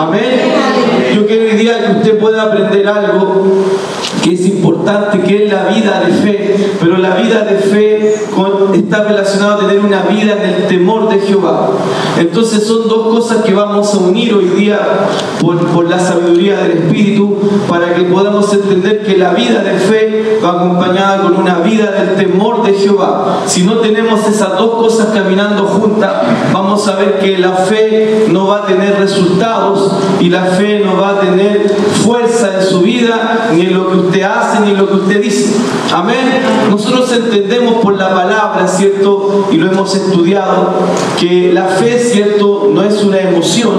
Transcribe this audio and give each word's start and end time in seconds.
Amén. 0.00 0.22
Yo 1.14 1.26
quiero 1.26 1.44
hoy 1.44 1.56
día 1.56 1.78
que 1.78 1.92
usted 1.98 2.18
pueda 2.18 2.44
aprender 2.44 2.88
algo 2.88 3.44
importante, 4.80 5.20
que 5.20 5.44
es 5.44 5.52
la 5.52 5.64
vida 5.64 6.00
de 6.00 6.12
fe, 6.12 6.74
pero 6.80 6.96
la 6.98 7.16
vida 7.16 7.40
de 7.40 7.56
fe 7.56 8.14
está 8.74 9.04
relacionada 9.04 9.54
a 9.54 9.58
tener 9.58 9.80
una 9.80 10.02
vida 10.02 10.36
en 10.42 10.54
el 10.54 10.66
temor 10.66 11.08
de 11.08 11.20
Jehová. 11.20 11.70
Entonces 12.18 12.66
son 12.66 12.88
dos 12.88 13.08
cosas 13.08 13.44
que 13.44 13.54
vamos 13.54 13.94
a 13.94 13.98
unir 13.98 14.34
hoy 14.34 14.46
día 14.46 14.78
por, 15.40 15.58
por 15.68 15.88
la 15.88 15.98
sabiduría 15.98 16.58
del 16.58 16.72
Espíritu 16.72 17.38
para 17.68 17.94
que 17.94 18.02
podamos 18.04 18.52
entender 18.52 19.02
que 19.04 19.16
la 19.16 19.30
vida 19.30 19.62
de 19.62 19.78
fe 19.78 20.38
va 20.44 20.52
acompañada 20.52 21.22
con 21.22 21.36
una 21.36 21.58
vida 21.58 21.90
del 21.90 22.16
temor 22.16 22.62
de 22.62 22.72
Jehová. 22.74 23.40
Si 23.46 23.62
no 23.64 23.76
tenemos 23.78 24.26
esas 24.26 24.56
dos 24.56 24.76
cosas 24.76 25.08
caminando 25.12 25.64
juntas, 25.64 26.12
vamos 26.52 26.86
a 26.88 26.96
ver 26.96 27.18
que 27.18 27.38
la 27.38 27.52
fe 27.52 28.26
no 28.30 28.48
va 28.48 28.58
a 28.58 28.66
tener 28.66 28.98
resultados 28.98 29.92
y 30.20 30.30
la 30.30 30.42
fe 30.44 30.82
no 30.84 31.00
va 31.00 31.10
a 31.10 31.20
tener 31.20 31.68
fuerza 32.04 32.58
en 32.58 32.66
su 32.66 32.80
vida 32.80 33.50
ni 33.54 33.62
en 33.62 33.74
lo 33.74 33.90
que 33.90 33.96
usted 33.98 34.22
hace 34.22 34.60
ni 34.60 34.70
en 34.70 34.79
lo 34.80 34.88
que 34.88 34.94
usted 34.94 35.22
dice. 35.22 35.56
Amén. 35.94 36.16
Nosotros 36.70 37.12
entendemos 37.12 37.76
por 37.76 37.98
la 37.98 38.14
palabra, 38.14 38.66
¿cierto? 38.66 39.48
Y 39.52 39.56
lo 39.56 39.70
hemos 39.70 39.94
estudiado, 39.94 40.70
que 41.18 41.52
la 41.52 41.64
fe, 41.64 41.98
¿cierto? 41.98 42.70
No 42.72 42.82
es 42.82 43.02
una 43.02 43.20
emoción. 43.20 43.74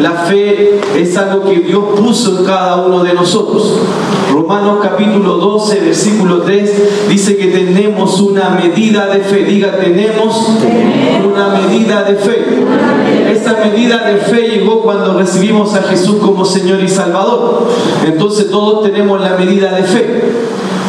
La 0.00 0.12
fe 0.12 0.80
es 0.96 1.16
algo 1.16 1.44
que 1.44 1.60
Dios 1.60 1.84
puso 1.96 2.38
en 2.38 2.44
cada 2.44 2.76
uno 2.76 3.02
de 3.02 3.14
nosotros. 3.14 3.80
Romanos 4.32 4.78
capítulo 4.82 5.38
12, 5.38 5.80
versículo 5.80 6.42
3 6.42 7.08
dice 7.08 7.36
que 7.36 7.46
tenemos 7.46 8.20
una 8.20 8.50
medida 8.50 9.06
de 9.06 9.20
fe. 9.20 9.44
Diga, 9.44 9.72
tenemos 9.78 10.50
una 11.24 11.48
medida 11.48 12.02
de 12.02 12.16
fe. 12.16 12.44
Esa 13.30 13.54
medida 13.64 14.04
de 14.04 14.18
fe 14.18 14.48
llegó 14.48 14.82
cuando 14.82 15.18
recibimos 15.18 15.74
a 15.74 15.82
Jesús 15.82 16.16
como 16.16 16.44
Señor 16.44 16.82
y 16.82 16.88
Salvador. 16.88 17.66
Entonces 18.04 18.50
todos 18.50 18.82
tenemos 18.82 19.20
la 19.20 19.36
medida 19.36 19.72
de 19.72 19.82
fe. 19.84 20.15
Amen. 20.18 20.45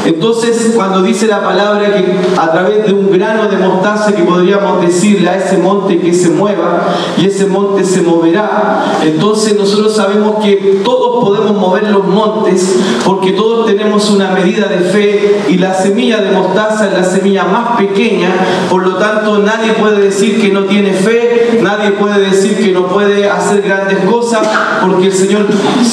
Entonces, 0.07 0.71
cuando 0.73 1.01
dice 1.01 1.27
la 1.27 1.43
palabra 1.43 1.93
que 1.93 2.05
a 2.39 2.49
través 2.49 2.85
de 2.85 2.93
un 2.93 3.11
grano 3.11 3.49
de 3.49 3.57
mostaza 3.57 4.15
que 4.15 4.23
podríamos 4.23 4.81
decirle 4.81 5.29
a 5.29 5.35
ese 5.35 5.57
monte 5.57 5.99
que 5.99 6.13
se 6.13 6.29
mueva 6.29 6.87
y 7.17 7.25
ese 7.25 7.45
monte 7.47 7.83
se 7.83 8.03
moverá, 8.03 8.99
entonces 9.03 9.57
nosotros 9.57 9.93
sabemos 9.93 10.41
que 10.41 10.81
todos 10.85 11.25
podemos 11.25 11.57
mover 11.57 11.91
los 11.91 12.07
montes 12.07 12.77
porque 13.03 13.33
todos 13.33 13.65
tenemos 13.65 14.09
una 14.09 14.31
medida 14.31 14.67
de 14.67 14.79
fe 14.79 15.41
y 15.49 15.57
la 15.57 15.73
semilla 15.73 16.21
de 16.21 16.31
mostaza 16.31 16.87
es 16.87 16.93
la 16.93 17.03
semilla 17.03 17.43
más 17.43 17.77
pequeña, 17.77 18.29
por 18.69 18.87
lo 18.87 18.95
tanto 18.95 19.39
nadie 19.39 19.73
puede 19.73 19.99
decir 19.99 20.39
que 20.39 20.53
no 20.53 20.63
tiene 20.63 20.93
fe, 20.93 21.59
nadie 21.61 21.91
puede 21.91 22.29
decir 22.29 22.57
que 22.57 22.71
no 22.71 22.87
puede 22.87 23.29
hacer 23.29 23.61
grandes 23.61 23.99
cosas 24.09 24.47
porque 24.81 25.07
el 25.07 25.13
Señor, 25.13 25.47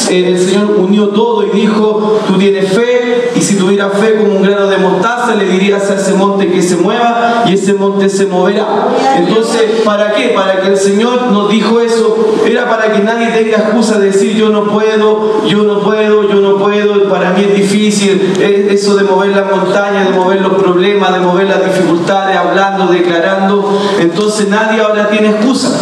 eh, 0.09 0.29
el 0.29 0.39
Señor 0.39 0.77
unió 0.79 1.09
todo 1.09 1.45
y 1.45 1.51
dijo, 1.51 2.21
tú 2.29 2.35
tienes 2.35 2.69
fe 2.73 3.33
si 3.45 3.57
tuviera 3.57 3.91
fe 3.91 4.17
como 4.17 4.37
un 4.37 4.43
grano 4.43 4.67
de 4.67 4.79
mostaza, 4.79 5.35
le 5.35 5.45
dirías 5.45 5.91
a 5.91 5.95
ese 5.95 6.15
monte 6.15 6.51
que 6.51 6.63
se 6.63 6.77
mueva 6.77 7.45
y 7.47 7.55
ese 7.55 7.75
monte 7.75 8.09
se 8.09 8.27
moverá. 8.27 8.67
Entonces, 9.19 9.83
¿para 9.85 10.13
qué? 10.13 10.29
Para 10.29 10.61
que 10.61 10.69
el 10.69 10.77
Señor 10.79 11.31
nos 11.31 11.51
dijo 11.51 11.81
eso, 11.81 12.17
era 12.47 12.69
para 12.69 12.93
que 12.93 13.01
nadie 13.01 13.29
tenga 13.29 13.59
excusa 13.59 13.99
de 13.99 14.07
decir 14.07 14.35
yo 14.35 14.49
no 14.49 14.65
puedo, 14.65 15.47
yo 15.47 15.63
no 15.65 15.81
puedo, 15.81 16.29
yo 16.29 16.41
no 16.41 16.57
puedo, 16.57 17.09
para 17.11 17.33
mí 17.33 17.43
es 17.43 17.55
difícil, 17.55 18.35
eso 18.41 18.97
de 18.97 19.05
mover 19.05 19.37
la 19.37 19.45
montaña, 19.45 20.05
de 20.05 20.11
mover 20.11 20.41
los 20.41 20.55
problemas, 20.55 21.13
de 21.13 21.21
mover 21.21 21.49
las 21.49 21.65
dificultades, 21.65 22.37
hablando, 22.37 22.87
declarando. 22.87 23.79
Entonces 24.01 24.49
nadie 24.49 24.81
ahora 24.81 25.09
tiene 25.11 25.29
excusa. 25.31 25.81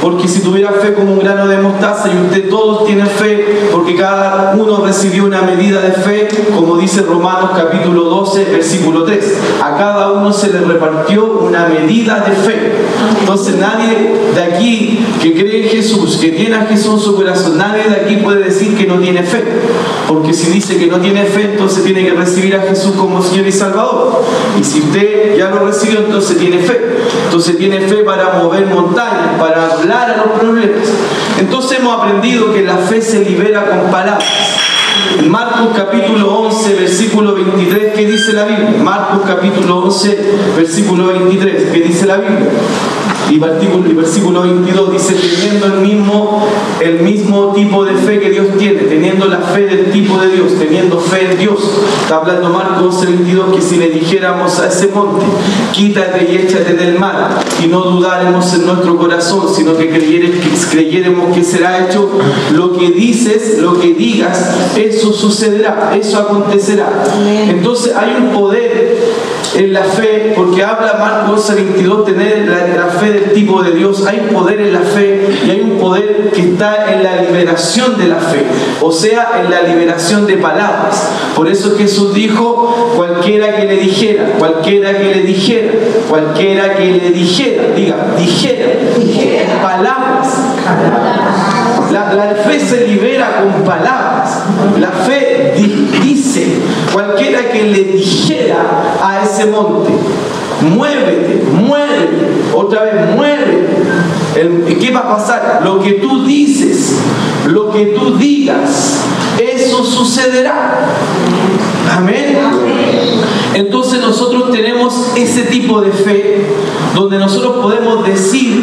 Porque 0.00 0.26
si 0.26 0.40
tuviera 0.40 0.72
fe 0.72 0.94
como 0.94 1.12
un 1.12 1.18
grano 1.18 1.46
de 1.46 1.58
mostaza 1.58 2.08
y 2.08 2.26
usted 2.26 2.48
todos 2.48 2.86
tienen 2.86 3.06
fe, 3.06 3.68
porque 3.70 3.94
cada 3.96 4.54
uno 4.54 4.82
recibió 4.84 5.24
una 5.24 5.42
medida 5.42 5.82
de 5.82 5.92
fe, 5.92 6.28
como 6.56 6.78
dice 6.78 7.02
Romanos 7.02 7.50
capítulo 7.54 8.04
12, 8.04 8.44
versículo 8.46 9.04
3. 9.04 9.36
A 9.62 9.76
cada 9.76 10.12
uno 10.12 10.32
se 10.32 10.50
le 10.52 10.60
repartió 10.60 11.40
una 11.42 11.66
medida 11.66 12.24
de 12.26 12.32
fe. 12.32 12.72
Entonces 13.20 13.56
nadie 13.56 14.10
de 14.34 14.42
aquí 14.42 15.04
que 15.20 15.34
cree 15.34 15.64
en 15.64 15.68
Jesús, 15.68 16.16
que 16.16 16.30
tiene 16.30 16.56
a 16.56 16.64
Jesús 16.64 16.94
en 16.94 17.00
su 17.00 17.16
corazón, 17.16 17.58
nadie 17.58 17.84
de 17.84 17.96
aquí 17.96 18.16
puede 18.16 18.44
decir 18.44 18.76
que 18.76 18.86
no 18.86 18.98
tiene 18.98 19.22
fe. 19.22 19.44
Porque 20.08 20.32
si 20.32 20.50
dice 20.50 20.78
que 20.78 20.86
no 20.86 20.98
tiene 20.98 21.24
fe, 21.24 21.50
entonces 21.52 21.84
tiene 21.84 22.04
que 22.04 22.14
recibir 22.14 22.56
a 22.56 22.62
Jesús 22.62 22.92
como 22.96 23.22
Señor 23.22 23.46
y 23.46 23.52
Salvador. 23.52 24.22
Y 24.58 24.64
si 24.64 24.80
usted 24.80 25.36
ya 25.36 25.50
lo 25.50 25.66
recibió, 25.66 26.00
entonces 26.00 26.38
tiene 26.38 26.58
fe. 26.58 26.80
Entonces 27.24 27.58
tiene 27.58 27.80
fe 27.80 27.96
para 27.96 28.40
mover 28.42 28.66
montañas, 28.66 29.38
para 29.38 29.66
hablar 29.72 29.89
a 29.92 30.16
los 30.16 30.38
problemas. 30.38 30.88
Entonces 31.38 31.78
hemos 31.78 32.00
aprendido 32.00 32.52
que 32.52 32.62
la 32.62 32.76
fe 32.76 33.02
se 33.02 33.24
libera 33.24 33.66
con 33.66 33.90
palabras. 33.90 34.24
En 35.18 35.28
Marcos 35.30 35.70
capítulo 35.74 36.32
11, 36.42 36.74
versículo 36.74 37.34
23, 37.34 37.94
¿qué 37.94 38.06
dice 38.06 38.32
la 38.32 38.44
Biblia? 38.44 38.70
Marcos 38.82 39.22
capítulo 39.26 39.78
11, 39.80 40.18
versículo 40.56 41.06
23, 41.08 41.70
¿qué 41.72 41.80
dice 41.80 42.06
la 42.06 42.16
Biblia? 42.16 42.48
Y 43.30 43.38
versículo, 43.38 43.88
y 43.88 43.94
versículo 43.94 44.42
22 44.42 44.92
dice, 44.92 45.14
teniendo 45.14 45.66
el 45.66 45.80
mismo, 45.80 46.48
el 46.80 47.00
mismo 47.00 47.52
tipo 47.54 47.84
de 47.84 47.94
fe 47.94 48.18
que 48.18 48.30
Dios 48.30 48.46
tiene, 48.58 48.80
teniendo 48.82 49.26
la 49.26 49.38
fe 49.38 49.66
del 49.66 49.92
tipo 49.92 50.18
de 50.18 50.30
Dios, 50.30 50.52
teniendo 50.58 50.98
fe 50.98 51.30
en 51.30 51.38
Dios. 51.38 51.60
Está 52.02 52.16
hablando 52.16 52.50
Marcos 52.50 52.96
11, 52.96 53.06
22, 53.06 53.54
que 53.54 53.62
si 53.62 53.76
le 53.76 53.90
dijéramos 53.90 54.58
a 54.58 54.66
ese 54.66 54.88
monte, 54.88 55.24
quítate 55.72 56.28
y 56.30 56.36
échate 56.38 56.74
del 56.74 56.98
mar, 56.98 57.40
y 57.62 57.68
no 57.68 57.82
dudáramos 57.82 58.52
en 58.54 58.66
nuestro 58.66 58.96
corazón, 58.96 59.46
sino 59.54 59.76
que 59.76 59.88
creyéramos 59.90 61.34
que 61.34 61.44
será 61.44 61.86
hecho 61.86 62.10
lo 62.52 62.72
que 62.72 62.90
dices, 62.90 63.58
lo 63.60 63.78
que 63.78 63.94
digas, 63.94 64.50
eso 64.76 65.12
sucederá, 65.12 65.96
eso 65.96 66.18
acontecerá. 66.18 67.04
Entonces 67.48 67.94
hay 67.94 68.16
un 68.20 68.30
poder 68.32 68.89
en 69.60 69.74
la 69.74 69.82
fe, 69.82 70.32
porque 70.34 70.64
habla 70.64 70.96
Marcos 70.98 71.54
22, 71.54 72.06
tener 72.06 72.48
la, 72.48 72.86
fe 72.86 73.12
del 73.12 73.32
tipo 73.32 73.62
de 73.62 73.72
Dios, 73.72 74.06
hay 74.06 74.28
poder 74.32 74.60
en 74.60 74.72
la 74.72 74.80
fe 74.80 75.28
y 75.46 75.50
hay 75.50 75.60
un 75.60 75.78
poder 75.78 76.30
que 76.34 76.40
está 76.52 76.92
en 76.92 77.02
la 77.02 77.16
liberación 77.22 77.98
de 77.98 78.08
la 78.08 78.16
fe, 78.16 78.42
o 78.80 78.90
sea, 78.90 79.42
en 79.44 79.50
la 79.50 79.62
liberación 79.62 80.26
de 80.26 80.38
palabras. 80.38 81.10
Por 81.36 81.48
eso 81.48 81.76
Jesús 81.76 82.14
dijo, 82.14 82.94
cualquiera 82.96 83.54
que 83.56 83.66
le 83.66 83.76
dijera, 83.76 84.32
cualquiera 84.38 84.96
que 84.96 85.14
le 85.14 85.22
dijera, 85.22 85.72
cualquiera 86.08 86.74
que 86.74 86.92
le 86.92 87.10
dijera, 87.10 87.64
diga, 87.76 87.96
dijera, 88.16 88.66
dijera. 88.96 89.62
palabras. 89.62 90.28
La, 91.92 92.14
la, 92.14 92.34
fe 92.34 92.60
se 92.60 92.86
libera 92.86 93.40
con 93.40 93.64
palabras. 93.64 94.09
La 94.78 94.90
fe 94.90 95.54
dice, 96.02 96.60
cualquiera 96.92 97.50
que 97.50 97.64
le 97.64 97.84
dijera 97.84 98.96
a 99.02 99.22
ese 99.24 99.46
monte, 99.46 99.90
muévete, 100.74 101.44
muévete, 101.52 102.54
otra 102.54 102.84
vez 102.84 103.16
muévete. 103.16 104.78
¿Qué 104.80 104.90
va 104.90 105.00
a 105.00 105.16
pasar? 105.16 105.60
Lo 105.64 105.80
que 105.80 105.94
tú 105.94 106.24
dices, 106.24 106.96
lo 107.46 107.70
que 107.70 107.86
tú 107.86 108.16
digas, 108.16 108.96
eso 109.38 109.84
sucederá. 109.84 110.86
Amén. 111.96 112.38
Entonces 113.54 114.00
nosotros 114.00 114.50
tenemos 114.52 115.12
ese 115.16 115.42
tipo 115.42 115.80
de 115.80 115.90
fe 115.90 116.46
donde 116.94 117.18
nosotros 117.18 117.56
podemos 117.60 118.06
decir 118.06 118.62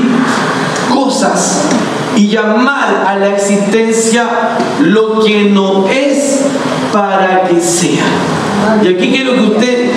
cosas 0.93 1.67
y 2.17 2.29
llamar 2.29 3.05
a 3.07 3.15
la 3.15 3.29
existencia 3.35 4.27
lo 4.81 5.23
que 5.23 5.43
no 5.51 5.87
es 5.87 6.41
para 6.91 7.43
que 7.43 7.61
sea. 7.61 8.05
Y 8.83 8.87
aquí 8.87 9.11
quiero 9.11 9.33
que 9.33 9.41
usted 9.41 9.91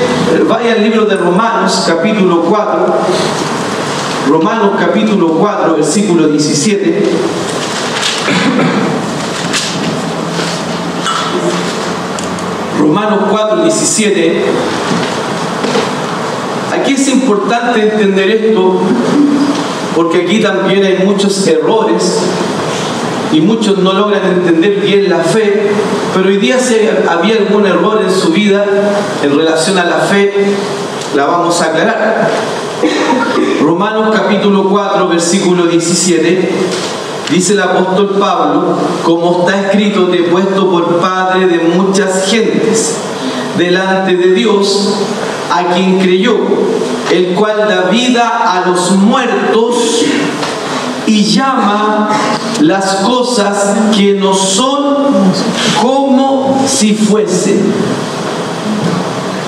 vaya 0.47 0.75
al 0.75 0.82
libro 0.82 1.06
de 1.06 1.16
Romanos, 1.16 1.84
capítulo 1.86 2.42
4. 2.42 2.94
Romanos 4.28 4.72
capítulo 4.78 5.28
4, 5.38 5.76
versículo 5.76 6.28
17. 6.28 7.03
Romanos 12.78 13.21
4, 13.30 13.62
17. 13.62 14.44
Aquí 16.78 16.92
es 16.92 17.09
importante 17.09 17.80
entender 17.80 18.30
esto 18.30 18.83
porque 19.95 20.22
aquí 20.22 20.41
también 20.41 20.84
hay 20.84 21.04
muchos 21.04 21.47
errores 21.47 22.21
y 23.33 23.41
muchos 23.41 23.78
no 23.78 23.92
logran 23.92 24.25
entender 24.25 24.81
bien 24.81 25.09
la 25.09 25.19
fe, 25.19 25.71
pero 26.15 26.28
hoy 26.28 26.39
día 26.39 26.59
si 26.59 26.77
había 27.09 27.37
algún 27.37 27.66
error 27.66 28.01
en 28.03 28.10
su 28.10 28.31
vida 28.31 28.65
en 29.22 29.37
relación 29.37 29.78
a 29.78 29.84
la 29.84 29.98
fe, 29.98 30.33
la 31.15 31.27
vamos 31.27 31.60
a 31.60 31.66
aclarar. 31.66 32.31
Romanos 33.63 34.15
capítulo 34.15 34.69
4, 34.69 35.09
versículo 35.09 35.66
17, 35.66 36.48
dice 37.31 37.53
el 37.53 37.60
apóstol 37.60 38.16
Pablo, 38.19 38.77
como 39.04 39.41
está 39.41 39.60
escrito, 39.60 40.09
te 40.09 40.19
he 40.19 40.22
puesto 40.25 40.71
por 40.71 40.98
padre 40.98 41.47
de 41.47 41.59
muchas 41.59 42.27
gentes 42.27 42.97
delante 43.59 44.16
de 44.16 44.33
Dios, 44.33 44.95
a 45.50 45.74
quien 45.74 45.98
creyó, 45.98 46.36
el 47.10 47.34
cual 47.34 47.56
da 47.68 47.91
vida 47.91 48.52
a 48.52 48.68
los 48.68 48.92
muertos 48.92 50.04
y 51.06 51.24
llama 51.24 52.08
las 52.60 52.97
cosas 52.97 53.74
que 53.94 54.14
no 54.14 54.32
son 54.32 55.08
como 55.82 56.62
si 56.66 56.94
fuesen. 56.94 57.72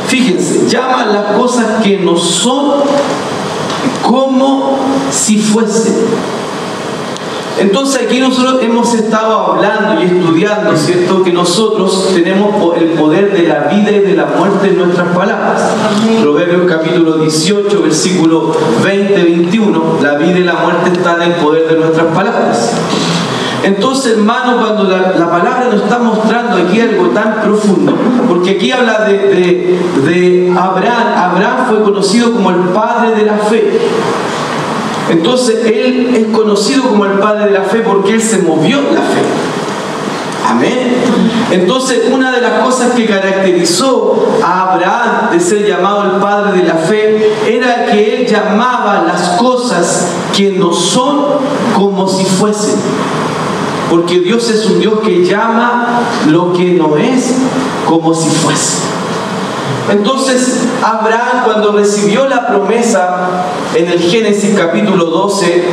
Fíjense, 0.08 0.69
llama 0.69 1.06
las 1.06 1.38
cosas 1.38 1.82
que 1.82 1.99
no 1.99 2.16
son 2.16 2.82
como 4.02 4.78
si 5.10 5.38
fuesen. 5.38 5.94
Entonces 7.60 8.02
aquí 8.06 8.19
nosotros 8.19 8.62
hemos 8.62 8.94
estado 8.94 9.52
hablando 9.52 10.02
y 10.02 10.06
estudiando, 10.06 10.76
¿cierto? 10.76 11.22
Que 11.22 11.32
nosotros 11.32 12.10
tenemos 12.14 12.76
el 12.76 12.88
poder 12.90 13.32
de 13.32 13.49
la 13.49 13.69
vida 13.69 13.90
y 13.90 14.00
de 14.00 14.14
la 14.14 14.26
muerte 14.26 14.69
en 14.69 14.78
nuestras 14.78 15.08
palabras. 15.14 15.70
Proverbios 16.20 16.62
capítulo 16.69 17.19
18, 17.19 17.82
versículo 17.82 18.52
20-21, 18.84 20.00
la 20.00 20.14
vida 20.14 20.38
y 20.38 20.44
la 20.44 20.54
muerte 20.54 20.90
están 20.93 21.22
en 21.22 21.32
el 21.32 21.34
poder 21.37 21.69
de 21.69 21.76
nuestras 21.76 22.06
palabras. 22.14 22.72
Entonces, 23.62 24.16
hermano, 24.16 24.58
cuando 24.58 24.84
la, 24.84 25.12
palabra 25.31 25.69
nos 25.70 25.82
está 25.82 25.98
mostrando 25.98 26.56
aquí 26.56 26.81
algo 26.81 27.08
tan 27.08 27.43
profundo, 27.43 27.94
porque 28.28 28.52
aquí 28.52 28.72
habla 28.72 29.05
de, 29.05 29.78
de 30.05 30.52
Abraham, 30.56 31.06
Abraham 31.16 31.66
fue 31.69 31.82
conocido 31.82 32.32
como 32.32 32.50
el 32.50 32.56
padre 32.70 33.14
de 33.14 33.26
la 33.26 33.37
fe. 33.37 33.78
Entonces 35.10 35.66
Él 35.66 36.14
es 36.14 36.37
conocido 36.37 36.84
como 36.84 37.04
el 37.04 37.19
Padre 37.19 37.46
de 37.46 37.50
la 37.52 37.62
fe 37.62 37.81
porque 37.81 38.14
Él 38.14 38.22
se 38.22 38.38
movió 38.38 38.78
la 38.93 39.00
fe. 39.00 39.22
Amén. 40.49 40.96
Entonces 41.50 42.04
una 42.10 42.32
de 42.32 42.40
las 42.40 42.62
cosas 42.64 42.93
que 42.93 43.06
caracterizó 43.06 44.38
a 44.43 44.72
Abraham 44.72 45.31
de 45.32 45.40
ser 45.40 45.66
llamado 45.66 46.02
el 46.04 46.20
Padre 46.20 46.62
de 46.62 46.69
la 46.69 46.75
fe 46.75 47.32
era 47.46 47.87
que 47.87 48.16
Él 48.16 48.26
llamaba 48.26 49.04
las 49.06 49.31
cosas 49.40 50.08
que 50.34 50.52
no 50.52 50.72
son 50.72 51.25
como 51.76 52.08
si 52.08 52.25
fuesen. 52.25 52.76
Porque 53.90 54.20
Dios 54.20 54.50
es 54.50 54.66
un 54.66 54.81
Dios 54.81 55.00
que 55.05 55.25
llama 55.25 56.00
lo 56.28 56.52
que 56.52 56.72
no 56.72 56.96
es 56.96 57.34
como 57.87 58.14
si 58.14 58.28
fuese. 58.31 59.01
Entonces 59.90 60.69
Abraham 60.82 61.43
cuando 61.44 61.73
recibió 61.73 62.29
la 62.29 62.46
promesa 62.46 63.29
en 63.75 63.88
el 63.88 63.99
Génesis 63.99 64.55
capítulo 64.56 65.06
12 65.06 65.64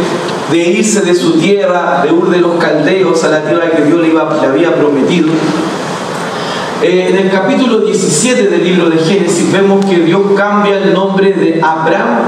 de 0.51 0.57
irse 0.57 1.01
de 1.01 1.13
su 1.13 1.33
tierra, 1.33 2.01
de 2.03 2.11
Ur 2.11 2.29
de 2.29 2.39
los 2.39 2.56
Caldeos, 2.56 3.23
a 3.23 3.29
la 3.29 3.41
tierra 3.44 3.69
que 3.69 3.83
Dios 3.83 4.00
le, 4.00 4.47
había 4.47 4.75
prometido, 4.75 5.29
eh, 6.81 7.09
en 7.09 7.17
el 7.17 7.29
capítulo 7.29 7.79
17 7.79 8.47
del 8.47 8.63
libro 8.63 8.89
de 8.89 8.97
Génesis 8.97 9.51
vemos 9.51 9.85
que 9.85 9.97
Dios 9.97 10.21
cambia 10.35 10.77
el 10.77 10.94
nombre 10.94 11.33
de 11.33 11.61
Abraham 11.61 12.19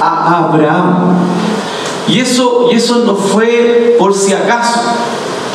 a 0.00 0.44
Abraham. 0.44 1.18
Y 2.06 2.20
eso, 2.20 2.68
y 2.70 2.76
eso 2.76 2.98
no 3.06 3.14
fue 3.14 3.96
por 3.98 4.14
si 4.14 4.34
acaso, 4.34 4.80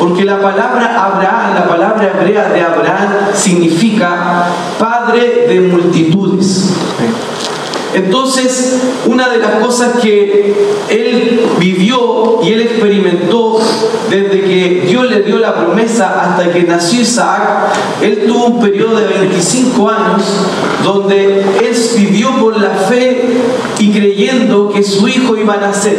porque 0.00 0.24
la 0.24 0.40
palabra 0.40 1.04
Abraham, 1.04 1.54
la 1.54 1.68
palabra 1.68 2.10
hebrea 2.10 2.48
de 2.48 2.62
Abraham, 2.62 3.10
significa 3.34 4.46
padre 4.78 5.46
de 5.46 5.60
multitudes. 5.60 6.70
Entonces, 7.92 8.78
una 9.04 9.28
de 9.28 9.38
las 9.38 9.56
cosas 9.56 9.98
que 10.00 10.54
él 10.88 11.40
vivió 11.58 12.40
y 12.42 12.52
él 12.52 12.62
experimentó 12.62 13.60
desde 14.08 14.40
que 14.40 14.84
Dios 14.88 15.10
le 15.10 15.22
dio 15.22 15.38
la 15.38 15.54
promesa 15.54 16.20
hasta 16.22 16.50
que 16.50 16.62
nació 16.62 17.02
Isaac, 17.02 17.74
él 18.00 18.24
tuvo 18.26 18.46
un 18.46 18.60
periodo 18.60 18.96
de 18.96 19.06
25 19.06 19.90
años 19.90 20.22
donde 20.82 21.40
él 21.40 21.76
vivió 21.96 22.30
por 22.38 22.58
la 22.58 22.70
fe 22.70 23.22
y 23.78 23.90
creyendo 23.90 24.70
que 24.70 24.82
su 24.82 25.06
hijo 25.08 25.36
iba 25.36 25.54
a 25.54 25.58
nacer, 25.58 25.98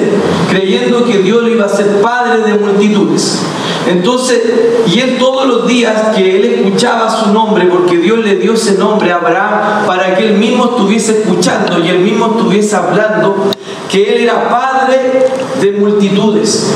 creyendo 0.50 1.06
que 1.06 1.19
Dios 1.19 1.44
le 1.44 1.51
iba 1.51 1.65
a 1.65 1.69
ser 1.69 2.01
padre 2.01 2.42
de 2.42 2.57
multitudes. 2.57 3.39
Entonces, 3.88 4.42
y 4.88 5.00
él 5.00 5.18
todos 5.18 5.48
los 5.48 5.68
días 5.68 6.16
que 6.16 6.38
él 6.38 6.45
escuchaba 6.45 7.10
su 7.10 7.31
nombre, 7.31 7.66
porque 7.66 7.98
Dios 7.98 8.19
le 8.19 8.36
dio 8.36 8.54
ese 8.54 8.78
nombre 8.78 9.12
a 9.12 9.16
Abraham 9.16 9.86
para 9.86 10.16
que 10.16 10.28
él 10.28 10.38
mismo 10.38 10.66
estuviese 10.66 11.22
escuchando 11.22 11.80
y 11.80 11.89
él 11.89 12.00
mismo 12.00 12.28
estuviese 12.38 12.75
hablando, 12.75 13.51
que 13.89 14.13
él 14.13 14.24
era 14.24 14.50
padre 14.50 15.25
de 15.60 15.72
multitudes. 15.74 16.72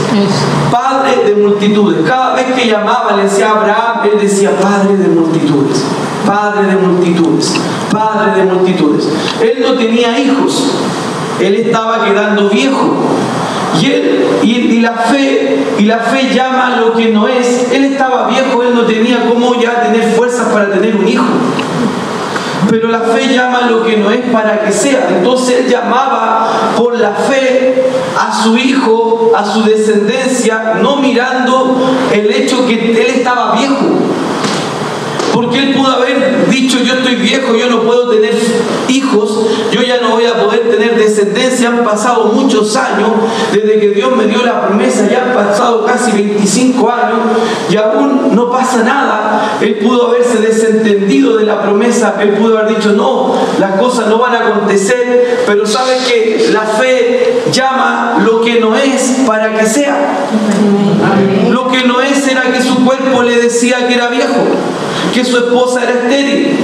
Padre 0.72 1.24
de 1.26 1.36
multitudes. 1.36 1.98
Cada 2.08 2.36
vez 2.36 2.46
que 2.54 2.68
llamaba, 2.68 3.16
le 3.16 3.24
decía 3.24 3.50
a 3.50 3.62
Abraham, 3.62 4.10
él 4.12 4.20
decía 4.20 4.52
padre 4.52 4.98
de 4.98 5.08
multitudes. 5.08 5.84
Padre 6.26 6.68
de 6.68 6.76
multitudes. 6.76 7.54
Padre 7.92 8.42
de 8.42 8.52
multitudes. 8.52 9.08
Él 9.42 9.64
no 9.66 9.74
tenía 9.76 10.20
hijos. 10.20 10.72
Él 11.40 11.56
estaba 11.56 12.04
quedando 12.04 12.50
viejo. 12.50 12.96
Y, 13.82 13.86
él, 13.86 14.28
y, 14.44 14.80
la 14.82 14.94
fe, 14.94 15.58
y 15.78 15.84
la 15.84 16.00
fe 16.00 16.34
llama 16.34 16.76
a 16.76 16.80
lo 16.80 16.94
que 16.94 17.10
no 17.10 17.28
es. 17.28 17.72
Él 17.72 17.86
estaba 17.86 18.28
viejo, 18.28 18.64
él 18.64 18.74
no 18.74 18.84
tenía 18.84 19.26
cómo 19.28 19.60
ya 19.60 19.82
tener 19.84 20.14
fuerzas 20.14 20.50
para 20.50 20.72
tener 20.72 20.96
un 20.96 21.08
hijo. 21.08 21.26
Pero 22.70 22.88
la 22.88 23.02
fe 23.02 23.34
llama 23.34 23.60
a 23.60 23.70
lo 23.70 23.84
que 23.84 23.98
no 23.98 24.10
es 24.10 24.22
para 24.32 24.62
que 24.62 24.72
sea. 24.72 25.08
Entonces 25.10 25.62
él 25.62 25.68
llamaba 25.70 26.74
por 26.78 26.98
la 26.98 27.12
fe 27.12 27.84
a 28.18 28.44
su 28.44 28.58
hijo, 28.58 29.32
a 29.36 29.46
su 29.46 29.64
descendencia, 29.64 30.76
no 30.82 30.98
mirando 30.98 31.76
el 32.12 32.32
hecho 32.32 32.66
que 32.66 32.74
él 32.74 32.98
estaba 32.98 33.56
viejo. 33.56 33.76
Porque 35.34 35.60
él 35.60 35.74
pudo 35.76 35.92
haber 35.92 36.50
dicho, 36.50 36.80
yo 36.82 36.94
estoy 36.94 37.16
viejo, 37.16 37.56
yo 37.56 37.70
no 37.70 37.82
puedo 37.82 38.10
tener 38.10 38.34
hijos, 38.88 39.48
yo 39.70 39.82
ya 39.82 40.00
no 40.00 40.12
voy 40.12 40.26
a 40.26 40.34
poder 40.36 40.70
tener 40.72 40.98
Han 41.68 41.84
pasado 41.84 42.26
muchos 42.34 42.76
años 42.76 43.10
desde 43.54 43.80
que 43.80 43.90
Dios 43.90 44.16
me 44.16 44.26
dio 44.26 44.44
la 44.44 44.68
promesa, 44.68 45.08
ya 45.10 45.26
han 45.26 45.34
pasado 45.34 45.86
casi 45.86 46.12
25 46.12 46.90
años 46.90 47.20
y 47.70 47.78
aún 47.78 48.36
no 48.36 48.52
pasa 48.52 48.84
nada. 48.84 49.58
Él 49.62 49.76
pudo 49.76 50.08
haberse 50.08 50.38
desentendido 50.40 51.38
de 51.38 51.46
la 51.46 51.62
promesa, 51.62 52.16
él 52.20 52.32
pudo 52.32 52.58
haber 52.58 52.76
dicho, 52.76 52.94
no, 52.94 53.36
las 53.60 53.80
cosas 53.80 54.08
no 54.08 54.18
van 54.20 54.36
a 54.36 54.48
acontecer, 54.48 55.44
pero 55.46 55.66
sabe 55.66 55.98
que 56.08 56.50
la 56.52 56.62
fe 56.62 57.44
llama 57.52 58.22
lo 58.26 58.42
que 58.42 58.60
no 58.60 58.76
es 58.76 59.22
para 59.26 59.54
que 59.58 59.66
sea. 59.66 60.28
Lo 61.50 61.70
que 61.70 61.84
no 61.88 62.02
es 62.02 62.28
era 62.28 62.52
que 62.52 62.62
su 62.62 62.84
cuerpo 62.84 63.24
le 63.24 63.42
decía 63.42 63.88
que 63.88 63.94
era 63.94 64.08
viejo 64.08 64.46
que 65.16 65.24
su 65.24 65.38
esposa 65.38 65.84
era 65.84 65.94
estéril, 65.94 66.58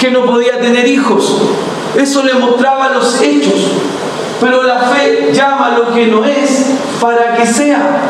que 0.00 0.10
no 0.10 0.24
podía 0.24 0.58
tener 0.58 0.86
hijos. 0.88 1.36
Eso 1.96 2.22
le 2.22 2.34
mostraba 2.34 2.90
los 2.90 3.20
hechos. 3.20 3.72
Pero 4.40 4.62
la 4.62 4.78
fe 4.78 5.30
llama 5.32 5.76
lo 5.76 5.94
que 5.94 6.06
no 6.08 6.24
es 6.24 6.72
para 7.00 7.34
que 7.34 7.46
sea. 7.46 8.00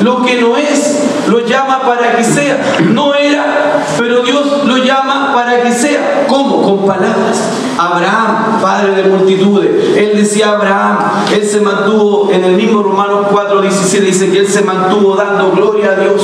Lo 0.00 0.22
que 0.22 0.40
no 0.40 0.56
es 0.56 1.02
lo 1.28 1.40
llama 1.46 1.82
para 1.82 2.16
que 2.16 2.24
sea. 2.24 2.60
No 2.90 3.14
era, 3.14 3.84
pero 3.98 4.22
Dios 4.22 4.64
lo 4.64 4.76
llama 4.78 5.32
para 5.32 5.62
que 5.62 5.72
sea. 5.72 6.26
¿Cómo? 6.26 6.62
Con 6.62 6.86
palabras. 6.86 7.40
Abraham, 7.78 8.60
padre 8.60 9.02
de 9.02 9.08
multitudes. 9.08 9.96
Él 9.96 10.12
decía 10.14 10.50
Abraham, 10.50 10.98
él 11.32 11.46
se 11.46 11.60
mantuvo 11.60 12.30
en 12.32 12.44
el 12.44 12.56
mismo 12.56 12.82
Romanos 12.82 13.26
4:17 13.30 14.00
dice 14.00 14.30
que 14.30 14.40
él 14.40 14.48
se 14.48 14.62
mantuvo 14.62 15.14
dando 15.14 15.52
gloria 15.52 15.92
a 15.92 15.94
Dios 15.94 16.22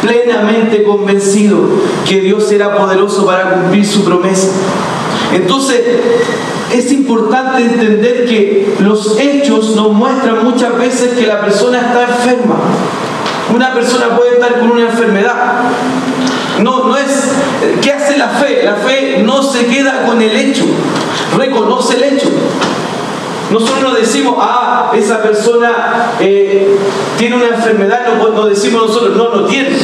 plenamente 0.00 0.82
convencido 0.82 1.60
que 2.04 2.20
Dios 2.20 2.50
era 2.50 2.76
poderoso 2.76 3.24
para 3.24 3.50
cumplir 3.50 3.86
su 3.86 4.04
promesa. 4.04 4.48
Entonces, 5.32 5.80
es 6.72 6.92
importante 6.92 7.62
entender 7.62 8.26
que 8.26 8.76
los 8.80 9.18
hechos 9.18 9.76
nos 9.76 9.92
muestran 9.92 10.44
muchas 10.44 10.76
veces 10.78 11.12
que 11.18 11.26
la 11.26 11.40
persona 11.40 11.78
está 11.78 12.02
enferma. 12.02 12.56
Una 13.54 13.74
persona 13.74 14.16
puede 14.16 14.34
estar 14.34 14.60
con 14.60 14.70
una 14.70 14.82
enfermedad. 14.82 15.62
No, 16.60 16.88
no 16.88 16.96
es. 16.96 17.30
¿Qué 17.80 17.92
hace 17.92 18.16
la 18.16 18.28
fe? 18.28 18.62
La 18.64 18.76
fe 18.76 19.22
no 19.24 19.42
se 19.42 19.66
queda 19.66 20.04
con 20.06 20.20
el 20.20 20.34
hecho, 20.34 20.64
reconoce 21.36 21.96
el 21.96 22.04
hecho. 22.14 22.28
Nosotros 23.50 23.82
no 23.82 23.92
decimos, 23.92 24.36
ah, 24.38 24.92
esa 24.94 25.22
persona 25.22 26.12
eh, 26.20 26.78
tiene 27.18 27.36
una 27.36 27.48
enfermedad, 27.48 28.00
no, 28.18 28.46
decimos 28.46 28.88
nosotros, 28.88 29.14
no, 29.14 29.28
no 29.28 29.44
tiene. 29.44 29.76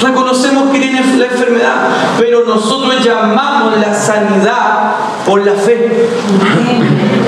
Reconocemos 0.00 0.70
que 0.70 0.78
tiene 0.78 1.02
la 1.18 1.26
enfermedad, 1.26 1.74
pero 2.18 2.44
nosotros 2.44 3.04
llamamos 3.04 3.78
la 3.78 3.94
sanidad 3.94 4.92
por 5.26 5.44
la 5.44 5.52
fe. 5.52 6.08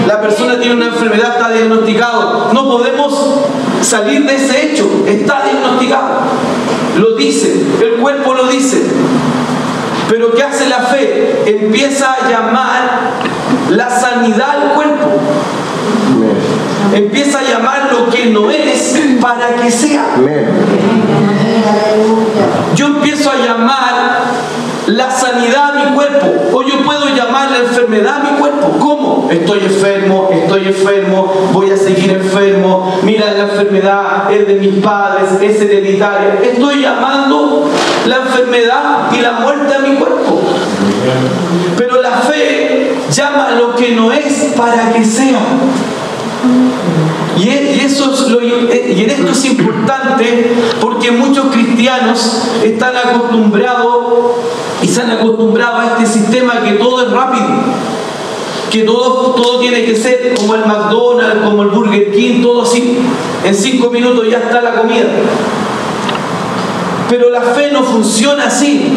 La 0.06 0.20
persona 0.20 0.58
tiene 0.58 0.76
una 0.76 0.86
enfermedad, 0.86 1.32
está 1.36 1.50
diagnosticado. 1.50 2.50
No 2.52 2.68
podemos 2.70 3.40
salir 3.82 4.24
de 4.24 4.36
ese 4.36 4.72
hecho, 4.72 5.04
está 5.06 5.42
diagnosticado. 5.44 6.20
Lo 6.96 7.14
dice, 7.16 7.62
el 7.82 8.00
cuerpo 8.00 8.32
lo 8.34 8.46
dice. 8.48 8.82
Pero 10.08 10.34
¿qué 10.34 10.42
hace 10.42 10.68
la 10.68 10.80
fe? 10.80 11.42
Empieza 11.46 12.12
a 12.12 12.28
llamar 12.28 13.12
la 13.70 13.88
sanidad 13.90 14.50
al 14.50 14.72
cuerpo. 14.74 15.08
Empieza 16.94 17.38
a 17.38 17.42
llamar 17.42 17.90
lo 17.92 18.10
que 18.10 18.26
no 18.26 18.50
es 18.50 18.98
para 19.20 19.56
que 19.56 19.70
sea. 19.70 20.16
Yo 22.74 22.86
empiezo 22.86 23.30
a 23.30 23.36
llamar 23.36 24.22
la 24.86 25.10
sanidad 25.42 25.76
a 25.76 25.84
mi 25.84 25.94
cuerpo 25.94 26.26
o 26.52 26.62
yo 26.62 26.82
puedo 26.84 27.14
llamar 27.14 27.50
la 27.50 27.58
enfermedad 27.58 28.16
a 28.16 28.30
mi 28.30 28.38
cuerpo. 28.38 28.76
¿Cómo? 28.78 29.12
estoy 29.30 29.60
enfermo, 29.60 30.28
estoy 30.30 30.66
enfermo, 30.68 31.50
voy 31.52 31.70
a 31.70 31.76
seguir 31.76 32.10
enfermo, 32.10 33.00
mira 33.02 33.32
la 33.32 33.44
enfermedad 33.44 34.32
es 34.32 34.46
de 34.46 34.54
mis 34.54 34.82
padres, 34.84 35.30
es 35.40 35.60
hereditaria. 35.60 36.38
Estoy 36.42 36.82
llamando 36.82 37.70
la 38.06 38.16
enfermedad 38.16 39.10
y 39.12 39.20
la 39.20 39.32
muerte 39.32 39.74
a 39.74 39.78
mi 39.80 39.96
cuerpo. 39.96 40.40
Pero 41.76 42.02
la 42.02 42.10
fe 42.10 42.94
llama 43.10 43.52
lo 43.58 43.74
que 43.74 43.94
no 43.94 44.12
es 44.12 44.52
para 44.56 44.92
que 44.92 45.04
sea. 45.04 45.40
Y, 47.38 47.48
eso 47.48 48.12
y 48.40 49.04
en 49.04 49.10
esto 49.10 49.32
es 49.32 49.44
importante 49.46 50.52
porque 50.80 51.10
muchos 51.10 51.46
cristianos 51.46 52.42
están 52.62 52.96
acostumbrados 52.96 54.32
se 54.92 55.00
han 55.00 55.10
acostumbrado 55.10 55.78
a 55.78 55.86
este 55.86 56.06
sistema 56.06 56.62
que 56.62 56.72
todo 56.72 57.06
es 57.06 57.10
rápido, 57.10 57.46
que 58.70 58.82
todo, 58.82 59.34
todo 59.34 59.58
tiene 59.58 59.84
que 59.84 59.96
ser 59.96 60.34
como 60.34 60.54
el 60.54 60.66
McDonald's, 60.66 61.44
como 61.44 61.62
el 61.62 61.68
Burger 61.70 62.12
King, 62.12 62.42
todo 62.42 62.62
así. 62.62 62.98
En 63.44 63.54
cinco 63.54 63.90
minutos 63.90 64.26
ya 64.30 64.38
está 64.38 64.60
la 64.60 64.74
comida. 64.74 65.06
Pero 67.12 67.28
la 67.28 67.42
fe 67.42 67.70
no 67.70 67.82
funciona 67.82 68.46
así. 68.46 68.90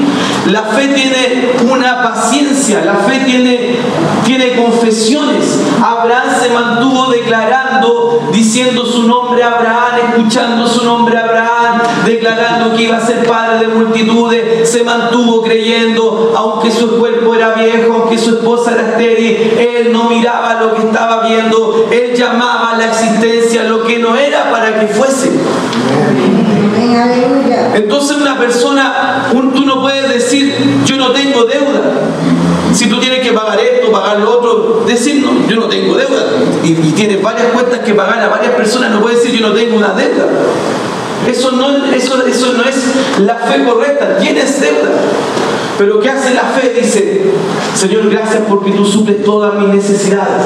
La 0.50 0.62
fe 0.62 0.88
tiene 0.88 1.52
una 1.70 2.02
paciencia, 2.02 2.82
la 2.86 2.96
fe 2.96 3.26
tiene, 3.26 3.76
tiene 4.24 4.56
confesiones. 4.56 5.60
Abraham 5.84 6.30
se 6.42 6.50
mantuvo 6.50 7.12
declarando, 7.12 8.30
diciendo 8.32 8.86
su 8.86 9.06
nombre 9.06 9.44
Abraham, 9.44 10.14
escuchando 10.14 10.66
su 10.66 10.86
nombre 10.86 11.18
Abraham, 11.18 11.82
declarando 12.06 12.74
que 12.74 12.84
iba 12.84 12.96
a 12.96 13.06
ser 13.06 13.28
padre 13.28 13.68
de 13.68 13.74
multitudes. 13.74 14.70
Se 14.70 14.86
mantuvo 14.86 15.42
creyendo, 15.42 16.32
aunque 16.38 16.72
su 16.72 16.98
cuerpo 16.98 17.36
era 17.36 17.50
viejo, 17.50 17.96
aunque 17.96 18.18
su 18.18 18.38
esposa 18.38 18.76
era 18.76 18.92
estéril, 18.92 19.58
él 19.60 19.92
no 19.92 20.06
miraba 20.06 20.54
lo 20.62 20.74
que 20.74 20.84
estaba 20.84 21.28
viendo, 21.28 21.90
él 21.92 22.16
llamaba 22.16 22.76
a 22.76 22.78
la 22.78 22.86
existencia 22.86 23.66
lo 23.66 23.84
que 23.84 24.00
no 24.00 24.16
era 24.16 24.50
para 24.52 24.80
que 24.80 24.88
fuese. 24.88 25.32
Entonces 27.76 28.18
una 28.18 28.38
persona, 28.40 29.28
tú 29.32 29.66
no 29.66 29.82
puedes 29.82 30.08
decir, 30.10 30.56
yo 30.86 30.96
no 30.96 31.12
tengo 31.12 31.44
deuda. 31.44 31.82
Si 32.74 32.88
tú 32.88 33.00
tienes 33.00 33.20
que 33.20 33.34
pagar 33.34 33.60
esto, 33.60 33.92
pagar 33.92 34.20
lo 34.20 34.40
otro, 34.40 34.86
decir, 34.88 35.22
no, 35.22 35.46
yo 35.48 35.58
no 35.58 35.68
tengo 35.68 35.96
deuda. 35.96 36.26
Y, 36.64 36.74
tienes 36.74 37.22
varias 37.22 37.48
cuentas 37.48 37.80
que 37.80 37.94
pagar 37.94 38.20
a 38.20 38.30
varias 38.30 38.54
personas, 38.54 38.92
no 38.92 39.02
puedes 39.02 39.22
decir, 39.22 39.40
yo 39.40 39.48
no 39.50 39.54
tengo 39.54 39.76
una 39.76 39.94
deuda. 39.94 40.26
Eso 41.28 41.52
no, 41.52 41.86
eso, 41.94 42.26
eso 42.26 42.54
no 42.54 42.64
es 42.64 42.76
la 43.20 43.36
fe 43.36 43.64
correcta, 43.64 44.18
tienes 44.18 44.62
deuda. 44.62 44.92
Pero 45.78 46.00
¿qué 46.00 46.10
hace 46.10 46.34
la 46.34 46.44
fe? 46.44 46.74
Dice, 46.82 47.22
Señor, 47.76 48.10
gracias 48.10 48.44
porque 48.48 48.72
tú 48.72 48.86
suples 48.86 49.24
todas 49.24 49.56
mis 49.56 49.70
necesidades. 49.70 50.46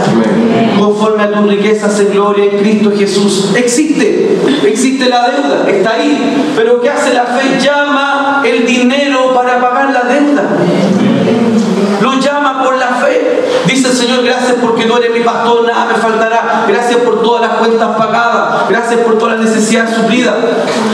Conforme 0.80 1.24
a 1.24 1.32
tus 1.32 1.48
riquezas 1.48 2.00
en 2.00 2.12
gloria 2.12 2.46
en 2.46 2.58
Cristo 2.58 2.92
Jesús. 2.98 3.52
Existe, 3.56 4.40
existe 4.66 5.08
la 5.08 5.30
deuda, 5.30 5.70
está 5.70 5.92
ahí. 5.92 6.52
Pero 6.56 6.82
¿qué 6.82 6.90
hace 6.90 7.14
la 7.14 7.26
fe? 7.26 7.60
Llama 7.64 8.42
el 8.46 8.66
dinero 8.66 9.34
para 9.36 9.62
pagar 9.62 9.92
la 9.92 10.04
deuda. 10.12 10.44
Lo 12.02 12.20
llama 12.20 12.64
por 12.64 12.78
la 12.78 12.88
fe. 12.88 12.99
Señor, 14.00 14.24
gracias 14.24 14.56
porque 14.62 14.86
tú 14.86 14.96
eres 14.96 15.12
mi 15.12 15.20
pastor, 15.20 15.68
nada 15.68 15.86
me 15.86 15.96
faltará. 15.96 16.64
Gracias 16.66 17.02
por 17.02 17.22
todas 17.22 17.42
las 17.42 17.58
cuentas 17.58 17.98
pagadas. 17.98 18.70
Gracias 18.70 19.02
por 19.02 19.18
todas 19.18 19.38
las 19.38 19.50
necesidades 19.50 19.94
suplidas. 19.94 20.36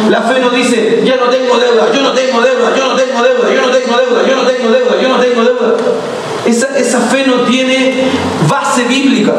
La 0.10 0.22
fe 0.24 0.40
no 0.40 0.50
dice, 0.50 1.04
ya 1.06 1.18
no 1.18 1.26
tengo 1.26 1.56
deuda, 1.56 1.92
yo 1.94 2.02
no 2.02 2.14
tengo 2.14 2.42
deuda, 2.42 2.76
yo 2.76 2.88
no 2.88 2.96
tengo 2.96 3.22
deuda, 3.22 3.54
yo 3.54 3.62
no 3.62 3.72
tengo 3.72 3.98
deuda, 3.98 4.28
yo 4.28 4.36
no 4.36 4.42
tengo 4.42 4.72
deuda, 4.72 5.02
yo 5.02 5.10
no 5.10 5.20
tengo 5.20 5.44
deuda. 5.44 5.76
Esa, 6.48 6.78
esa, 6.78 7.00
fe 7.02 7.26
no 7.28 7.44
tiene 7.44 8.06
base 8.50 8.86
bíblica. 8.86 9.34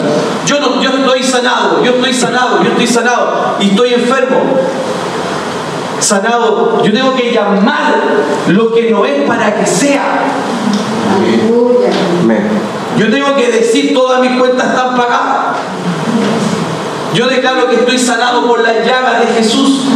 Yo, 0.46 0.60
no, 0.60 0.80
yo 0.80 0.90
estoy 0.90 1.24
sanado, 1.24 1.82
yo 1.82 1.92
estoy 1.96 2.12
sanado, 2.12 2.62
yo 2.62 2.70
estoy 2.70 2.86
sanado 2.86 3.56
y 3.58 3.70
estoy 3.70 3.94
enfermo. 3.94 4.38
Sanado, 5.98 6.84
yo 6.84 6.92
tengo 6.92 7.14
que 7.16 7.32
llamar 7.32 7.94
lo 8.46 8.72
que 8.72 8.90
no 8.90 9.04
es 9.04 9.22
para 9.22 9.56
que 9.56 9.66
sea. 9.66 10.20
Yo 12.98 13.10
tengo 13.10 13.34
que 13.36 13.50
decir 13.50 13.92
todas 13.94 14.20
mis 14.20 14.38
cuentas 14.38 14.68
están 14.68 14.96
pagadas. 14.96 15.56
Yo 17.14 17.26
declaro 17.28 17.68
que 17.68 17.76
estoy 17.76 17.98
sanado 17.98 18.46
por 18.46 18.60
la 18.62 18.84
llaga 18.84 19.20
de 19.20 19.26
Jesús. 19.28 19.86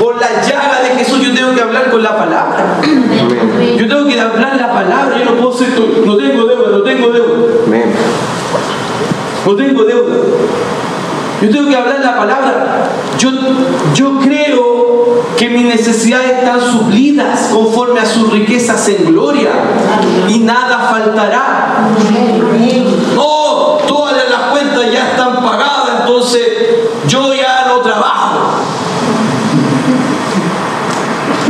Por 0.00 0.20
la 0.20 0.42
llaga 0.42 0.80
de 0.82 0.98
Jesús 0.98 1.20
yo 1.20 1.32
tengo 1.32 1.54
que 1.54 1.60
hablar 1.60 1.90
con 1.90 2.02
la 2.02 2.16
palabra. 2.16 2.80
Yo 2.82 3.88
tengo 3.88 4.06
que 4.06 4.20
hablar 4.20 4.56
la 4.56 4.72
palabra. 4.72 5.16
Yo 5.18 5.24
no 5.26 5.36
puedo 5.36 5.52
ser, 5.52 5.68
no 6.04 6.16
tengo 6.16 6.44
deuda, 6.46 6.70
no 6.70 6.82
tengo 6.82 7.10
deuda. 7.10 7.36
No 9.46 9.56
tengo 9.56 9.84
deuda. 9.84 10.16
Yo 11.40 11.50
tengo 11.50 11.68
que 11.68 11.76
hablar 11.76 12.00
la 12.02 12.16
palabra. 12.16 12.90
Yo, 13.16 13.30
yo 13.94 14.18
creo 14.18 14.79
que 15.40 15.48
mis 15.48 15.64
necesidades 15.64 16.32
están 16.32 16.60
suplidas 16.60 17.48
conforme 17.50 17.98
a 17.98 18.04
sus 18.04 18.30
riquezas 18.30 18.86
en 18.88 19.06
gloria 19.06 19.48
y 20.28 20.40
nada 20.40 20.90
faltará. 20.90 21.88
No, 23.14 23.78
todas 23.88 24.28
las 24.28 24.50
cuentas 24.50 24.92
ya 24.92 25.12
están 25.12 25.36
pagadas, 25.36 26.00
entonces 26.00 26.42
yo 27.08 27.32
ya 27.32 27.68
no 27.68 27.78
trabajo. 27.78 28.38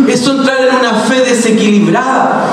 Eso 0.07 0.31
entrar 0.39 0.69
en 0.69 0.77
una 0.77 0.95
fe 0.95 1.23
desequilibrada. 1.23 2.45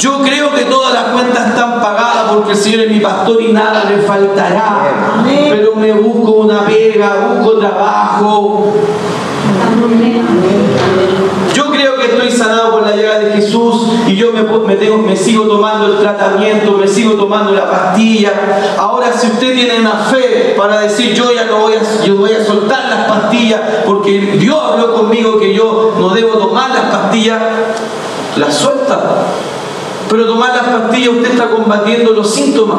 Yo 0.00 0.22
creo 0.22 0.47
que 0.58 0.64
todas 0.64 0.92
las 0.92 1.04
cuentas 1.12 1.48
están 1.48 1.80
pagadas 1.80 2.32
porque 2.32 2.52
el 2.52 2.56
Señor 2.56 2.80
es 2.80 2.90
mi 2.90 3.00
pastor 3.00 3.40
y 3.40 3.52
nada 3.52 3.84
me 3.88 4.02
faltará. 4.02 5.22
Pero 5.24 5.76
me 5.76 5.92
busco 5.92 6.32
una 6.32 6.64
pega, 6.66 7.34
busco 7.34 7.58
trabajo. 7.58 8.72
Yo 11.54 11.70
creo 11.70 11.96
que 11.96 12.06
estoy 12.06 12.30
sanado 12.30 12.72
por 12.72 12.82
la 12.82 12.96
llegada 12.96 13.20
de 13.20 13.32
Jesús 13.32 13.86
y 14.06 14.16
yo 14.16 14.32
me, 14.32 14.42
me 14.42 15.16
sigo 15.16 15.44
tomando 15.44 15.86
el 15.86 15.98
tratamiento, 15.98 16.72
me 16.72 16.88
sigo 16.88 17.12
tomando 17.12 17.52
la 17.52 17.70
pastilla. 17.70 18.32
Ahora, 18.76 19.12
si 19.12 19.28
usted 19.28 19.54
tiene 19.54 19.78
una 19.80 19.92
fe 19.92 20.54
para 20.56 20.80
decir 20.80 21.14
yo 21.14 21.32
ya 21.32 21.44
no 21.44 21.58
voy 21.60 21.74
a, 21.74 22.04
yo 22.04 22.16
voy 22.16 22.32
a 22.32 22.44
soltar 22.44 22.88
las 22.88 23.06
pastillas 23.08 23.60
porque 23.86 24.36
Dios 24.38 24.58
habló 24.60 24.94
conmigo 24.94 25.38
que 25.38 25.54
yo 25.54 25.94
no 25.98 26.10
debo 26.10 26.32
tomar 26.38 26.70
las 26.70 26.84
pastillas, 26.96 27.40
las 28.36 28.54
suelta. 28.54 28.98
Pero 30.08 30.26
tomar 30.26 30.54
las 30.54 30.80
pastillas 30.80 31.14
usted 31.16 31.32
está 31.32 31.50
combatiendo 31.50 32.12
los 32.12 32.32
síntomas. 32.32 32.78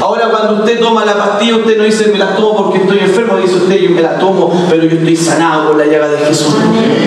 Ahora 0.00 0.28
cuando 0.28 0.62
usted 0.62 0.78
toma 0.78 1.04
la 1.04 1.16
pastilla, 1.16 1.56
usted 1.56 1.78
no 1.78 1.84
dice 1.84 2.08
me 2.12 2.18
la 2.18 2.34
tomo 2.34 2.56
porque 2.56 2.78
estoy 2.78 2.98
enfermo, 2.98 3.38
dice 3.38 3.56
usted 3.56 3.76
yo 3.76 3.90
me 3.90 4.02
la 4.02 4.18
tomo, 4.18 4.52
pero 4.68 4.84
yo 4.84 4.96
estoy 4.98 5.16
sanado 5.16 5.68
por 5.68 5.78
la 5.78 5.86
llaga 5.86 6.08
de 6.08 6.18
Jesús. 6.18 6.54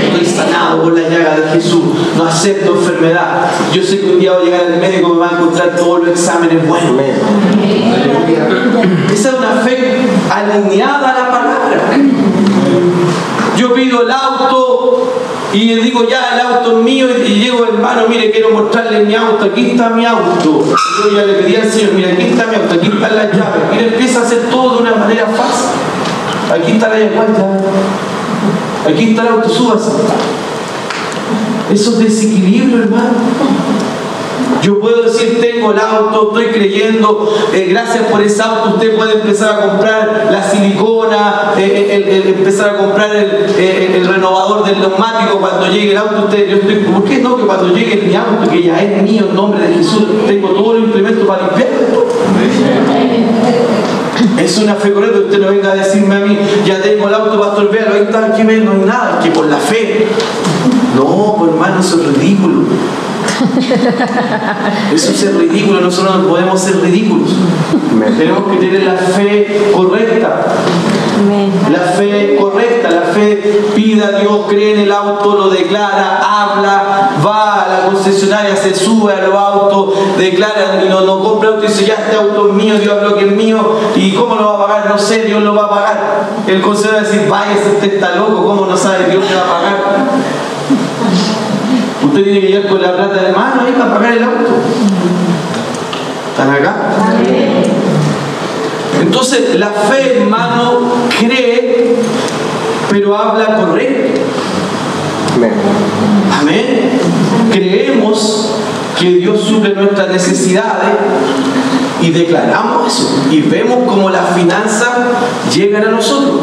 Estoy 0.04 0.26
sanado 0.26 0.84
por 0.84 0.98
la 0.98 1.08
llaga 1.08 1.36
de 1.40 1.50
Jesús. 1.50 1.84
No 2.18 2.26
acepto 2.26 2.76
enfermedad. 2.76 3.52
Yo 3.74 3.84
sé 3.84 4.00
que 4.00 4.08
un 4.08 4.20
día 4.20 4.34
voy 4.34 4.42
a 4.42 4.46
llegar 4.46 4.62
al 4.74 4.80
médico 4.80 5.10
y 5.10 5.14
me 5.14 5.20
va 5.20 5.30
a 5.30 5.32
encontrar 5.34 5.76
todos 5.76 6.00
los 6.00 6.10
exámenes 6.10 6.68
buenos. 6.68 6.96
Esa 9.14 9.30
es 9.30 9.36
una 9.36 9.62
fe 9.64 10.08
alineada 10.32 11.12
a 11.12 11.14
la 11.14 11.32
palabra. 11.32 11.82
Yo 13.56 13.74
pido 13.74 14.04
el 14.04 14.12
auto 14.12 14.79
y 15.52 15.76
digo, 15.76 16.08
ya, 16.08 16.36
el 16.36 16.42
auto 16.46 16.78
es 16.78 16.84
mío, 16.84 17.08
y 17.10 17.34
llego, 17.34 17.66
hermano, 17.66 18.04
mire, 18.08 18.30
quiero 18.32 18.52
mostrarle 18.52 19.04
mi 19.04 19.16
auto, 19.16 19.46
aquí 19.46 19.72
está 19.72 19.90
mi 19.90 20.06
auto. 20.06 20.64
Yo 21.04 21.16
ya 21.16 21.26
le 21.26 21.34
pedí 21.34 21.56
al 21.56 21.70
Señor, 21.70 21.94
mire, 21.94 22.14
aquí 22.14 22.28
está 22.28 22.46
mi 22.46 22.56
auto, 22.56 22.76
aquí 22.76 22.88
están 22.88 23.16
las 23.16 23.32
llaves. 23.32 23.64
Mire, 23.72 23.88
empieza 23.88 24.20
a 24.20 24.24
hacer 24.24 24.50
todo 24.52 24.76
de 24.76 24.82
una 24.84 24.96
manera 24.96 25.26
fácil. 25.26 25.70
Aquí 26.54 26.72
está 26.74 26.90
la 26.90 27.00
llave, 27.00 27.18
Aquí 28.88 29.10
está 29.10 29.22
el 29.24 29.28
auto, 29.30 29.50
súbase. 29.50 29.92
Eso 31.72 31.92
es 31.92 32.00
desequilibrio, 32.00 32.84
hermano. 32.84 33.14
Yo 34.62 34.80
puedo 34.80 35.04
decir, 35.04 35.40
tengo 35.40 35.72
el 35.72 35.80
auto, 35.80 36.30
estoy 36.30 36.54
creyendo, 36.54 37.34
eh, 37.54 37.68
gracias 37.70 38.06
por 38.06 38.22
ese 38.22 38.42
auto 38.42 38.72
usted 38.76 38.96
puede 38.96 39.14
empezar 39.14 39.52
a 39.52 39.68
comprar 39.70 40.30
la 40.32 40.44
silicona, 40.44 41.54
eh, 41.58 41.88
eh, 41.90 42.34
empezar 42.38 42.72
a 42.72 42.78
comprar 42.78 43.16
el, 43.16 44.06
renovador 44.06 44.66
del 44.66 44.80
neumático 44.80 45.40
cuando 45.40 45.68
llegue 45.68 45.92
el 45.92 45.98
auto. 45.98 46.26
Usted, 46.26 46.50
yo 46.50 46.56
estoy, 46.58 46.76
¿Por 46.76 47.04
qué 47.06 47.20
no? 47.20 47.38
Que 47.38 47.44
cuando 47.44 47.74
llegue 47.74 48.02
mi 48.08 48.16
auto, 48.16 48.50
que 48.50 48.64
ya 48.64 48.82
es 48.82 49.02
mío 49.02 49.28
en 49.30 49.36
nombre 49.36 49.68
de 49.68 49.76
Jesús, 49.76 50.06
tengo 50.28 50.50
todos 50.50 50.76
los 50.76 50.84
implementos 50.86 51.28
para 51.28 51.48
limpiarlo. 51.48 52.06
Es 54.38 54.58
una 54.58 54.76
fe 54.76 54.92
correcta, 54.94 55.20
usted 55.20 55.40
no 55.40 55.50
venga 55.50 55.72
a 55.72 55.76
decirme 55.76 56.16
a 56.16 56.20
mí, 56.20 56.38
ya 56.66 56.82
tengo 56.82 57.08
el 57.08 57.14
auto, 57.14 57.40
pastor, 57.40 57.72
véalo, 57.72 57.96
ahí 57.96 58.02
está, 58.04 58.26
aquí 58.26 58.44
no 58.44 58.50
hay 58.50 58.86
nada, 58.86 59.20
que 59.22 59.32
por 59.32 59.46
la 59.46 59.58
fe. 59.58 60.08
No, 60.96 61.36
pues 61.38 61.52
hermano, 61.52 61.80
eso 61.80 62.02
es 62.02 62.18
ridículo. 62.18 62.64
Eso 64.94 65.12
es 65.12 65.36
ridículo, 65.36 65.82
nosotros 65.82 66.24
no 66.24 66.28
podemos 66.28 66.60
ser 66.60 66.82
ridículos. 66.82 67.30
Tenemos 68.18 68.52
que 68.52 68.58
tener 68.58 68.84
la 68.84 68.96
fe 68.96 69.72
correcta. 69.74 70.46
La 71.70 71.80
fe 71.98 72.38
correcta, 72.40 72.90
la 72.90 73.02
fe 73.02 73.72
pide 73.76 74.04
a 74.04 74.12
Dios, 74.12 74.46
cree 74.48 74.74
en 74.74 74.80
el 74.82 74.92
auto, 74.92 75.36
lo 75.36 75.50
declara, 75.50 76.20
habla, 76.22 77.12
va 77.26 77.64
a 77.64 77.68
la 77.68 77.86
concesionaria, 77.88 78.56
se 78.56 78.74
sube 78.74 79.14
a 79.14 79.28
los 79.28 79.36
autos, 79.36 79.96
declara 80.18 80.82
y 80.84 80.88
no, 80.88 81.02
no 81.02 81.20
compra 81.20 81.50
auto 81.50 81.66
y 81.66 81.68
dice, 81.68 81.86
ya 81.86 81.96
este 81.96 82.16
auto 82.16 82.50
es 82.50 82.54
mío, 82.54 82.80
Dios 82.80 82.98
habló 82.98 83.16
que 83.16 83.26
es 83.26 83.32
mío, 83.32 83.80
y 83.96 84.14
cómo 84.14 84.36
lo 84.36 84.46
va 84.46 84.54
a 84.54 84.68
pagar, 84.68 84.90
no 84.90 84.98
sé, 84.98 85.24
Dios 85.24 85.44
lo 85.44 85.54
va 85.54 85.66
a 85.66 85.70
pagar. 85.70 86.30
El 86.48 86.62
concesionario 86.62 87.04
va 87.04 87.10
a 87.10 87.12
decir, 87.12 87.30
vaya, 87.30 87.54
este 87.54 87.96
está 87.96 88.16
loco, 88.16 88.44
¿cómo 88.46 88.66
no 88.66 88.78
sabe 88.78 89.10
Dios 89.10 89.24
que 89.26 89.36
va 89.36 89.42
a 89.42 89.60
pagar? 89.60 89.78
Usted 92.02 92.24
tiene 92.24 92.42
que 92.42 92.48
llegar 92.48 92.70
con 92.70 92.82
la 92.82 92.96
plata 92.96 93.24
de 93.24 93.32
mano 93.34 93.62
ahí 93.62 93.74
para 93.74 93.94
pagar 93.94 94.14
el 94.14 94.24
auto. 94.24 94.52
¿Están 96.32 96.50
acá? 96.52 96.76
Entonces, 99.02 99.56
la 99.58 99.70
fe, 99.70 100.18
hermano, 100.18 100.82
cree, 101.20 101.96
pero 102.90 103.16
habla 103.16 103.56
correcto. 103.56 104.22
Amén. 106.40 107.00
Creemos 107.52 108.56
que 109.00 109.16
Dios 109.16 109.42
suple 109.42 109.74
nuestras 109.74 110.10
necesidades 110.10 110.98
y 112.02 112.12
declaramos 112.12 112.88
eso. 112.94 113.24
Y 113.32 113.42
vemos 113.42 113.88
como 113.88 114.10
las 114.10 114.36
finanzas 114.36 114.90
llegan 115.54 115.86
a 115.86 115.92
nosotros. 115.92 116.42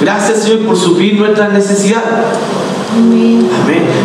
Gracias, 0.00 0.42
Señor, 0.42 0.66
por 0.66 0.76
suplir 0.76 1.18
nuestras 1.18 1.52
necesidades. 1.52 2.26
Amén. 2.94 3.48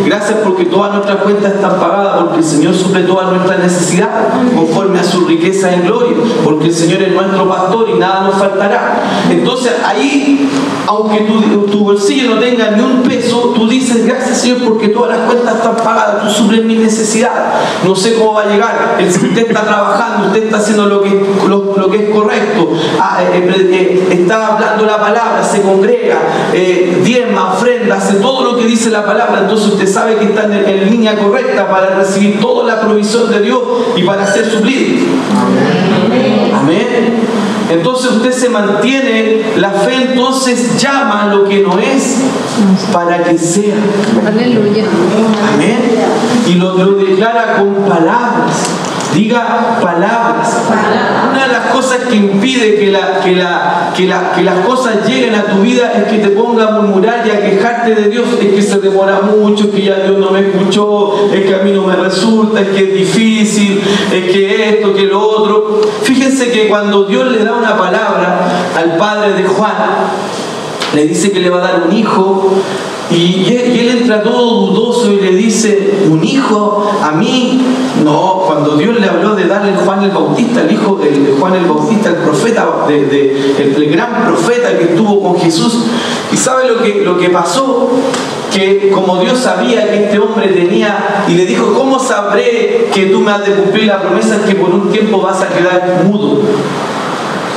Gracias 0.05 0.39
porque 0.43 0.65
todas 0.65 0.93
nuestras 0.93 1.17
cuentas 1.17 1.53
están 1.53 1.79
pagadas, 1.79 2.23
porque 2.23 2.39
el 2.39 2.43
Señor 2.43 2.73
suple 2.73 3.03
todas 3.03 3.31
nuestras 3.31 3.59
necesidades 3.59 4.27
conforme 4.55 4.99
a 4.99 5.03
su 5.03 5.25
riqueza 5.25 5.73
en 5.73 5.83
gloria, 5.83 6.17
porque 6.43 6.67
el 6.67 6.73
Señor 6.73 7.01
es 7.01 7.13
nuestro 7.13 7.47
pastor 7.47 7.89
y 7.89 7.99
nada 7.99 8.21
nos 8.21 8.35
faltará. 8.35 9.01
Entonces 9.29 9.73
ahí, 9.85 10.49
aunque 10.87 11.19
tu, 11.71 11.81
bolsillo 11.83 12.35
no 12.35 12.39
tenga 12.39 12.71
ni 12.71 12.81
un 12.81 13.01
peso, 13.03 13.53
tú 13.55 13.67
dices, 13.67 14.05
gracias 14.05 14.39
Señor 14.39 14.59
porque 14.63 14.89
todas 14.89 15.17
las 15.17 15.27
cuentas 15.27 15.55
están 15.55 15.75
pagadas, 15.75 16.23
tú 16.23 16.29
suples 16.29 16.63
mi 16.63 16.75
necesidad. 16.75 17.53
No 17.85 17.95
sé 17.95 18.15
cómo 18.15 18.33
va 18.33 18.43
a 18.43 18.47
llegar, 18.47 18.97
usted 18.99 19.47
está 19.47 19.63
trabajando, 19.63 20.27
usted 20.27 20.45
está 20.45 20.57
haciendo 20.57 20.85
lo 20.87 21.01
que, 21.01 21.09
lo, 21.47 21.89
que 21.89 22.05
es 22.05 22.09
correcto, 22.09 22.69
ah, 22.99 23.19
eh, 23.23 23.51
eh, 23.55 24.07
eh, 24.11 24.21
está 24.21 24.55
hablando 24.55 24.85
la 24.85 24.99
palabra, 24.99 25.43
se 25.43 25.61
congrega, 25.61 26.19
diezma, 27.03 27.53
ofrenda, 27.53 27.95
hace 27.95 28.15
todo 28.15 28.43
lo 28.43 28.57
que 28.57 28.65
dice 28.71 28.89
la 28.89 29.05
palabra, 29.05 29.41
entonces 29.41 29.67
usted 29.67 29.87
sabe 29.87 30.15
que 30.15 30.25
está 30.25 30.43
en, 30.45 30.89
línea 30.89 31.15
correcta 31.15 31.69
para 31.69 31.95
recibir 31.95 32.39
toda 32.39 32.65
la 32.65 32.81
provisión 32.81 33.29
de 33.29 33.41
Dios 33.41 33.61
y 33.95 34.03
para 34.03 34.25
ser 34.25 34.49
suplido. 34.49 35.05
Amén. 36.53 37.19
Entonces 37.69 38.11
usted 38.11 38.31
se 38.31 38.49
mantiene, 38.49 39.43
la 39.57 39.71
fe 39.71 40.09
entonces 40.09 40.81
llama 40.81 41.27
lo 41.33 41.45
que 41.45 41.61
no 41.61 41.79
es 41.79 42.17
para 42.91 43.23
que 43.23 43.37
sea. 43.37 43.75
Aleluya. 44.25 44.83
Amén. 45.53 45.79
Y 46.47 46.55
lo, 46.55 46.77
lo 46.77 46.91
declara 46.97 47.57
con 47.57 47.73
palabras. 47.87 48.90
Diga 49.13 49.79
palabras. 49.81 50.57
Una 51.29 51.47
de 51.47 51.51
las 51.51 51.67
cosas 51.67 51.99
que 52.09 52.15
impide 52.15 52.75
que, 52.75 52.91
la, 52.91 53.19
que, 53.19 53.35
la, 53.35 53.91
que, 53.95 54.07
la, 54.07 54.31
que, 54.31 54.41
las 54.41 54.65
cosas 54.65 55.05
lleguen 55.05 55.35
a 55.35 55.43
tu 55.43 55.61
vida 55.61 55.91
es 55.93 56.03
que 56.05 56.19
te 56.19 56.29
ponga 56.29 56.67
a 56.67 56.71
murmurar 56.71 57.25
y 57.27 57.31
a 57.31 57.41
quejarte 57.41 57.93
de 57.93 58.09
Dios. 58.09 58.25
Es 58.39 58.53
que 58.53 58.61
se 58.61 58.79
demora 58.79 59.19
mucho, 59.21 59.65
es 59.65 59.69
que 59.71 59.81
ya 59.83 59.95
Dios 59.95 60.17
no 60.17 60.31
me 60.31 60.39
escuchó, 60.39 61.29
es 61.33 61.45
que 61.45 61.55
a 61.55 61.59
mí 61.59 61.71
no 61.71 61.83
me 61.83 61.95
resulta, 61.95 62.61
es 62.61 62.69
que 62.69 62.83
es 62.83 62.93
difícil, 62.93 63.81
es 64.13 64.31
que 64.31 64.69
esto, 64.69 64.93
que 64.93 65.03
lo 65.03 65.19
otro. 65.19 65.81
Fíjense 66.03 66.51
que 66.51 66.69
cuando 66.69 67.03
Dios 67.03 67.31
le 67.31 67.43
da 67.43 67.53
una 67.53 67.77
palabra 67.77 68.47
al 68.77 68.97
padre 68.97 69.33
de 69.33 69.43
Juan, 69.43 69.73
le 70.93 71.07
dice 71.07 71.31
que 71.31 71.39
le 71.39 71.49
va 71.49 71.59
a 71.59 71.61
dar 71.61 71.83
un 71.87 71.95
hijo, 71.95 72.53
y, 73.13 73.45
él 73.47 73.97
entra 74.01 74.23
todo 74.23 74.67
dudoso 74.67 75.11
y 75.11 75.17
le 75.17 75.35
dice, 75.35 76.05
un 76.09 76.23
hijo 76.23 76.89
a 77.01 77.11
mí. 77.11 77.61
No, 78.03 78.43
cuando 78.47 78.77
Dios 78.77 78.99
le 78.99 79.07
habló 79.07 79.35
de 79.35 79.47
darle 79.47 79.73
Juan 79.75 80.03
el 80.03 80.11
Bautista, 80.11 80.61
el 80.61 80.71
hijo 80.71 80.95
de 80.95 81.35
Juan 81.39 81.55
el 81.55 81.65
Bautista, 81.65 82.09
el 82.09 82.15
profeta, 82.15 82.85
de, 82.87 83.55
el, 83.59 83.91
gran 83.91 84.25
profeta 84.25 84.77
que 84.77 84.85
estuvo 84.85 85.21
con 85.21 85.39
Jesús. 85.39 85.85
¿Y 86.31 86.37
sabe 86.37 86.67
lo 86.69 86.81
que, 86.81 87.01
lo 87.03 87.17
que 87.17 87.29
pasó? 87.29 87.89
que 88.51 88.91
como 88.91 89.21
Dios 89.21 89.39
sabía 89.39 89.89
que 89.89 90.03
este 90.03 90.19
hombre 90.19 90.49
tenía, 90.49 91.23
y 91.27 91.35
le 91.35 91.45
dijo, 91.45 91.73
¿cómo 91.73 91.97
sabré 91.97 92.89
que 92.93 93.05
tú 93.05 93.21
me 93.21 93.31
has 93.31 93.45
de 93.45 93.53
cumplir 93.53 93.85
la 93.85 94.01
promesa 94.01 94.43
que 94.45 94.55
por 94.55 94.71
un 94.71 94.91
tiempo 94.91 95.21
vas 95.21 95.41
a 95.41 95.47
quedar 95.47 96.03
mudo? 96.05 96.41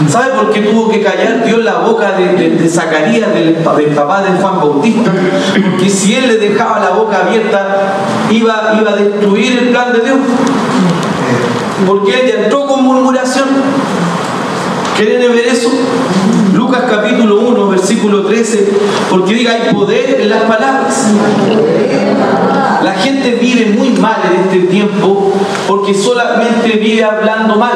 ¿Sabe 0.09 0.33
por 0.35 0.51
qué 0.51 0.61
tuvo 0.61 0.91
que 0.91 1.03
callar 1.03 1.45
Dios 1.45 1.63
la 1.63 1.79
boca 1.79 2.13
de, 2.13 2.69
Zacarías, 2.69 3.33
del, 3.33 3.55
papá 3.55 4.23
de 4.23 4.31
Juan 4.41 4.57
Bautista? 4.57 5.13
Porque 5.71 5.89
si 5.89 6.15
él 6.15 6.27
le 6.27 6.37
dejaba 6.39 6.81
la 6.81 6.91
boca 6.91 7.27
abierta, 7.27 7.97
iba, 8.31 8.75
iba 8.81 8.91
a 8.91 8.97
destruir 8.97 9.59
el 9.59 9.69
plan 9.69 9.93
de 9.93 10.01
Dios. 10.01 10.19
Porque 11.87 12.21
él 12.21 12.27
ya 12.27 12.45
entró 12.45 12.67
con 12.67 12.83
murmuración. 12.83 13.47
¿Quieren 14.97 15.33
ver 15.33 15.47
eso? 15.47 15.71
Lucas 16.55 16.83
capítulo 16.89 17.41
1, 17.41 17.69
versículo 17.69 18.25
13, 18.27 18.69
porque 19.11 19.35
diga, 19.35 19.53
hay 19.53 19.75
poder 19.75 20.21
en 20.21 20.31
las 20.31 20.43
palabras. 20.43 21.09
La 22.83 22.93
gente 22.93 23.39
vive 23.41 23.77
muy 23.77 23.91
mal 23.91 24.19
en 24.33 24.43
este 24.43 24.69
tiempo 24.69 25.33
porque 25.67 25.95
solamente 25.95 26.79
vive 26.79 27.03
hablando 27.03 27.57
mal. 27.57 27.73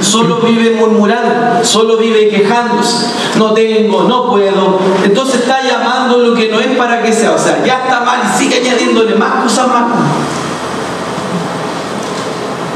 Solo 0.00 0.40
vive 0.40 0.76
murmurando, 0.76 1.64
solo 1.64 1.96
vive 1.96 2.28
quejándose. 2.28 3.06
No 3.36 3.52
tengo, 3.52 4.04
no 4.04 4.30
puedo. 4.30 4.78
Entonces 5.02 5.40
está 5.40 5.62
llamando 5.62 6.18
lo 6.18 6.34
que 6.34 6.48
no 6.50 6.60
es 6.60 6.76
para 6.76 7.02
que 7.02 7.12
sea. 7.12 7.32
O 7.32 7.38
sea, 7.38 7.64
ya 7.64 7.84
está 7.84 8.00
mal 8.00 8.20
y 8.24 8.38
sigue 8.38 8.60
añadiéndole 8.60 9.14
más 9.14 9.42
cosas 9.42 9.68
más. 9.68 9.84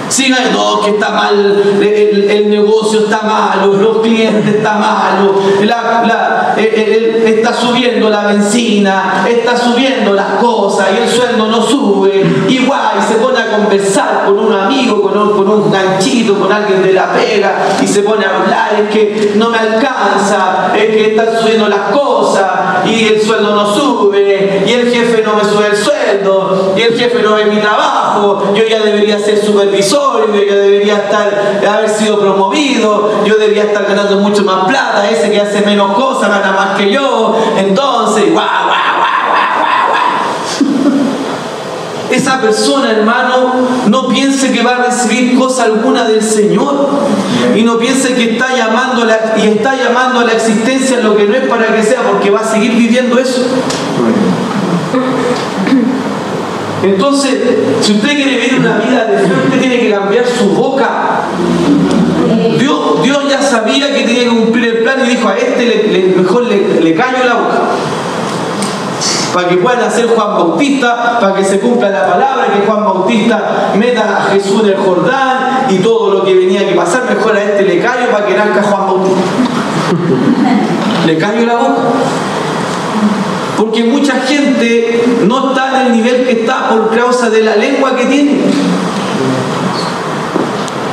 Sigan, 0.08 0.52
no, 0.52 0.80
que 0.80 0.90
está 0.90 1.10
mal, 1.10 1.78
el, 1.82 2.50
negocio 2.50 3.00
está 3.00 3.22
malo, 3.22 3.74
los 3.74 3.98
clientes 3.98 4.56
están 4.56 4.80
malos, 4.80 5.36
está 7.26 7.52
subiendo 7.52 8.08
la 8.08 8.26
benzina, 8.26 9.26
está 9.28 9.56
subiendo 9.56 10.14
las 10.14 10.34
cosas 10.40 10.88
y 10.94 11.02
el 11.02 11.08
sueldo 11.08 11.46
no 11.48 11.62
sube. 11.62 12.24
Igual, 12.48 12.96
y 12.98 13.12
se 13.12 13.18
pone 13.18 13.38
a 13.38 13.50
conversar 13.50 14.24
con 14.26 14.38
un 14.38 14.52
amigo, 14.52 15.02
con 15.02 15.16
un, 15.16 15.30
con 15.36 15.48
un 15.48 15.70
ganchito, 15.70 16.38
con 16.38 16.50
alguien 16.50 16.82
de 16.82 16.92
la 16.92 17.12
pega, 17.12 17.76
y 17.82 17.86
se 17.86 18.02
pone 18.02 18.24
a 18.24 18.36
hablar, 18.36 18.80
es 18.80 18.90
que 18.90 19.32
no 19.36 19.50
me 19.50 19.58
alcanza, 19.58 20.72
es 20.74 20.86
que 20.86 21.10
están 21.10 21.38
subiendo 21.38 21.68
las 21.68 21.90
cosas 21.90 22.86
y 22.86 23.08
el 23.08 23.20
sueldo 23.20 23.54
no 23.54 23.74
sube, 23.74 24.64
y 24.66 24.72
el 24.72 24.90
jefe 24.90 25.22
no 25.22 25.34
me 25.34 25.44
sube 25.44 25.66
el 25.70 25.76
sueldo, 25.76 26.74
y 26.76 26.80
el 26.80 26.98
jefe 26.98 27.22
no 27.22 27.34
ve 27.34 27.46
mi 27.46 27.58
trabajo, 27.58 28.52
yo 28.54 28.64
ya 28.64 28.80
debería 28.80 29.18
ser 29.18 29.38
supervisor 29.38 29.97
yo 30.26 30.56
debería 30.56 30.96
estar, 30.96 31.60
haber 31.68 31.88
sido 31.88 32.18
promovido, 32.18 33.24
yo 33.24 33.36
debería 33.36 33.64
estar 33.64 33.84
ganando 33.86 34.16
mucho 34.16 34.42
más 34.44 34.66
plata, 34.66 35.08
ese 35.08 35.30
que 35.30 35.40
hace 35.40 35.62
menos 35.62 35.92
cosas 35.92 36.28
gana 36.30 36.52
más 36.52 36.78
que 36.78 36.90
yo, 36.90 37.36
entonces, 37.56 38.32
guau, 38.32 38.46
guau, 38.46 38.78
guau, 38.98 39.18
guau, 39.58 40.82
guau, 40.82 40.98
Esa 42.10 42.40
persona, 42.40 42.90
hermano, 42.90 43.52
no 43.86 44.08
piense 44.08 44.52
que 44.52 44.62
va 44.62 44.76
a 44.76 44.84
recibir 44.84 45.38
cosa 45.38 45.64
alguna 45.64 46.04
del 46.04 46.22
Señor 46.22 46.88
y 47.54 47.62
no 47.62 47.78
piense 47.78 48.14
que 48.14 48.32
está 48.32 48.56
llamando 48.56 49.04
la, 49.04 49.34
y 49.36 49.46
está 49.46 49.74
llamando 49.76 50.20
a 50.20 50.24
la 50.24 50.32
existencia 50.32 51.00
lo 51.00 51.16
que 51.16 51.26
no 51.26 51.34
es 51.34 51.46
para 51.48 51.66
que 51.74 51.82
sea, 51.82 52.02
porque 52.02 52.30
va 52.30 52.40
a 52.40 52.44
seguir 52.44 52.74
viviendo 52.74 53.18
eso. 53.18 53.42
Entonces, 56.82 57.38
si 57.80 57.92
usted 57.92 58.08
quiere 58.14 58.36
vivir 58.36 58.60
una 58.60 58.78
vida 58.78 59.04
de 59.04 59.18
fe, 59.18 59.32
usted 59.46 59.60
tiene 59.60 59.80
que 59.80 59.90
cambiar 59.90 60.24
su 60.26 60.50
boca. 60.50 61.22
Dios, 62.58 63.02
Dios 63.02 63.28
ya 63.28 63.42
sabía 63.42 63.92
que 63.94 64.04
tenía 64.04 64.24
que 64.24 64.28
cumplir 64.28 64.76
el 64.76 64.78
plan 64.78 65.00
y 65.04 65.08
dijo 65.08 65.28
a 65.28 65.36
este 65.36 66.14
mejor 66.16 66.44
le, 66.44 66.94
callo 66.94 67.24
la 67.24 67.34
boca 67.34 67.60
para 69.32 69.48
que 69.48 69.56
puedan 69.58 69.80
hacer 69.80 70.06
Juan 70.08 70.34
Bautista, 70.34 71.18
para 71.20 71.34
que 71.34 71.44
se 71.44 71.60
cumpla 71.60 71.90
la 71.90 72.06
palabra, 72.06 72.46
que 72.52 72.66
Juan 72.66 72.84
Bautista 72.84 73.72
meta 73.76 74.18
a 74.18 74.30
Jesús 74.32 74.62
en 74.62 74.70
el 74.70 74.76
Jordán 74.76 75.66
y 75.68 75.78
todo 75.78 76.14
lo 76.14 76.24
que 76.24 76.34
venía 76.34 76.66
que 76.66 76.74
pasar, 76.74 77.04
mejor 77.04 77.36
a 77.36 77.42
este 77.42 77.64
le 77.64 77.78
callo 77.78 78.10
para 78.10 78.26
que 78.26 78.34
nazca 78.34 78.62
Juan 78.62 78.86
Bautista. 78.86 79.22
Le 81.06 81.18
callo 81.18 81.46
la 81.46 81.54
boca. 81.56 81.82
Porque 83.58 83.82
mucha 83.82 84.20
gente 84.20 85.02
no 85.26 85.48
está 85.48 85.80
en 85.80 85.86
el 85.88 85.92
nivel 85.92 86.26
que 86.26 86.42
está 86.42 86.68
por 86.68 86.96
causa 86.96 87.28
de 87.28 87.42
la 87.42 87.56
lengua 87.56 87.96
que 87.96 88.06
tiene. 88.06 88.38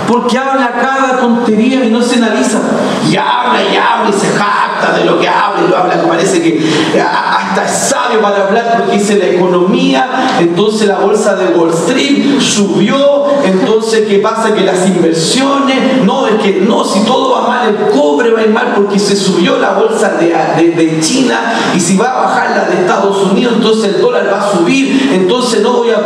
Porque 0.08 0.38
habla 0.38 0.72
cada 0.72 1.20
tontería 1.20 1.86
y 1.86 1.90
no 1.90 2.02
se 2.02 2.18
analiza. 2.18 2.60
Y 3.10 3.16
habla 3.16 3.60
y 3.62 3.76
habla 3.76 4.10
y 4.10 4.14
se 4.14 4.28
jacta 4.28 4.98
de 4.98 5.06
lo 5.06 5.20
que 5.20 5.28
habla 5.28 5.62
y 5.62 5.66
pero 5.66 5.78
habla 5.78 6.02
que 6.02 6.08
parece 6.08 6.42
que 6.42 7.02
hasta 7.02 7.66
es 7.66 7.72
sabio 7.72 8.22
para 8.22 8.46
hablar 8.46 8.76
porque 8.78 8.98
dice 8.98 9.18
la 9.18 9.28
economía, 9.28 10.38
entonces 10.40 10.88
la 10.88 11.00
bolsa 11.00 11.36
de 11.36 11.48
Wall 11.48 11.72
Street 11.72 12.40
subió, 12.40 13.26
entonces 13.44 14.08
¿qué 14.08 14.20
pasa? 14.20 14.54
Que 14.54 14.62
las 14.62 14.88
inversiones, 14.88 16.04
no, 16.04 16.28
es 16.28 16.36
que 16.36 16.62
no, 16.62 16.84
si 16.84 17.02
todo 17.02 17.34
va 17.34 17.48
mal, 17.48 17.70
el 17.70 17.98
cobre 17.98 18.32
va 18.32 18.42
a 18.42 18.44
ir 18.44 18.50
mal 18.50 18.74
porque 18.76 19.00
se 19.00 19.16
subió 19.16 19.58
la 19.58 19.72
bolsa 19.72 20.18
de, 20.20 20.72
de 20.72 21.00
China 21.00 21.40
y 21.76 21.80
si 21.80 21.98
va 21.98 22.12
a 22.12 22.26
bajar 22.26 22.50
la 22.52 22.66
de 22.66 22.82
Estados 22.82 23.18
Unidos, 23.24 23.54
entonces 23.58 23.96
el 23.96 24.02
dólar 24.02 24.30
va 24.32 24.48
a 24.48 24.52
subir, 24.52 25.12
entonces 25.14 25.62
no 25.62 25.74
voy 25.74 25.92
a 25.92 26.02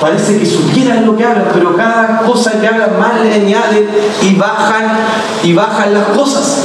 parece 0.00 0.38
que 0.38 0.46
supieran 0.46 1.06
lo 1.06 1.16
que 1.16 1.24
hablan, 1.24 1.48
pero 1.52 1.76
cada 1.76 2.22
cosa 2.22 2.60
que 2.60 2.66
hablan 2.66 2.98
mal 2.98 3.22
le 3.22 3.34
añaden 3.34 3.88
y 4.22 4.34
bajan 4.34 4.84
y 5.42 5.52
bajan 5.52 5.94
las 5.94 6.04
cosas. 6.08 6.64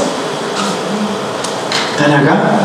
¿Están 1.97 2.11
acá? 2.11 2.59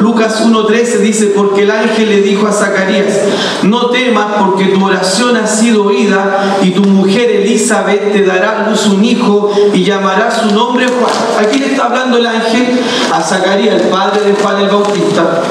Lucas 0.00 0.44
1.13 0.44 0.98
dice, 0.98 1.32
porque 1.36 1.62
el 1.62 1.70
ángel 1.70 2.08
le 2.08 2.20
dijo 2.20 2.46
a 2.46 2.52
Zacarías, 2.52 3.20
no 3.62 3.90
temas 3.90 4.26
porque 4.38 4.66
tu 4.66 4.84
oración 4.84 5.36
ha 5.36 5.46
sido 5.46 5.84
oída 5.84 6.58
y 6.62 6.70
tu 6.70 6.82
mujer 6.82 7.30
Elizabeth 7.30 8.12
te 8.12 8.24
dará 8.24 8.66
luz 8.68 8.86
un 8.86 9.04
hijo 9.04 9.50
y 9.72 9.84
llamará 9.84 10.30
su 10.30 10.52
nombre 10.54 10.86
Juan. 10.86 11.46
Aquí 11.46 11.60
le 11.60 11.66
está 11.66 11.86
hablando 11.86 12.18
el 12.18 12.26
ángel 12.26 12.80
a 13.12 13.20
Zacarías, 13.20 13.82
el 13.82 13.88
padre 13.88 14.22
de 14.22 14.34
Juan 14.34 14.60
el 14.60 14.68
Bautista 14.68 15.42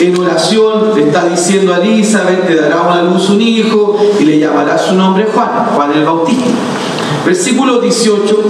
en 0.00 0.18
oración 0.18 0.94
le 0.94 1.04
está 1.04 1.26
diciendo 1.26 1.74
a 1.74 1.78
Elizabeth, 1.78 2.46
te 2.46 2.54
dará 2.54 2.80
una 2.82 3.02
luz 3.02 3.28
un 3.28 3.40
hijo 3.40 3.98
y 4.18 4.24
le 4.24 4.38
llamará 4.38 4.78
su 4.78 4.94
nombre 4.94 5.26
Juan, 5.32 5.48
Juan 5.74 5.92
el 5.92 6.04
Bautista. 6.04 6.46
Versículo 7.24 7.80
18, 7.80 8.40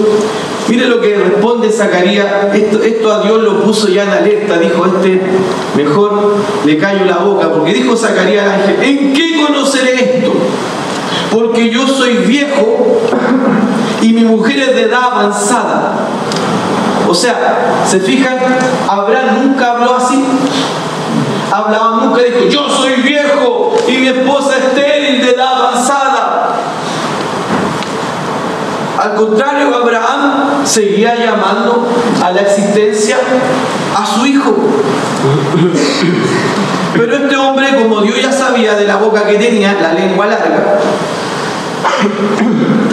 mire 0.68 0.86
lo 0.86 1.00
que 1.00 1.16
responde 1.16 1.70
Zacarías, 1.70 2.54
esto, 2.54 2.80
esto 2.82 3.12
a 3.12 3.22
Dios 3.22 3.42
lo 3.42 3.62
puso 3.62 3.88
ya 3.88 4.04
en 4.04 4.10
alerta, 4.10 4.58
dijo 4.58 4.86
este, 4.86 5.20
mejor 5.76 6.36
le 6.64 6.78
callo 6.78 7.04
la 7.04 7.18
boca, 7.18 7.50
porque 7.50 7.72
dijo 7.72 7.96
Zacarías 7.96 8.46
al 8.46 8.60
ángel, 8.60 8.82
¿en 8.82 9.12
qué 9.12 9.42
conoceré 9.44 10.18
esto? 10.18 10.32
Porque 11.32 11.68
yo 11.68 11.86
soy 11.86 12.18
viejo 12.18 13.00
y 14.02 14.12
mi 14.12 14.22
mujer 14.22 14.60
es 14.60 14.76
de 14.76 14.82
edad 14.82 15.02
avanzada. 15.12 16.06
O 17.08 17.14
sea, 17.14 17.84
¿se 17.88 17.98
fijan? 17.98 18.36
Abraham 18.88 19.48
nunca 19.48 19.72
habló 19.72 19.96
así 19.96 20.22
hablaba 21.50 22.00
nunca, 22.02 22.22
dijo, 22.22 22.48
yo 22.48 22.68
soy 22.68 22.94
viejo 23.02 23.76
y 23.88 23.98
mi 23.98 24.08
esposa 24.08 24.56
estéril 24.58 25.22
de 25.22 25.30
edad 25.30 25.54
avanzada. 25.54 26.56
Al 28.98 29.14
contrario, 29.14 29.74
Abraham 29.74 30.64
seguía 30.64 31.14
llamando 31.16 31.88
a 32.22 32.32
la 32.32 32.42
existencia 32.42 33.16
a 33.96 34.06
su 34.06 34.26
hijo. 34.26 34.54
Pero 36.94 37.16
este 37.16 37.36
hombre, 37.36 37.68
como 37.76 38.02
Dios 38.02 38.20
ya 38.20 38.32
sabía 38.32 38.74
de 38.74 38.86
la 38.86 38.96
boca 38.96 39.24
que 39.26 39.34
tenía, 39.34 39.78
la 39.80 39.94
lengua 39.94 40.26
larga, 40.26 40.78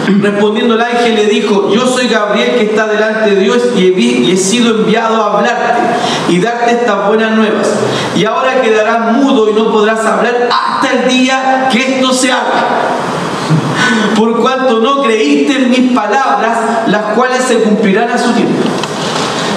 Respondiendo 0.08 0.74
el 0.74 0.80
ángel 0.80 1.16
le 1.16 1.26
dijo, 1.26 1.70
yo 1.70 1.86
soy 1.86 2.08
Gabriel 2.08 2.56
que 2.56 2.64
está 2.64 2.86
delante 2.86 3.34
de 3.34 3.40
Dios 3.42 3.58
y 3.76 4.30
he, 4.32 4.36
sido 4.36 4.80
enviado 4.80 5.22
a 5.22 5.38
hablarte 5.38 5.82
y 6.30 6.40
darte 6.40 6.72
estas 6.72 7.06
buenas 7.06 7.32
nuevas. 7.36 7.68
Y 8.16 8.24
ahora 8.24 8.62
quedarás 8.62 9.12
mudo 9.12 9.50
y 9.50 9.52
no 9.52 9.70
podrás 9.70 10.04
hablar 10.06 10.48
hasta 10.50 11.02
el 11.02 11.08
día 11.10 11.68
que 11.70 11.96
esto 11.96 12.12
se 12.12 12.32
haga. 12.32 12.64
Por 14.16 14.40
cuanto 14.40 14.80
no 14.80 15.02
creíste 15.02 15.62
en 15.62 15.70
mis 15.70 15.92
palabras, 15.92 16.58
las 16.86 17.14
cuales 17.14 17.42
se 17.44 17.56
cumplirán 17.60 18.10
a 18.10 18.18
su 18.18 18.32
tiempo. 18.32 18.66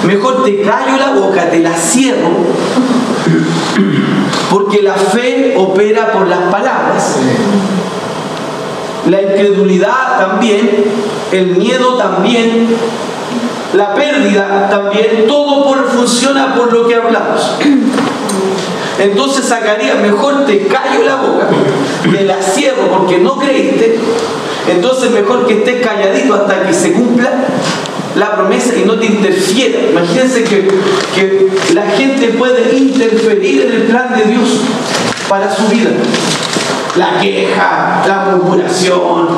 Mejor 0.04 0.44
te 0.44 0.60
callo 0.60 0.98
la 0.98 1.12
boca, 1.12 1.48
te 1.48 1.60
la 1.60 1.74
cierro, 1.74 2.28
porque 4.50 4.82
la 4.82 4.94
fe 4.94 5.54
opera 5.56 6.12
por 6.12 6.26
las 6.28 6.40
palabras 6.50 7.16
la 9.08 9.20
incredulidad 9.20 10.18
también, 10.18 10.84
el 11.32 11.46
miedo 11.56 11.96
también, 11.96 12.68
la 13.74 13.94
pérdida 13.94 14.68
también, 14.70 15.26
todo 15.26 15.64
por, 15.64 15.88
funciona 15.90 16.54
por 16.54 16.72
lo 16.72 16.86
que 16.86 16.94
hablamos. 16.94 17.40
Entonces 18.98 19.46
sacaría, 19.46 19.96
mejor 19.96 20.44
te 20.44 20.66
callo 20.66 21.04
la 21.04 21.16
boca, 21.16 21.48
me 22.10 22.22
la 22.22 22.40
cierro 22.40 22.88
porque 22.96 23.18
no 23.18 23.36
creíste, 23.38 23.98
entonces 24.68 25.10
mejor 25.10 25.46
que 25.46 25.54
estés 25.54 25.84
calladito 25.84 26.34
hasta 26.34 26.62
que 26.66 26.72
se 26.72 26.92
cumpla 26.92 27.30
la 28.14 28.36
promesa 28.36 28.76
y 28.76 28.84
no 28.84 28.98
te 28.98 29.06
interfiera. 29.06 29.80
Imagínense 29.90 30.44
que, 30.44 30.68
que 31.14 31.48
la 31.72 31.86
gente 31.86 32.28
puede 32.28 32.76
interferir 32.76 33.62
en 33.62 33.72
el 33.72 33.82
plan 33.84 34.14
de 34.16 34.30
Dios 34.30 34.60
para 35.28 35.52
su 35.52 35.66
vida 35.68 35.90
la 36.96 37.18
queja, 37.18 38.02
la 38.06 38.26
murmuración, 38.26 39.28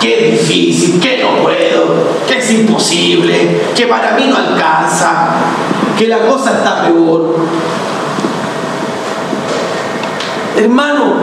que 0.00 0.30
difícil, 0.32 1.00
que 1.00 1.18
no 1.18 1.42
puedo, 1.42 2.08
que 2.26 2.38
es 2.38 2.50
imposible, 2.52 3.60
que 3.74 3.86
para 3.86 4.12
mí 4.12 4.26
no 4.28 4.36
alcanza, 4.36 5.30
que 5.98 6.06
la 6.06 6.20
cosa 6.20 6.58
está 6.58 6.84
peor. 6.84 7.36
Hermano, 10.56 11.14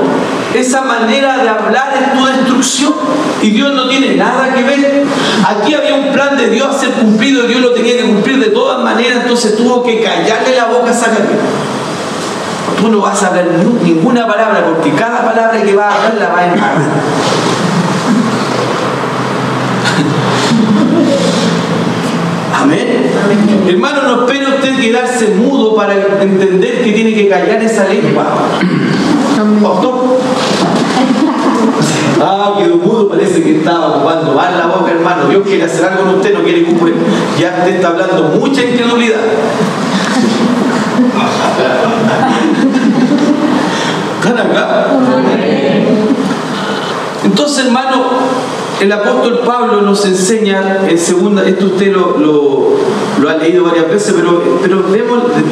esa 0.54 0.82
manera 0.82 1.38
de 1.38 1.48
hablar 1.48 1.94
es 1.94 2.18
tu 2.18 2.26
destrucción 2.26 2.94
y 3.42 3.52
Dios 3.52 3.74
no 3.74 3.88
tiene 3.88 4.16
nada 4.16 4.54
que 4.54 4.64
ver. 4.64 5.06
Aquí 5.46 5.74
había 5.74 5.96
un 5.96 6.12
plan 6.12 6.36
de 6.36 6.50
Dios 6.50 6.76
a 6.76 6.80
ser 6.80 6.90
cumplido 6.92 7.46
y 7.46 7.48
Dios 7.48 7.62
lo 7.62 7.72
tenía 7.72 7.98
que 7.98 8.04
cumplir 8.04 8.40
de 8.40 8.50
todas 8.50 8.84
maneras, 8.84 9.20
entonces 9.22 9.56
tuvo 9.56 9.84
que 9.84 10.02
callarle 10.02 10.56
la 10.56 10.66
boca 10.66 10.92
a 10.92 10.94
Zacarías 10.94 11.77
tú 12.76 12.90
no 12.90 13.00
vas 13.00 13.24
a 13.24 13.28
hablar 13.28 13.46
ninguna 13.84 14.28
palabra 14.28 14.66
porque 14.66 14.92
cada 14.92 15.26
palabra 15.26 15.62
que 15.62 15.76
vas 15.76 15.94
a 15.94 15.96
hablar 15.96 16.16
la 16.16 16.30
vas 16.30 16.40
a 16.40 16.46
embarrar. 16.54 16.82
Amén. 22.60 23.12
Hermano, 23.68 24.02
no 24.04 24.26
espere 24.26 24.48
usted 24.48 24.80
quedarse 24.80 25.28
mudo 25.36 25.76
para 25.76 25.94
entender 26.22 26.84
que 26.84 26.92
tiene 26.92 27.14
que 27.14 27.30
callar 27.30 27.62
esa 27.62 27.86
lengua. 27.86 28.26
Ah, 32.20 32.56
quedó 32.58 32.78
mudo, 32.78 33.10
parece 33.10 33.44
que 33.44 33.58
estaba 33.58 33.98
ocupando 33.98 34.34
mal 34.34 34.58
la 34.58 34.66
boca, 34.68 34.92
hermano. 34.92 35.30
Dios 35.30 35.44
quiere 35.46 35.66
hacer 35.66 35.86
algo 35.86 36.06
con 36.06 36.16
usted, 36.16 36.34
no 36.34 36.44
quiere 36.44 36.64
que 36.64 36.74
Ya 37.40 37.56
usted 37.60 37.76
está 37.76 37.90
hablando 37.90 38.24
mucha 38.40 38.64
incredulidad. 38.64 39.20
¿Están 44.28 44.52
acá? 44.52 44.88
Entonces, 47.24 47.66
hermano, 47.66 48.04
el 48.82 48.92
apóstol 48.92 49.42
Pablo 49.46 49.82
nos 49.82 50.06
enseña 50.06 50.80
en 50.86 50.98
segunda, 50.98 51.48
esto 51.48 51.68
usted 51.68 51.94
lo, 51.94 52.76
ha 53.30 53.34
leído 53.36 53.64
varias 53.64 53.88
veces, 53.88 54.14
pero, 54.18 54.60
pero 54.62 54.84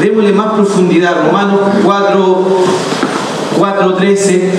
démosle, 0.01 0.33
más 0.33 0.53
profundidad. 0.55 1.25
Romanos 1.25 1.59
4, 1.85 2.47
4 3.57 3.93
13. 3.93 4.53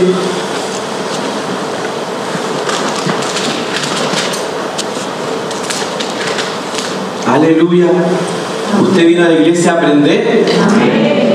Aleluya. 7.26 7.88
¿Usted 8.80 9.06
viene 9.06 9.22
a 9.22 9.28
la 9.28 9.34
iglesia 9.34 9.72
a 9.72 9.74
aprender? 9.74 11.25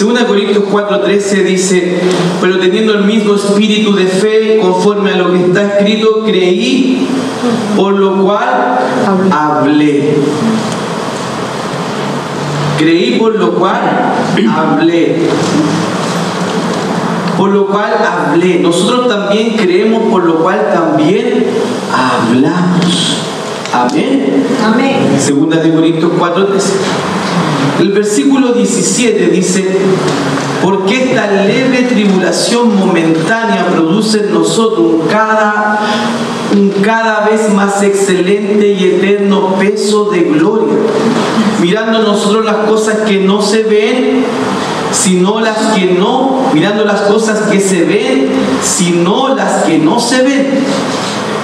Segunda 0.00 0.26
Corintios 0.26 0.64
4:13 0.72 1.44
dice, 1.44 2.00
pero 2.40 2.58
teniendo 2.58 2.94
el 2.94 3.04
mismo 3.04 3.34
espíritu 3.34 3.94
de 3.94 4.06
fe, 4.06 4.58
conforme 4.58 5.10
a 5.10 5.16
lo 5.16 5.30
que 5.30 5.44
está 5.44 5.76
escrito, 5.76 6.24
creí, 6.24 7.06
por 7.76 7.92
lo 7.92 8.24
cual 8.24 8.78
hablé. 9.30 10.14
Creí 12.78 13.18
por 13.18 13.34
lo 13.38 13.56
cual 13.56 14.14
hablé. 14.56 15.16
Por 17.36 17.50
lo 17.50 17.66
cual 17.66 17.92
hablé. 18.02 18.58
Nosotros 18.60 19.06
también 19.06 19.54
creemos 19.58 20.04
por 20.10 20.24
lo 20.24 20.36
cual 20.36 20.70
también 20.72 21.44
hablamos. 21.92 23.18
Amén. 23.70 24.46
Amén. 24.64 25.14
Segunda 25.18 25.58
de 25.58 25.74
Corintios 25.74 26.10
4:13. 26.18 26.72
El 27.80 27.92
versículo 27.92 28.52
17 28.52 29.28
dice, 29.28 29.66
porque 30.62 31.04
esta 31.04 31.30
leve 31.30 31.86
tribulación 31.88 32.76
momentánea 32.76 33.68
produce 33.68 34.18
en 34.18 34.34
nosotros 34.34 35.04
cada, 35.10 35.80
un 36.52 36.68
cada 36.82 37.26
vez 37.26 37.50
más 37.54 37.82
excelente 37.82 38.68
y 38.68 38.84
eterno 38.84 39.54
peso 39.58 40.10
de 40.10 40.20
gloria, 40.20 40.76
mirando 41.62 42.00
nosotros 42.00 42.44
las 42.44 42.66
cosas 42.66 42.98
que 43.08 43.20
no 43.20 43.40
se 43.40 43.62
ven, 43.62 44.26
sino 44.92 45.40
las 45.40 45.56
que 45.72 45.94
no, 45.98 46.50
mirando 46.52 46.84
las 46.84 47.00
cosas 47.00 47.48
que 47.50 47.60
se 47.60 47.84
ven, 47.84 48.28
sino 48.62 49.34
las 49.34 49.62
que 49.62 49.78
no 49.78 49.98
se 49.98 50.22
ven 50.22 50.46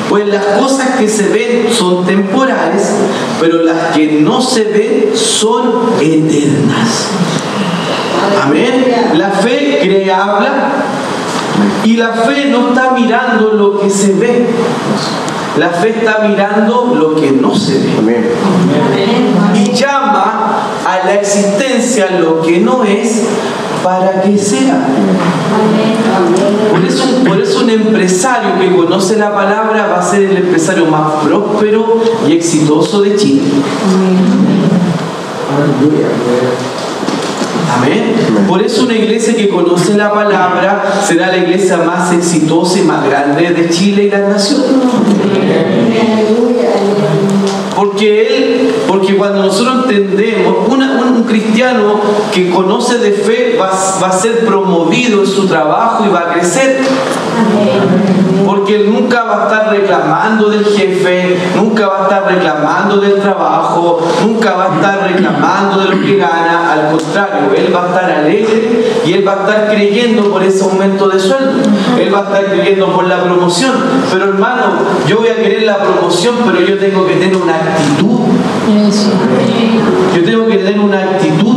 Pues 0.08 0.26
las 0.28 0.44
cosas 0.58 0.96
que 0.96 1.08
se 1.08 1.28
ven 1.28 1.66
son 1.72 2.04
temporales, 2.06 2.90
pero 3.40 3.62
las 3.62 3.94
que 3.94 4.20
no 4.20 4.40
se 4.40 4.64
ven 4.64 5.10
son 5.14 5.90
eternas. 6.00 7.08
Amén. 8.42 9.12
La 9.14 9.30
fe 9.30 9.80
cree, 9.82 10.12
habla, 10.12 10.70
y 11.84 11.96
la 11.96 12.12
fe 12.12 12.46
no 12.50 12.68
está 12.68 12.90
mirando 12.90 13.52
lo 13.52 13.80
que 13.80 13.90
se 13.90 14.12
ve. 14.14 14.46
La 15.58 15.70
fe 15.70 15.88
está 15.90 16.18
mirando 16.18 16.94
lo 16.94 17.14
que 17.14 17.32
no 17.32 17.54
se 17.54 17.78
ve. 18.02 18.34
Y 19.54 19.72
llama 19.72 20.68
a 20.84 21.06
la 21.06 21.14
existencia 21.14 22.10
lo 22.20 22.42
que 22.42 22.58
no 22.58 22.84
es 22.84 23.22
para 23.82 24.22
que 24.22 24.36
sea. 24.36 24.86
Por 26.70 26.84
eso, 26.84 27.04
por 27.26 27.40
eso 27.40 27.60
un 27.64 27.70
empresario 27.70 28.58
que 28.58 28.74
conoce 28.74 29.16
la 29.16 29.34
palabra 29.34 29.86
va 29.86 29.98
a 29.98 30.02
ser 30.02 30.22
el 30.22 30.36
empresario 30.36 30.86
más 30.86 31.24
próspero 31.24 32.00
y 32.28 32.32
exitoso 32.32 33.02
de 33.02 33.16
Chile. 33.16 33.42
Amén. 37.76 38.14
Por 38.48 38.62
eso 38.62 38.84
una 38.84 38.94
iglesia 38.94 39.34
que 39.34 39.48
conoce 39.48 39.96
la 39.96 40.12
palabra 40.12 40.84
será 41.06 41.28
la 41.28 41.38
iglesia 41.38 41.78
más 41.78 42.12
exitosa 42.12 42.78
y 42.78 42.82
más 42.82 43.04
grande 43.04 43.50
de 43.50 43.68
Chile 43.68 44.04
y 44.04 44.10
la 44.10 44.28
nación. 44.28 44.62
Porque 47.76 48.26
él, 48.26 48.74
porque 48.88 49.16
cuando 49.16 49.42
nosotros 49.42 49.84
entendemos, 49.84 50.66
un 51.16 51.24
cristiano 51.24 52.00
que 52.32 52.50
conoce 52.50 52.98
de 52.98 53.12
fe 53.12 53.56
va, 53.60 53.70
va, 54.02 54.08
a 54.08 54.12
ser 54.12 54.44
promovido 54.44 55.20
en 55.20 55.26
su 55.26 55.46
trabajo 55.46 56.04
y 56.06 56.08
va 56.08 56.20
a 56.20 56.32
crecer. 56.32 56.80
Porque 58.44 58.76
él 58.76 58.92
nunca 58.92 59.24
va 59.24 59.42
a 59.42 59.44
estar 59.44 59.70
reclamando 59.70 60.48
del 60.48 60.64
jefe, 60.64 61.36
nunca 61.56 61.88
va 61.88 62.00
a 62.00 62.02
estar 62.04 62.26
reclamando 62.26 62.98
del 62.98 63.20
trabajo, 63.20 64.00
nunca 64.24 64.54
va 64.54 64.72
a 64.72 64.74
estar 64.76 65.10
reclamando 65.10 65.78
de 65.78 65.96
lo 65.96 66.02
que 66.02 66.16
gana. 66.16 66.72
Al 66.72 66.90
contrario, 66.92 67.54
él 67.56 67.74
va 67.74 67.84
a 67.84 67.86
estar 67.86 68.10
alegre 68.10 68.86
y 69.04 69.12
él 69.12 69.26
va 69.26 69.32
a 69.32 69.36
estar 69.40 69.68
creyendo 69.68 70.30
por 70.30 70.42
ese 70.42 70.64
aumento 70.64 71.08
de 71.08 71.18
sueldo. 71.18 71.62
Él 71.98 72.14
va 72.14 72.20
a 72.20 72.22
estar 72.22 72.44
creyendo 72.46 72.92
por 72.92 73.06
la 73.06 73.22
promoción. 73.22 73.72
Pero 74.12 74.26
hermano, 74.26 74.64
yo 75.08 75.18
voy 75.18 75.28
a 75.28 75.36
querer 75.36 75.64
la 75.64 75.78
promoción, 75.78 76.36
pero 76.44 76.60
yo 76.60 76.78
tengo 76.78 77.06
que 77.06 77.14
tener 77.14 77.36
una 77.36 77.58
actitud. 77.74 78.18
Yo 80.14 80.24
tengo 80.24 80.46
que 80.46 80.56
tener 80.58 80.80
una 80.80 80.98
actitud. 81.00 81.56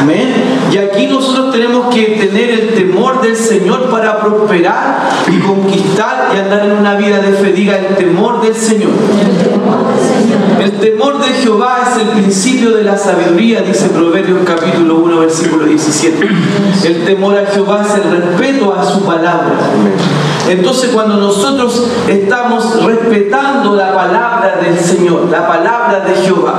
Amén. 0.00 0.50
Y 0.72 0.78
aquí 0.78 1.06
nosotros 1.06 1.52
tenemos 1.52 1.94
que 1.94 2.02
tener 2.02 2.50
el 2.50 2.68
temor 2.74 3.20
del 3.20 3.36
Señor 3.36 3.90
para 3.90 4.20
prosperar 4.20 5.10
y 5.28 5.38
conquistar 5.40 6.30
y 6.34 6.38
andar 6.38 6.64
en 6.64 6.72
una 6.72 6.94
vida 6.94 7.18
de 7.18 7.32
fe. 7.32 7.52
Diga 7.52 7.76
el 7.76 7.96
temor 7.96 8.40
del 8.40 8.54
Señor. 8.54 8.90
El 9.20 9.50
temor 9.50 9.99
de 11.18 11.34
Jehová 11.42 11.80
es 11.90 12.02
el 12.02 12.08
principio 12.08 12.70
de 12.70 12.84
la 12.84 12.96
sabiduría, 12.96 13.62
dice 13.62 13.88
Proverbios 13.88 14.40
capítulo 14.44 14.96
1, 14.96 15.18
versículo 15.20 15.64
17. 15.64 16.28
El 16.84 17.04
temor 17.04 17.36
a 17.38 17.46
Jehová 17.46 17.82
es 17.82 17.94
el 17.94 18.10
respeto 18.10 18.74
a 18.74 18.84
su 18.84 19.02
palabra. 19.02 19.58
Entonces 20.48 20.90
cuando 20.90 21.16
nosotros 21.16 21.88
estamos 22.08 22.84
respetando 22.84 23.76
la 23.76 23.94
palabra 23.94 24.58
del 24.62 24.78
Señor, 24.78 25.28
la 25.30 25.46
palabra 25.46 26.00
de 26.00 26.14
Jehová, 26.14 26.58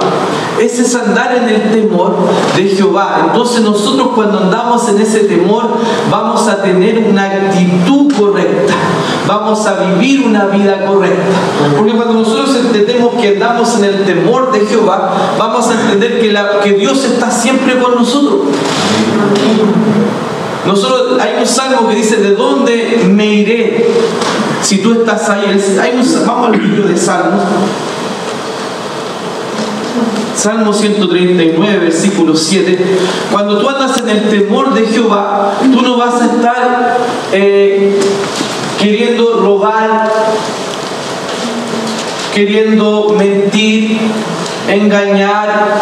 ese 0.60 0.84
es 0.84 0.96
andar 0.96 1.36
en 1.36 1.50
el 1.50 1.72
temor 1.72 2.16
de 2.56 2.70
Jehová. 2.70 3.26
Entonces 3.28 3.62
nosotros 3.62 4.10
cuando 4.16 4.40
andamos 4.40 4.88
en 4.90 5.02
ese 5.02 5.22
temor 5.22 5.68
vamos 6.10 6.48
a 6.48 6.62
tener 6.62 7.06
una 7.10 7.26
actitud 7.26 8.14
correcta, 8.14 8.74
vamos 9.28 9.66
a 9.66 9.74
vivir 9.74 10.26
una 10.26 10.46
vida 10.46 10.86
correcta. 10.86 11.26
Porque 11.76 11.92
cuando 11.94 12.14
nosotros 12.14 12.56
entendemos 12.56 13.16
que 13.16 13.30
andamos 13.30 13.51
en 13.60 13.84
el 13.84 14.06
temor 14.06 14.52
de 14.52 14.66
Jehová, 14.66 15.36
vamos 15.38 15.68
a 15.70 15.74
entender 15.74 16.20
que, 16.20 16.32
la, 16.32 16.60
que 16.62 16.74
Dios 16.74 17.04
está 17.04 17.30
siempre 17.30 17.80
con 17.80 17.96
nosotros. 17.96 18.42
Nosotros, 20.66 21.20
hay 21.20 21.36
un 21.40 21.46
salmo 21.46 21.88
que 21.88 21.96
dice, 21.96 22.18
¿de 22.18 22.36
dónde 22.36 23.04
me 23.08 23.26
iré 23.26 23.88
si 24.62 24.78
tú 24.78 24.94
estás 24.94 25.30
ahí? 25.30 25.44
Vamos 26.26 26.48
al 26.48 26.62
libro 26.62 26.88
de 26.88 26.98
Salmos. 26.98 27.42
Salmo 30.36 30.74
139, 30.74 31.80
versículo 31.80 32.36
7. 32.36 32.80
Cuando 33.32 33.60
tú 33.60 33.70
andas 33.70 33.98
en 34.00 34.10
el 34.10 34.30
temor 34.30 34.74
de 34.74 34.88
Jehová, 34.88 35.54
tú 35.72 35.82
no 35.82 35.98
vas 35.98 36.22
a 36.22 36.26
estar 36.26 36.98
eh, 37.32 38.00
queriendo 38.80 39.42
robar, 39.42 40.10
queriendo 42.34 43.16
mentir, 43.18 44.00
engañar. 44.68 45.82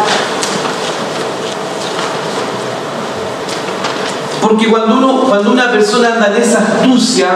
Porque 4.42 4.68
cuando, 4.68 4.96
uno, 4.96 5.24
cuando 5.28 5.52
una 5.52 5.70
persona 5.70 6.14
anda 6.14 6.34
en 6.34 6.42
esa 6.42 6.58
astucia 6.58 7.28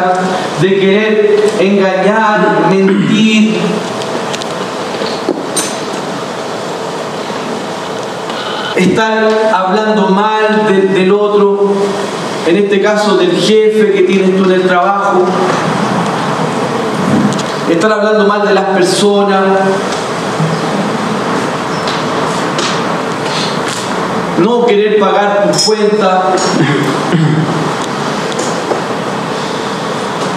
de 0.61 0.81
querer 0.81 1.45
engañar, 1.61 2.67
mentir, 2.71 3.57
estar 8.77 9.29
hablando 9.55 10.09
mal 10.09 10.67
del 10.69 11.13
otro, 11.13 11.75
en 12.47 12.57
este 12.57 12.81
caso 12.81 13.17
del 13.17 13.31
jefe 13.37 13.93
que 13.93 14.03
tienes 14.03 14.37
tú 14.37 14.45
en 14.45 14.53
el 14.53 14.63
trabajo, 14.63 15.25
estar 17.71 17.93
hablando 17.93 18.27
mal 18.27 18.47
de 18.47 18.55
las 18.55 18.65
personas, 18.65 19.43
no 24.39 24.67
querer 24.67 24.99
pagar 24.99 25.51
tu 25.51 25.59
cuenta. 25.65 26.23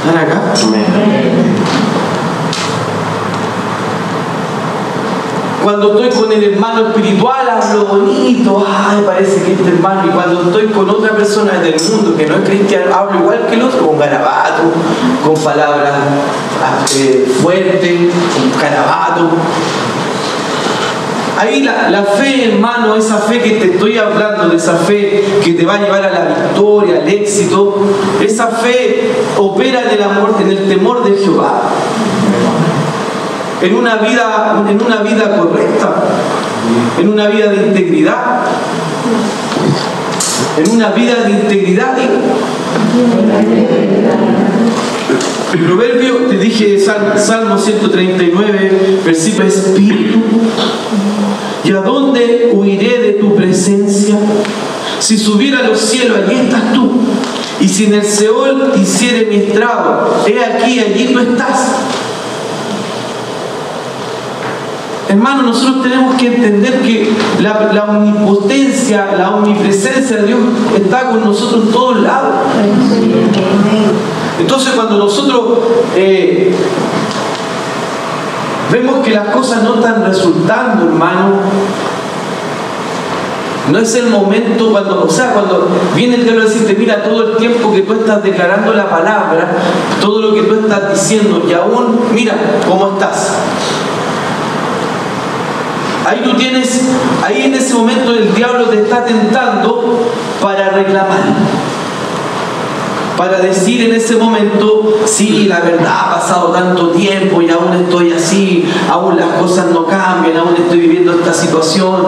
¿Están 0.05 0.17
acá? 0.23 0.53
Cuando 5.63 5.99
estoy 5.99 6.21
con 6.21 6.31
el 6.31 6.53
hermano 6.53 6.87
espiritual 6.87 7.49
hablo 7.49 7.85
bonito, 7.87 8.65
ay, 8.65 9.03
parece 9.05 9.43
que 9.43 9.51
este 9.51 9.67
hermano. 9.67 10.07
Y 10.07 10.11
cuando 10.11 10.43
estoy 10.43 10.67
con 10.67 10.89
otra 10.89 11.09
persona 11.09 11.59
del 11.59 11.75
mundo 11.91 12.15
que 12.15 12.25
no 12.25 12.35
es 12.35 12.41
cristiano, 12.47 12.95
hablo 12.95 13.19
igual 13.19 13.47
que 13.47 13.55
el 13.55 13.63
otro, 13.63 13.85
con 13.85 13.99
garabato, 13.99 14.63
con 15.25 15.35
palabras 15.43 15.93
eh, 16.97 17.25
fuertes, 17.41 18.13
con 18.33 18.61
garabato. 18.61 19.29
Ahí 21.39 21.61
la, 21.61 21.89
la, 21.89 22.03
fe, 22.03 22.51
hermano, 22.51 22.95
esa 22.95 23.17
fe 23.19 23.39
que 23.41 23.51
te 23.51 23.73
estoy 23.73 23.97
hablando, 23.97 24.49
de 24.49 24.57
esa 24.57 24.75
fe 24.75 25.23
que 25.43 25.53
te 25.53 25.65
va 25.65 25.75
a 25.75 25.79
llevar 25.79 26.03
a 26.03 26.11
la 26.11 26.25
victoria, 26.25 27.01
al 27.01 27.07
éxito, 27.07 27.77
esa 28.19 28.47
fe 28.47 29.13
opera 29.37 29.83
en 29.83 29.89
el 29.89 30.03
amor, 30.03 30.35
en 30.41 30.49
el 30.49 30.67
temor 30.67 31.03
de 31.03 31.15
Jehová 31.15 31.61
en 33.61 33.75
una 33.75 33.95
vida, 33.97 34.63
en 34.67 34.81
una 34.81 34.97
vida 35.01 35.37
correcta, 35.37 35.95
en 36.99 37.09
una 37.09 37.27
vida 37.27 37.47
de 37.47 37.67
integridad, 37.67 38.41
en 40.57 40.71
una 40.71 40.89
vida 40.89 41.15
de 41.23 41.31
integridad. 41.31 41.97
El 45.53 45.59
proverbio, 45.59 46.15
te 46.29 46.37
dije 46.37 46.79
Salmo 46.79 47.57
139, 47.57 49.01
versículo 49.05 49.47
Espíritu, 49.47 50.19
¿y 51.63 51.71
a 51.71 51.81
dónde 51.81 52.51
huiré 52.53 53.01
de 53.01 53.13
tu 53.13 53.35
presencia? 53.35 54.17
Si 54.99 55.17
subiera 55.17 55.59
a 55.59 55.63
los 55.63 55.79
cielos, 55.79 56.17
allí 56.17 56.39
estás 56.39 56.73
tú. 56.73 56.89
Y 57.59 57.67
si 57.67 57.85
en 57.85 57.93
el 57.95 58.03
Seol 58.03 58.73
hiciere 58.81 59.27
mi 59.27 59.35
estrado, 59.37 60.23
he 60.27 60.43
aquí, 60.43 60.79
allí 60.79 61.13
tú 61.13 61.19
estás. 61.19 61.67
Hermano, 65.09 65.43
nosotros 65.43 65.83
tenemos 65.83 66.15
que 66.15 66.27
entender 66.27 66.81
que 66.81 67.09
la, 67.39 67.83
omnipotencia, 67.83 69.15
la 69.17 69.35
omnipresencia 69.35 70.17
de 70.17 70.27
Dios 70.27 70.39
está 70.75 71.09
con 71.09 71.23
nosotros 71.23 71.65
en 71.65 71.71
todos 71.71 72.01
lados. 72.01 72.33
Entonces 74.39 74.73
cuando 74.73 74.97
nosotros 74.97 75.59
eh, 75.95 76.53
vemos 78.71 79.05
que 79.05 79.11
las 79.11 79.29
cosas 79.29 79.63
no 79.63 79.75
están 79.75 80.03
resultando, 80.03 80.85
hermano, 80.85 81.35
no 83.71 83.79
es 83.79 83.95
el 83.95 84.09
momento 84.09 84.71
cuando, 84.71 85.03
o 85.03 85.09
sea, 85.09 85.33
cuando 85.33 85.69
viene 85.95 86.15
el 86.15 86.23
diablo 86.23 86.43
a 86.43 86.45
decirte, 86.45 86.75
mira, 86.75 87.03
todo 87.03 87.31
el 87.31 87.37
tiempo 87.37 87.71
que 87.71 87.81
tú 87.81 87.93
estás 87.93 88.23
declarando 88.23 88.73
la 88.73 88.89
palabra, 88.89 89.57
todo 90.01 90.21
lo 90.21 90.33
que 90.33 90.43
tú 90.43 90.55
estás 90.55 90.93
diciendo, 90.93 91.43
y 91.47 91.53
aún, 91.53 91.99
mira 92.13 92.35
cómo 92.67 92.93
estás. 92.93 93.33
Ahí 96.07 96.21
tú 96.23 96.33
tienes, 96.37 96.83
ahí 97.21 97.41
en 97.43 97.53
ese 97.53 97.73
momento 97.73 98.13
el 98.13 98.33
diablo 98.33 98.69
te 98.69 98.77
está 98.77 99.03
tentando 99.03 100.09
para 100.41 100.69
reclamar. 100.69 101.35
para 103.17 103.39
decir 103.39 103.81
en 103.81 103.93
ese 103.93 104.15
momento, 104.15 104.99
sí, 105.05 105.47
la 105.49 105.59
verdad 105.59 105.93
ha 105.99 106.15
pasado 106.15 106.51
tanto 106.51 106.91
tiempo 106.91 107.41
y 107.41 107.49
aún 107.49 107.73
estoy 107.73 108.13
así, 108.13 108.63
aún 108.89 109.17
las 109.17 109.33
cosas 109.41 109.65
no 109.71 109.85
cambian, 109.85 110.37
aún 110.37 110.55
estoy 110.55 110.79
viviendo 110.79 111.11
esta 111.11 111.33
situación, 111.33 112.03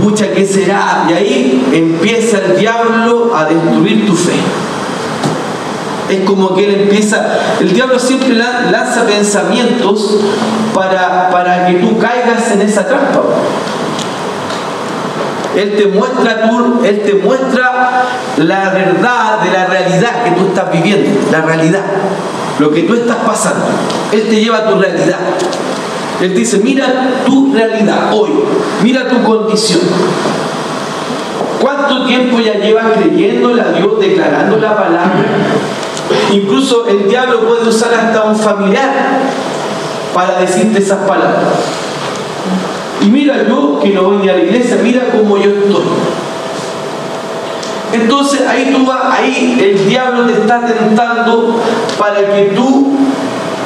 pucha, 0.00 0.30
¿qué 0.32 0.46
será? 0.46 1.06
Y 1.08 1.12
ahí 1.12 1.68
empieza 1.72 2.38
el 2.38 2.60
diablo 2.60 3.32
a 3.34 3.46
destruir 3.46 4.06
tu 4.06 4.14
fe. 4.14 4.34
Es 6.12 6.20
como 6.26 6.54
que 6.54 6.66
él 6.66 6.82
empieza, 6.82 7.24
el 7.58 7.72
diablo 7.72 7.98
siempre 7.98 8.34
lanza 8.34 9.06
pensamientos 9.06 10.18
para, 10.74 11.30
para 11.30 11.66
que 11.66 11.74
tú 11.76 11.96
caigas 11.96 12.50
en 12.52 12.60
esa 12.60 12.86
trampa. 12.86 13.22
Él 15.56 15.74
te 15.74 15.86
muestra 15.86 16.50
tú, 16.50 16.80
Él 16.84 17.02
te 17.02 17.14
muestra 17.14 18.04
la 18.36 18.70
verdad 18.70 19.40
de 19.42 19.50
la 19.52 19.66
realidad 19.66 20.24
que 20.24 20.32
tú 20.32 20.48
estás 20.48 20.70
viviendo, 20.70 21.18
la 21.30 21.40
realidad, 21.40 21.84
lo 22.58 22.70
que 22.70 22.82
tú 22.82 22.92
estás 22.92 23.16
pasando. 23.26 23.64
Él 24.12 24.24
te 24.28 24.36
lleva 24.36 24.58
a 24.58 24.68
tu 24.68 24.78
realidad. 24.78 25.18
Él 26.20 26.34
dice, 26.34 26.58
mira 26.58 26.86
tu 27.24 27.54
realidad 27.54 28.12
hoy, 28.12 28.30
mira 28.82 29.08
tu 29.08 29.22
condición. 29.22 29.80
¿Cuánto 31.58 32.04
tiempo 32.04 32.38
ya 32.40 32.54
llevas 32.54 32.84
creyéndole 32.98 33.62
a 33.62 33.72
Dios, 33.72 33.98
declarando 33.98 34.58
la 34.58 34.76
palabra? 34.76 35.24
Incluso 36.32 36.88
el 36.88 37.08
diablo 37.08 37.40
puede 37.46 37.68
usar 37.68 37.92
hasta 37.92 38.22
un 38.22 38.34
familiar 38.34 39.20
para 40.14 40.38
decirte 40.40 40.78
esas 40.78 41.06
palabras. 41.06 41.44
Y 43.02 43.06
mira 43.06 43.46
yo 43.46 43.78
que 43.80 43.90
no 43.90 44.02
voy 44.04 44.28
a 44.28 44.32
la 44.32 44.42
iglesia, 44.42 44.78
mira 44.82 45.02
cómo 45.12 45.36
yo 45.36 45.50
estoy. 45.50 45.84
Entonces 47.92 48.46
ahí 48.48 48.72
tú 48.74 48.86
vas, 48.86 49.00
ahí 49.18 49.58
el 49.60 49.86
diablo 49.86 50.24
te 50.24 50.40
está 50.40 50.64
tentando 50.64 51.60
para 51.98 52.20
que 52.34 52.52
tú 52.56 52.96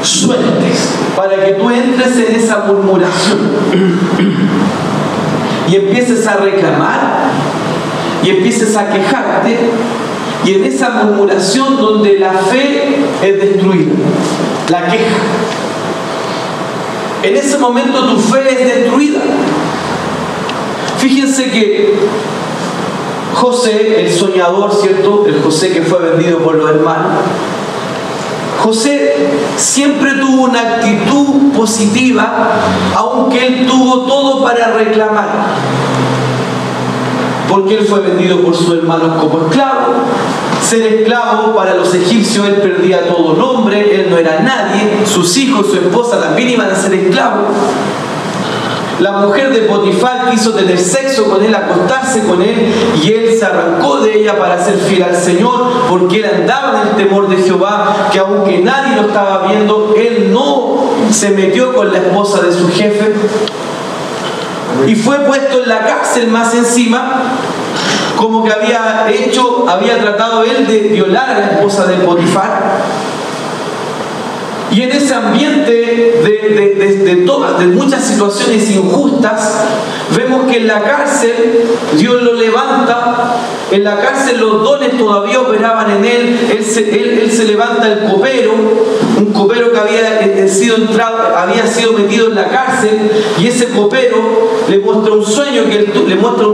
sueltes, 0.03 0.89
para 1.15 1.45
que 1.45 1.53
tú 1.53 1.71
entres 1.71 2.17
en 2.17 2.35
esa 2.35 2.65
murmuración 2.67 3.39
y 5.69 5.77
empieces 5.77 6.27
a 6.27 6.37
reclamar 6.37 7.31
y 8.25 8.31
empieces 8.31 8.77
a 8.77 8.89
quejarte 8.89 9.59
y 10.45 10.55
en 10.55 10.65
esa 10.65 10.91
murmuración 10.91 11.77
donde 11.77 12.19
la 12.19 12.33
fe 12.33 12.97
es 13.23 13.41
destruida, 13.41 13.93
la 14.71 14.87
queja. 14.87 15.17
En 17.23 17.37
ese 17.37 17.59
momento 17.59 18.07
tu 18.07 18.19
fe 18.19 18.49
es 18.51 18.77
destruida. 18.77 19.21
Fíjense 20.99 21.51
que 21.51 21.95
José, 23.35 24.05
el 24.05 24.13
soñador, 24.13 24.73
¿cierto? 24.73 25.25
El 25.27 25.43
José 25.43 25.73
que 25.73 25.83
fue 25.83 25.99
vendido 25.99 26.39
por 26.39 26.55
los 26.55 26.71
hermanos. 26.71 27.13
José 28.63 29.15
siempre 29.57 30.15
tuvo 30.15 30.45
una 30.45 30.61
actitud 30.61 31.53
positiva, 31.55 32.51
aunque 32.95 33.47
él 33.47 33.67
tuvo 33.67 34.07
todo 34.07 34.43
para 34.43 34.73
reclamar. 34.73 35.29
Porque 37.49 37.79
él 37.79 37.87
fue 37.87 38.01
vendido 38.01 38.41
por 38.41 38.55
sus 38.55 38.77
hermanos 38.77 39.23
como 39.23 39.47
esclavo, 39.47 39.93
ser 40.63 40.83
esclavo 40.83 41.55
para 41.55 41.75
los 41.75 41.95
egipcios, 41.95 42.47
él 42.49 42.57
perdía 42.57 43.07
todo 43.07 43.35
nombre, 43.35 44.01
él 44.01 44.09
no 44.11 44.19
era 44.19 44.41
nadie, 44.41 45.07
sus 45.07 45.37
hijos, 45.37 45.67
su 45.69 45.77
esposa 45.77 46.21
también 46.21 46.51
iban 46.51 46.71
a 46.71 46.75
ser 46.75 46.93
esclavos. 46.95 47.47
La 49.01 49.13
mujer 49.13 49.53
de 49.53 49.61
Potifar 49.63 50.31
quiso 50.31 50.55
tener 50.55 50.79
sexo 50.79 51.25
con 51.29 51.45
él, 51.45 51.55
acostarse 51.55 52.25
con 52.25 52.41
él, 52.41 52.73
y 53.03 53.13
él 53.13 53.37
se 53.39 53.45
arrancó 53.45 54.01
de 54.01 54.21
ella 54.21 54.39
para 54.39 54.63
ser 54.63 54.79
fiel 54.79 55.03
al 55.03 55.15
Señor, 55.15 55.71
porque 55.91 56.21
él 56.21 56.25
andaba 56.25 56.81
en 56.81 56.89
el 56.89 56.95
temor 56.97 57.29
de 57.29 57.37
Jehová, 57.37 58.09
que 58.11 58.19
aunque 58.19 58.59
nadie 58.59 58.97
lo 58.97 59.09
estaba 59.09 59.49
viendo, 59.49 59.95
él 59.97 60.31
no 60.33 60.77
se 61.11 61.31
metió 61.31 61.75
con 61.75 61.93
la 61.93 61.99
esposa 61.99 62.43
de 62.43 62.53
su 62.53 62.69
jefe. 62.69 63.13
Y 64.87 64.95
fue 64.95 65.19
puesto 65.21 65.63
en 65.63 65.69
la 65.69 65.81
cárcel 65.87 66.29
más 66.29 66.55
encima, 66.55 67.23
como 68.17 68.45
que 68.45 68.53
había 68.53 69.07
hecho, 69.11 69.67
había 69.69 69.99
tratado 70.01 70.43
él 70.45 70.67
de 70.67 70.81
violar 70.93 71.31
a 71.31 71.39
la 71.39 71.47
esposa 71.47 71.87
de 71.87 71.97
Potifar. 71.97 72.83
Y 74.71 74.83
en 74.83 74.91
ese 74.91 75.15
ambiente 75.15 75.71
de, 75.71 77.05
de, 77.05 77.17
todas, 77.25 77.59
de 77.59 77.67
muchas 77.67 78.05
situaciones 78.05 78.69
injustas, 78.71 79.61
vemos 80.17 80.51
que 80.51 80.59
en 80.59 80.67
la 80.67 80.83
cárcel 80.83 81.65
Dios 81.97 82.23
lo 82.23 82.35
levanta, 82.35 83.37
en 83.71 83.83
la 83.83 83.99
cárcel 83.99 84.39
los 84.39 84.63
dones 84.63 84.97
todavía 84.97 85.41
operaban 85.41 85.91
en 85.91 86.05
él, 86.05 86.39
él 86.57 86.65
se, 87.33 87.45
levanta 87.45 87.89
el 87.89 87.99
copero, 88.11 88.53
un 89.19 89.33
copero 89.33 89.73
que 89.73 89.79
había 89.79 90.21
eh, 90.21 90.49
sido 90.49 90.77
entrado, 90.77 91.37
había 91.37 91.67
sido 91.67 91.93
metido 91.93 92.29
en 92.29 92.37
la 92.37 92.49
cárcel, 92.49 93.11
y 93.41 93.47
ese 93.49 93.71
copero 93.71 94.17
le 94.69 94.79
muestra 94.79 95.13
un 95.15 95.25
sueño, 95.25 95.65
que 95.65 95.79
él, 95.79 95.93
le 96.07 96.15
muestra, 96.15 96.47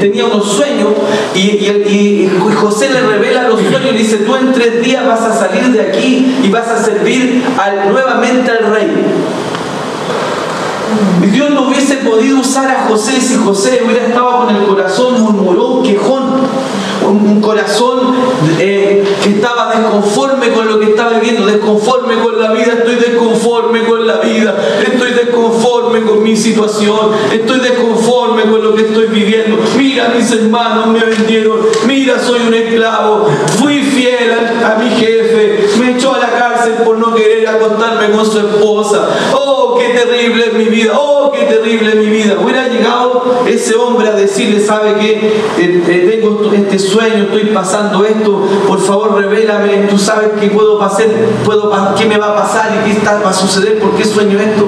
tenía 0.00 0.26
unos 0.26 0.46
sueños, 0.52 0.88
y, 1.34 2.28
José 2.54 2.90
le 2.90 3.00
revela 3.00 3.48
los 3.48 3.60
sueños 3.60 3.92
y 3.94 3.98
dice, 3.98 4.18
tú 4.18 4.36
en 4.36 4.52
tres 4.52 4.82
días 4.82 5.06
vas 5.06 5.22
a 5.22 5.32
salir 5.32 5.72
de 5.72 5.80
aquí 5.80 6.40
y 6.42 6.48
vas 6.50 6.68
a 6.68 6.82
servir 6.82 7.42
nuevamente 7.90 8.50
al 8.50 8.70
rey. 8.72 8.86
Dios 11.32 11.50
no 11.50 11.68
hubiese 11.68 11.96
podido 11.96 12.40
usar 12.40 12.68
a 12.68 12.88
José 12.88 13.20
si 13.20 13.36
José 13.36 13.82
hubiera 13.84 14.06
estado 14.08 14.46
con 14.46 14.56
el 14.56 14.64
corazón 14.64 15.20
murmurón, 15.22 15.82
quejón, 15.82 16.22
un, 17.10 17.40
corazón 17.40 18.14
eh, 18.58 19.02
que 19.22 19.30
estaba 19.30 19.74
desconforme 19.74 20.52
con 20.52 20.68
lo 20.68 20.78
que 20.78 20.90
estaba 20.90 21.18
viviendo, 21.18 21.46
desconforme 21.46 22.14
con 22.20 22.40
la 22.40 22.52
vida, 22.52 22.74
estoy 22.78 22.96
desconforme 22.96 23.82
con 23.84 24.06
la 24.06 24.18
vida, 24.18 24.54
estoy 24.86 25.12
desconforme 25.12 26.02
con 26.02 26.22
mi 26.22 26.36
situación, 26.36 27.10
estoy 27.32 27.60
desconforme 27.60 28.42
con 28.42 28.62
lo 28.62 28.74
que 28.74 28.82
estoy 28.82 29.06
viviendo. 29.06 29.58
Mira, 29.76 30.12
mis 30.16 30.30
hermanos 30.32 30.88
me 30.88 31.00
vendieron, 31.00 31.58
mira, 31.86 32.18
soy 32.18 32.40
un 32.46 32.54
esclavo, 32.54 33.26
fui 33.58 33.80
fiel 33.82 34.32
a, 34.32 34.72
a 34.72 34.76
mi 34.76 34.90
jefe, 34.90 35.68
me 35.78 35.92
echó 35.92 36.14
a 36.14 36.18
la 36.18 36.30
por 36.84 36.98
no 36.98 37.14
querer 37.14 37.48
acostarme 37.48 38.10
con 38.10 38.24
su 38.24 38.38
esposa. 38.38 39.08
Oh, 39.32 39.78
qué 39.78 39.88
terrible 39.94 40.46
es 40.46 40.52
mi 40.54 40.64
vida, 40.64 40.92
oh, 40.96 41.30
qué 41.32 41.44
terrible 41.44 41.90
es 41.90 41.96
mi 41.96 42.06
vida. 42.06 42.36
Hubiera 42.42 42.68
llegado 42.68 43.22
ese 43.46 43.74
hombre 43.74 44.08
a 44.08 44.12
decirle, 44.12 44.60
¿sabe 44.60 44.94
qué? 44.94 45.12
Eh, 45.58 45.84
eh, 45.88 46.20
tengo 46.20 46.50
este 46.52 46.78
sueño, 46.78 47.24
estoy 47.24 47.46
pasando 47.46 48.04
esto, 48.04 48.46
por 48.66 48.80
favor 48.80 49.20
revélame, 49.20 49.86
tú 49.88 49.98
sabes 49.98 50.30
qué 50.40 50.48
puedo 50.48 50.78
pasar, 50.78 51.06
puedo, 51.44 51.72
qué 51.96 52.06
me 52.06 52.18
va 52.18 52.28
a 52.28 52.36
pasar 52.36 52.70
y 52.80 52.90
qué 52.90 52.98
está, 52.98 53.20
va 53.20 53.30
a 53.30 53.34
suceder, 53.34 53.78
por 53.78 53.94
qué 53.96 54.04
sueño 54.04 54.38
esto. 54.38 54.66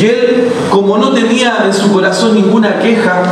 Y 0.00 0.06
él, 0.06 0.52
como 0.70 0.98
no 0.98 1.12
tenía 1.12 1.62
en 1.64 1.72
su 1.72 1.92
corazón 1.92 2.34
ninguna 2.34 2.78
queja, 2.78 3.22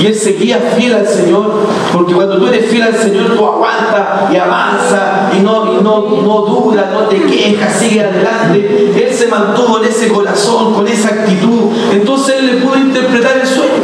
y 0.00 0.06
él 0.06 0.14
seguía 0.14 0.58
fiel 0.76 0.94
al 0.94 1.06
Señor, 1.06 1.66
porque 1.92 2.14
cuando 2.14 2.38
tú 2.38 2.46
eres 2.46 2.66
fiel 2.66 2.82
al 2.82 2.94
Señor, 2.94 3.34
tú 3.36 3.44
aguantas 3.44 4.32
y 4.32 4.36
avanza 4.36 5.30
y 5.36 5.42
no, 5.42 5.80
no, 5.80 5.82
no 5.82 6.40
dura, 6.42 6.90
no 6.92 7.00
te 7.08 7.22
quejas, 7.22 7.76
sigue 7.76 8.00
adelante. 8.02 8.92
Él 8.96 9.14
se 9.14 9.26
mantuvo 9.26 9.78
en 9.82 9.90
ese 9.90 10.08
corazón, 10.08 10.74
con 10.74 10.86
esa 10.86 11.08
actitud. 11.08 11.72
Entonces 11.92 12.36
él 12.38 12.46
le 12.46 12.52
pudo 12.62 12.76
interpretar 12.76 13.38
el 13.38 13.46
sueño. 13.46 13.82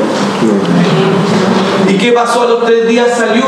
¿Y 1.89 1.95
qué 1.95 2.13
pasó? 2.13 2.43
A 2.43 2.47
los 2.47 2.65
tres 2.65 2.87
días 2.87 3.09
salió 3.17 3.45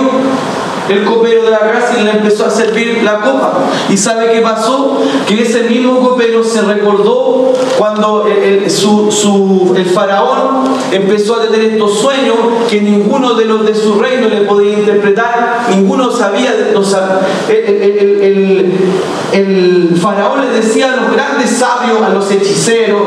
el 0.91 1.05
copero 1.05 1.45
de 1.45 1.51
la 1.51 1.61
y 1.99 2.05
le 2.05 2.11
empezó 2.11 2.47
a 2.47 2.51
servir 2.51 3.03
la 3.03 3.21
copa. 3.21 3.53
¿Y 3.89 3.97
sabe 3.97 4.33
qué 4.33 4.41
pasó? 4.41 5.01
Que 5.27 5.43
ese 5.43 5.63
mismo 5.65 6.01
copero 6.01 6.43
se 6.45 6.63
recordó 6.63 7.53
cuando 7.79 8.27
el, 8.27 8.71
su, 8.71 9.75
el 9.77 9.87
faraón 9.87 10.65
empezó 10.93 11.37
a 11.37 11.43
tener 11.43 11.73
estos 11.73 11.99
sueños 11.99 12.37
que 12.69 12.81
ninguno 12.81 13.35
de 13.35 13.45
los 13.45 13.67
de 13.67 13.75
su 13.75 13.99
reino 14.01 14.29
le 14.29 14.43
podía 14.43 14.79
interpretar, 14.79 15.67
ninguno 15.71 16.11
sabía, 16.11 16.55
el, 17.49 18.73
el, 19.33 19.99
faraón 20.01 20.41
le 20.41 20.49
decía 20.61 20.93
a 20.93 20.97
los 20.97 21.13
grandes 21.13 21.51
sabios, 21.51 22.03
a 22.03 22.09
los 22.11 22.31
hechiceros, 22.31 23.03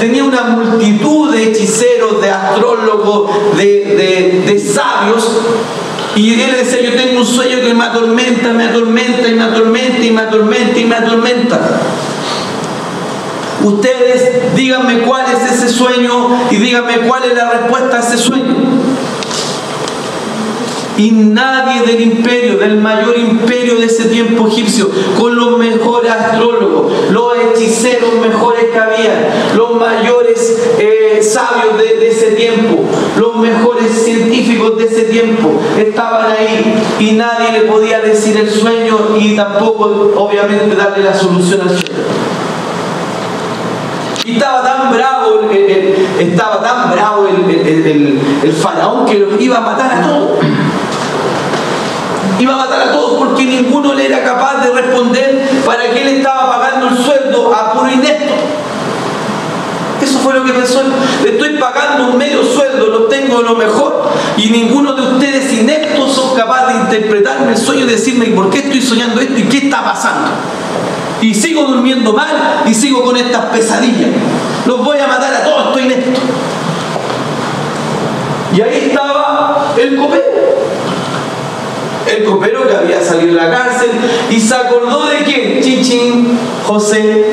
tenía 0.00 0.24
una 0.24 0.42
multitud 0.42 1.32
de 1.32 1.50
hechiceros, 1.50 2.20
de 2.20 2.30
astrólogos, 2.30 3.30
de, 3.56 4.44
de 4.46 4.58
sabios 4.58 5.38
y 6.16 6.40
él 6.40 6.52
decía, 6.56 6.80
yo 6.82 6.94
tengo 6.94 7.20
un 7.20 7.26
sueño 7.26 7.60
que 7.60 7.74
me 7.74 7.84
atormenta, 7.84 8.52
me 8.52 8.64
atormenta 8.64 9.28
y 9.28 9.34
me 9.34 9.44
atormenta 9.44 10.04
y 10.04 10.10
me 10.10 10.20
atormenta 10.22 10.78
y 10.78 10.84
me 10.84 10.94
atormenta. 10.96 11.60
Ustedes 13.62 14.54
díganme 14.54 15.00
cuál 15.00 15.26
es 15.32 15.52
ese 15.52 15.68
sueño 15.68 16.28
y 16.50 16.56
díganme 16.56 16.98
cuál 17.00 17.24
es 17.24 17.34
la 17.34 17.50
respuesta 17.50 17.96
a 17.96 18.00
ese 18.00 18.18
sueño. 18.18 18.54
Y 20.98 21.12
nadie 21.12 21.82
del 21.82 22.00
imperio, 22.00 22.58
del 22.58 22.76
mayor 22.78 23.16
imperio 23.16 23.76
de 23.76 23.86
ese 23.86 24.06
tiempo 24.08 24.48
egipcio, 24.48 24.90
con 25.18 25.36
los 25.36 25.56
mejores 25.56 26.10
astrólogos, 26.10 26.92
los 27.12 27.32
hechiceros 27.38 28.14
mejores 28.20 28.64
que 28.72 28.78
había, 28.78 29.52
los 29.56 29.76
mayores 29.76 30.58
eh, 30.80 31.20
sabios 31.22 31.78
de, 31.78 32.08
ese 32.08 32.32
tiempo, 32.32 32.82
los 33.16 33.36
mejores 33.36 33.92
científicos 33.92 34.76
de 34.76 34.84
ese 34.86 35.02
tiempo, 35.04 35.60
estaban 35.78 36.32
ahí 36.32 36.74
y 36.98 37.12
nadie 37.12 37.52
le 37.52 37.60
podía 37.70 38.00
decir 38.00 38.36
el 38.36 38.50
sueño 38.50 39.16
y 39.20 39.36
tampoco 39.36 40.12
obviamente 40.16 40.74
darle 40.74 41.04
la 41.04 41.14
solución 41.14 41.60
al 41.60 41.68
sueño. 41.68 41.84
Y 44.24 44.32
estaba 44.32 44.62
tan 44.62 44.92
bravo, 44.92 45.40
estaba 46.18 46.60
tan 46.60 46.90
bravo 46.90 47.28
el- 47.28 48.20
el 48.42 48.52
faraón 48.52 49.06
que 49.06 49.14
los 49.20 49.40
iba 49.40 49.58
a 49.58 49.60
matar 49.60 49.92
a 49.92 50.02
todos. 50.08 50.30
Iba 52.38 52.54
a 52.54 52.56
matar 52.56 52.88
a 52.88 52.92
todos 52.92 53.18
porque 53.18 53.44
ninguno 53.44 53.94
le 53.94 54.06
era 54.06 54.22
capaz 54.22 54.62
de 54.62 54.70
responder 54.70 55.48
para 55.66 55.90
qué 55.90 56.04
le 56.04 56.18
estaba 56.18 56.58
pagando 56.58 56.88
el 56.88 56.96
sueldo 56.96 57.52
a 57.52 57.72
puro 57.72 57.90
inepto. 57.90 58.32
Eso 60.00 60.18
fue 60.20 60.34
lo 60.34 60.44
que 60.44 60.52
pensó. 60.52 60.82
Le 61.24 61.30
estoy 61.30 61.58
pagando 61.58 62.12
un 62.12 62.16
medio 62.16 62.44
sueldo, 62.44 62.86
lo 62.86 63.04
tengo 63.06 63.42
lo 63.42 63.56
mejor. 63.56 64.08
Y 64.36 64.50
ninguno 64.50 64.92
de 64.92 65.02
ustedes 65.02 65.52
ineptos 65.52 66.12
son 66.12 66.36
capaces 66.36 66.76
de 66.76 66.80
interpretarme 66.82 67.52
el 67.52 67.58
sueño 67.58 67.84
y 67.84 67.88
decirme 67.88 68.26
¿y 68.26 68.30
por 68.30 68.50
qué 68.50 68.58
estoy 68.58 68.80
soñando 68.80 69.20
esto 69.20 69.38
y 69.38 69.44
qué 69.44 69.58
está 69.58 69.82
pasando. 69.82 70.30
Y 71.20 71.34
sigo 71.34 71.64
durmiendo 71.64 72.12
mal 72.12 72.62
y 72.64 72.72
sigo 72.72 73.02
con 73.02 73.16
estas 73.16 73.46
pesadillas. 73.46 74.10
Los 74.66 74.84
voy 74.84 74.98
a 74.98 75.08
matar 75.08 75.34
a 75.34 75.44
todos, 75.44 75.68
estoy 75.68 75.82
inepto. 75.82 76.20
Y 78.54 78.60
ahí 78.60 78.88
estaba 78.88 79.74
el 79.76 79.96
copero. 79.96 80.24
El 82.08 82.24
copero 82.24 82.66
que 82.66 82.74
había 82.74 83.02
salido 83.02 83.34
de 83.34 83.40
la 83.40 83.50
cárcel 83.50 83.90
y 84.30 84.40
se 84.40 84.54
acordó 84.54 85.06
de 85.06 85.18
quién? 85.24 85.60
Chichín, 85.60 86.38
José, 86.66 87.26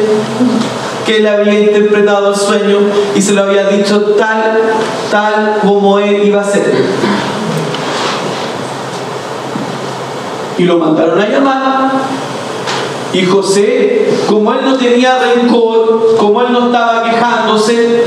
que 1.05 1.19
le 1.19 1.29
había 1.29 1.59
interpretado 1.61 2.31
el 2.31 2.35
sueño 2.35 2.79
y 3.15 3.21
se 3.21 3.33
lo 3.33 3.43
había 3.43 3.67
dicho 3.67 4.01
tal, 4.17 4.59
tal 5.09 5.59
como 5.61 5.99
él 5.99 6.27
iba 6.27 6.41
a 6.41 6.43
ser. 6.43 6.73
Y 10.57 10.63
lo 10.63 10.77
mandaron 10.77 11.19
a 11.19 11.27
llamar. 11.27 11.91
Y 13.13 13.25
José, 13.25 14.09
como 14.27 14.53
él 14.53 14.59
no 14.65 14.77
tenía 14.77 15.17
rencor, 15.19 16.15
como 16.17 16.41
él 16.41 16.51
no 16.51 16.65
estaba 16.65 17.03
quejándose, 17.03 18.03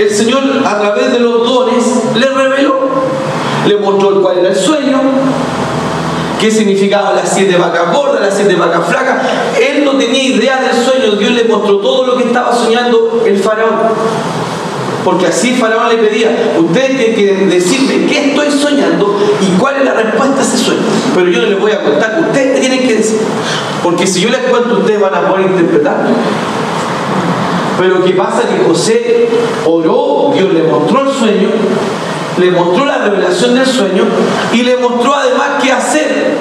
el 0.00 0.10
Señor 0.10 0.42
a 0.64 0.78
través 0.80 1.12
de 1.12 1.20
los 1.20 1.44
dones 1.44 1.84
le 2.14 2.26
reveló, 2.26 2.88
le 3.66 3.76
mostró 3.76 4.22
cuál 4.22 4.38
era 4.38 4.48
el 4.48 4.56
sueño, 4.56 5.00
qué 6.40 6.50
significaba 6.50 7.12
las 7.12 7.34
siete 7.34 7.56
vacas 7.56 7.94
gordas, 7.94 8.20
las 8.22 8.34
siete 8.34 8.56
vacas 8.56 8.86
flacas. 8.88 9.26
Él 9.60 9.84
no 9.84 9.92
tenía 9.92 10.22
idea 10.22 10.60
del 10.60 10.72
sueño, 10.72 11.16
Dios 11.16 11.32
le 11.32 11.44
mostró 11.44 11.78
todo 11.78 12.06
lo 12.06 12.16
que 12.16 12.24
estaba 12.24 12.54
soñando 12.54 13.22
el 13.26 13.38
faraón. 13.38 13.76
Porque 15.04 15.26
así 15.26 15.52
faraón 15.54 15.88
le 15.88 15.96
pedía, 15.96 16.54
ustedes 16.58 16.96
tienen 16.96 17.14
que 17.14 17.46
decirme 17.46 18.06
qué 18.06 18.30
estoy 18.30 18.50
soñando 18.50 19.18
y 19.40 19.58
cuál 19.58 19.76
es 19.76 19.84
la 19.84 19.94
respuesta 19.94 20.40
a 20.40 20.42
ese 20.42 20.58
sueño. 20.58 20.82
Pero 21.14 21.30
yo 21.30 21.42
no 21.42 21.46
les 21.48 21.60
voy 21.60 21.72
a 21.72 21.82
contar, 21.82 22.20
ustedes 22.20 22.60
tienen 22.60 22.86
que 22.86 22.96
decir. 22.96 23.18
Porque 23.82 24.06
si 24.06 24.20
yo 24.20 24.30
les 24.30 24.40
cuento, 24.40 24.78
ustedes 24.78 25.00
van 25.00 25.14
a 25.14 25.28
poder 25.28 25.46
interpretarlo. 25.46 26.10
Pero 27.80 28.04
¿qué 28.04 28.12
pasa? 28.12 28.42
Que 28.42 28.62
José 28.62 29.26
oró, 29.64 30.32
Dios 30.34 30.52
le 30.52 30.64
mostró 30.64 31.00
el 31.00 31.16
sueño, 31.16 31.48
le 32.36 32.50
mostró 32.50 32.84
la 32.84 32.98
revelación 32.98 33.54
del 33.54 33.66
sueño 33.66 34.04
y 34.52 34.62
le 34.64 34.76
mostró 34.76 35.14
además 35.14 35.52
qué 35.62 35.72
hacer. 35.72 36.36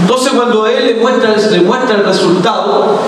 Entonces 0.00 0.32
cuando 0.32 0.66
él 0.66 0.86
le 0.86 0.94
muestra, 0.94 1.36
le 1.36 1.60
muestra 1.60 1.96
el 1.96 2.04
resultado, 2.06 3.00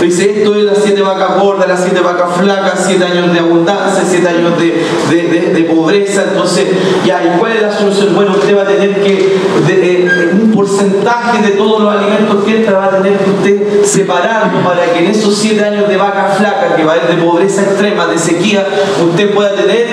dice 0.00 0.38
esto 0.38 0.54
es 0.54 0.64
las 0.64 0.78
siete 0.82 1.02
vacas 1.02 1.40
gordas, 1.40 1.68
las 1.68 1.82
siete 1.82 2.00
vacas 2.00 2.36
flacas, 2.40 2.84
siete 2.86 3.04
años 3.04 3.32
de 3.32 3.38
abundancia, 3.38 4.02
siete 4.08 4.28
años 4.28 4.52
de, 4.58 4.84
de- 5.10 5.52
de- 5.54 5.66
pobreza. 5.66 6.24
Entonces, 6.32 6.64
ya, 7.04 7.22
¿y 7.24 7.38
cuál 7.38 7.52
es 7.52 7.62
la 7.62 7.72
solución? 7.72 8.14
Bueno, 8.14 8.32
usted 8.32 8.56
va 8.56 8.62
a 8.62 8.66
tener 8.66 9.02
que, 9.02 9.36
eh, 9.68 10.30
un 10.32 10.52
porcentaje 10.52 11.42
de 11.42 11.50
todos 11.50 11.82
los 11.82 11.92
alimentos 11.94 12.44
que 12.44 12.56
entra, 12.56 12.78
va 12.78 12.84
a 12.86 12.90
tener 13.02 13.18
que 13.18 13.30
usted 13.30 13.84
separarlo 13.84 14.60
para 14.60 14.92
que 14.92 15.00
en 15.00 15.06
esos 15.10 15.34
siete 15.36 15.64
años 15.64 15.88
de 15.88 15.96
vacas 15.96 16.38
flacas, 16.38 16.74
que 16.76 16.84
va 16.84 16.92
a 16.92 16.96
haber 16.96 17.16
de 17.16 17.22
pobreza 17.22 17.62
extrema, 17.62 18.06
de 18.06 18.18
sequía, 18.18 18.66
usted 19.08 19.34
pueda 19.34 19.54
tener, 19.54 19.86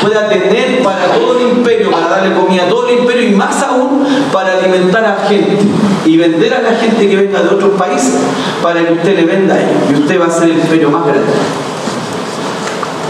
pueda 0.00 0.28
tener 0.28 0.82
para 0.82 1.12
todo 1.12 1.38
el 1.38 1.58
imperio, 1.58 1.90
para 1.90 2.08
darle 2.08 2.34
comida 2.34 2.64
a 2.64 2.68
todo 2.68 2.88
el 2.88 3.00
imperio 3.00 3.28
y 3.28 3.34
más 3.34 3.62
aún 3.62 4.04
para 4.32 4.54
alimentar 4.54 5.04
a 5.04 5.28
gente 5.28 5.58
y 6.06 6.16
vender 6.16 6.54
a 6.54 6.62
la 6.62 6.76
gente 6.76 7.08
que 7.08 7.16
venga 7.16 7.42
de 7.42 7.48
otros 7.48 7.78
países 7.78 8.14
para 8.62 8.84
que 8.84 8.92
usted 8.94 9.16
le 9.16 9.24
venda 9.24 9.54
a 9.54 9.58
ellos 9.58 9.82
y 9.90 9.94
usted 9.94 10.20
va 10.20 10.26
a 10.26 10.30
ser 10.30 10.50
el 10.50 10.58
imperio 10.58 10.90
más 10.90 11.06
grande. 11.06 11.32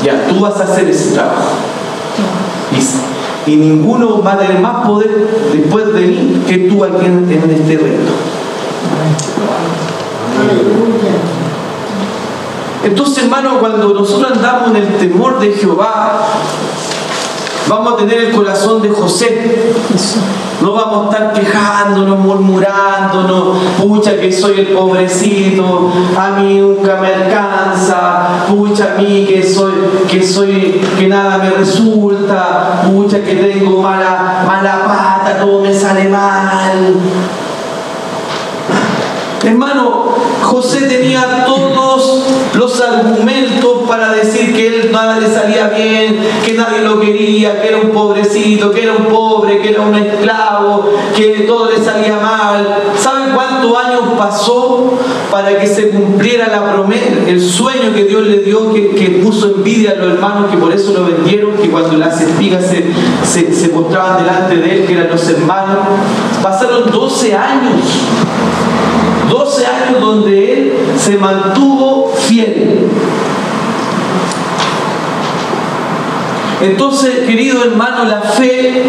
Ya, 0.05 0.27
tú 0.29 0.41
vas 0.41 0.59
a 0.61 0.65
hacer 0.65 0.89
ese 0.89 1.13
trabajo. 1.13 1.51
Y, 3.47 3.51
y 3.53 3.57
ninguno 3.57 4.23
va 4.23 4.33
a 4.33 4.39
tener 4.39 4.59
más 4.61 4.87
poder 4.87 5.11
después 5.53 5.93
de 5.93 6.01
mí 6.01 6.43
que 6.47 6.59
tú 6.59 6.85
aquí 6.85 7.07
en, 7.07 7.31
en 7.31 7.51
este 7.51 7.77
reino. 7.77 8.11
Entonces, 12.83 13.25
hermano, 13.25 13.59
cuando 13.61 13.93
nosotros 13.93 14.33
andamos 14.33 14.71
en 14.71 14.77
el 14.77 14.97
temor 14.97 15.39
de 15.39 15.53
Jehová, 15.53 16.27
vamos 17.69 17.95
a 17.95 17.97
tener 17.97 18.19
el 18.19 18.33
corazón 18.33 18.83
de 18.83 18.91
José. 18.91 19.73
No 20.61 20.73
vamos 20.73 21.07
a 21.07 21.11
estar 21.11 21.33
quejándonos, 21.33 22.19
murmurándonos, 22.19 23.57
pucha 23.81 24.21
que 24.21 24.31
soy 24.31 24.61
el 24.61 24.67
pobrecito, 24.69 25.91
a 26.19 26.31
mí 26.33 26.59
nunca 26.61 27.01
me 27.01 27.15
alcanza, 27.15 28.47
pucha 28.47 28.93
a 28.95 29.01
mí 29.01 29.25
que 29.27 29.43
soy, 29.43 29.73
que 30.07 30.23
soy, 30.23 30.83
que 30.99 31.09
nada 31.09 31.39
me 31.39 31.49
resulta, 31.51 32.83
pucha 32.85 33.23
que 33.23 33.37
tengo 33.37 33.81
mala, 33.81 34.45
mala 34.47 34.85
pata, 34.87 35.39
todo 35.41 35.63
me 35.63 35.73
sale 35.73 36.11
mal. 36.11 36.95
Hermano, 39.43 40.15
José 40.43 40.83
tenía 40.83 41.47
todos 41.47 42.25
los 42.53 42.81
argumentos 42.83 43.80
para 43.91 44.13
decir 44.13 44.55
que 44.55 44.69
él 44.69 44.93
nada 44.93 45.19
le 45.19 45.27
salía 45.27 45.69
bien, 45.69 46.17
que 46.47 46.53
nadie 46.53 46.83
lo 46.83 47.01
quería, 47.01 47.61
que 47.61 47.69
era 47.71 47.79
un 47.79 47.91
pobrecito, 47.91 48.71
que 48.71 48.85
era 48.85 48.93
un 48.93 49.07
pobre, 49.07 49.59
que 49.59 49.71
era 49.71 49.83
un 49.83 49.97
esclavo, 49.97 50.93
que 51.17 51.41
todo 51.41 51.69
le 51.69 51.85
salía 51.85 52.17
mal. 52.21 52.65
¿Saben 52.97 53.35
cuántos 53.35 53.77
años 53.77 54.03
pasó 54.17 54.93
para 55.29 55.59
que 55.59 55.67
se 55.67 55.89
cumpliera 55.89 56.47
la 56.47 56.73
promesa, 56.73 57.05
el 57.27 57.41
sueño 57.41 57.93
que 57.93 58.05
Dios 58.05 58.25
le 58.29 58.39
dio, 58.39 58.73
que, 58.73 59.21
puso 59.25 59.57
envidia 59.57 59.91
a 59.91 59.95
los 59.97 60.15
hermanos, 60.15 60.53
que 60.53 60.57
por 60.57 60.73
eso 60.73 60.93
lo 60.93 61.07
vendieron, 61.07 61.55
que 61.55 61.69
cuando 61.69 61.97
las 61.97 62.21
espigas 62.21 62.65
se, 62.65 62.85
se, 63.25 63.53
se 63.53 63.73
mostraban 63.73 64.23
delante 64.23 64.55
de 64.55 64.73
él, 64.73 64.87
que 64.87 64.93
eran 64.93 65.11
los 65.11 65.29
hermanos? 65.29 65.79
Pasaron 66.41 66.93
12 66.93 67.35
años. 67.35 67.83
12 69.29 69.67
años 69.67 70.01
donde 70.01 70.53
él 70.53 70.73
se 70.97 71.17
mantuvo 71.17 72.13
fiel. 72.15 72.89
Entonces, 76.63 77.21
querido 77.27 77.65
hermano, 77.65 78.05
la 78.05 78.21
fe, 78.21 78.85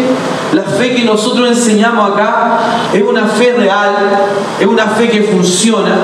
la 0.52 0.62
fe 0.62 0.94
que 0.94 1.04
nosotros 1.04 1.48
enseñamos 1.48 2.10
acá 2.10 2.58
es 2.92 3.02
una 3.02 3.26
fe 3.26 3.54
real, 3.56 3.94
es 4.60 4.66
una 4.66 4.86
fe 4.88 5.08
que 5.08 5.22
funciona, 5.22 5.94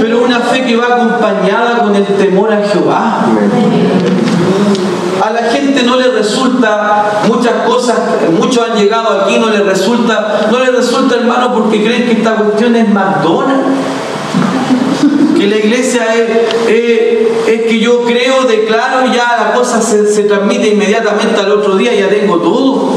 pero 0.00 0.24
una 0.24 0.40
fe 0.40 0.64
que 0.64 0.76
va 0.76 0.96
acompañada 0.96 1.80
con 1.82 1.94
el 1.94 2.06
temor 2.06 2.52
a 2.52 2.62
Jehová. 2.66 3.26
A 5.22 5.30
la 5.30 5.42
gente 5.50 5.82
no 5.82 5.96
le 5.96 6.08
resulta 6.08 7.20
muchas 7.28 7.52
cosas, 7.66 7.98
muchos 8.38 8.70
han 8.70 8.78
llegado 8.78 9.20
aquí, 9.20 9.38
no 9.38 9.50
les 9.50 9.66
resulta, 9.66 10.48
no 10.50 10.58
les 10.60 10.74
resulta 10.74 11.16
hermano 11.16 11.52
porque 11.52 11.84
creen 11.84 12.04
que 12.06 12.12
esta 12.12 12.36
cuestión 12.36 12.74
es 12.74 12.88
McDonald's. 12.88 13.89
Que 15.38 15.46
la 15.46 15.56
iglesia 15.56 16.02
es, 16.14 16.68
es- 16.68 17.62
que 17.68 17.78
yo 17.78 18.02
creo, 18.04 18.42
declaro 18.44 19.06
y 19.06 19.12
ya 19.14 19.36
la 19.40 19.52
cosa 19.52 19.80
se, 19.80 20.06
se 20.12 20.24
transmite 20.24 20.68
inmediatamente 20.68 21.40
al 21.40 21.52
otro 21.52 21.76
día, 21.76 21.94
ya 21.94 22.08
tengo 22.08 22.38
todo. 22.38 22.90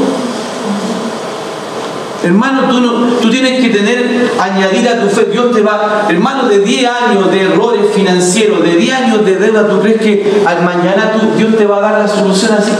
Hermano, 2.24 2.62
tú, 2.70 2.80
no, 2.80 2.92
tú 3.20 3.30
tienes 3.30 3.60
que 3.62 3.68
tener, 3.70 4.30
añadir 4.40 4.88
a 4.88 5.00
tu 5.00 5.08
fe, 5.08 5.26
Dios 5.30 5.52
te 5.52 5.60
va, 5.62 6.06
hermano, 6.08 6.48
de 6.48 6.60
10 6.60 6.88
años 6.90 7.30
de 7.30 7.42
errores 7.42 7.82
financieros, 7.94 8.62
de 8.64 8.76
10 8.76 8.94
años 8.94 9.24
de 9.24 9.36
deuda, 9.36 9.68
¿tú 9.68 9.80
crees 9.80 10.00
que 10.00 10.42
al 10.46 10.62
mañana 10.64 11.12
Dios 11.36 11.56
te 11.56 11.66
va 11.66 11.76
a 11.78 11.80
dar 11.80 11.98
la 12.00 12.08
solución 12.08 12.52
así? 12.58 12.72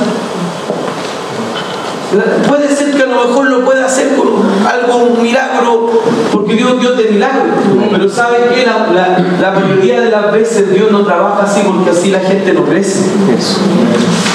Puede 2.49 2.75
ser 2.75 2.93
que 2.95 3.03
a 3.03 3.07
lo 3.07 3.27
mejor 3.27 3.49
lo 3.51 3.65
pueda 3.65 3.87
hacer 3.87 4.15
con, 4.17 4.24
algo, 4.67 4.97
un 4.97 5.23
milagro, 5.23 5.91
porque 6.33 6.55
Dios 6.55 6.81
Dios 6.81 6.97
de 6.97 7.05
milagro. 7.05 7.45
Pero 7.91 8.09
¿sabes 8.09 8.41
qué? 8.55 8.67
La, 8.67 8.87
la, 8.93 9.19
la, 9.41 9.51
mayoría 9.59 10.01
de 10.01 10.11
las 10.11 10.33
veces 10.33 10.73
Dios 10.73 10.91
no 10.91 11.05
trabaja 11.05 11.45
así 11.45 11.61
porque 11.65 11.91
así 11.91 12.11
la 12.11 12.21
gente 12.21 12.53
no 12.53 12.65
crece. 12.65 13.11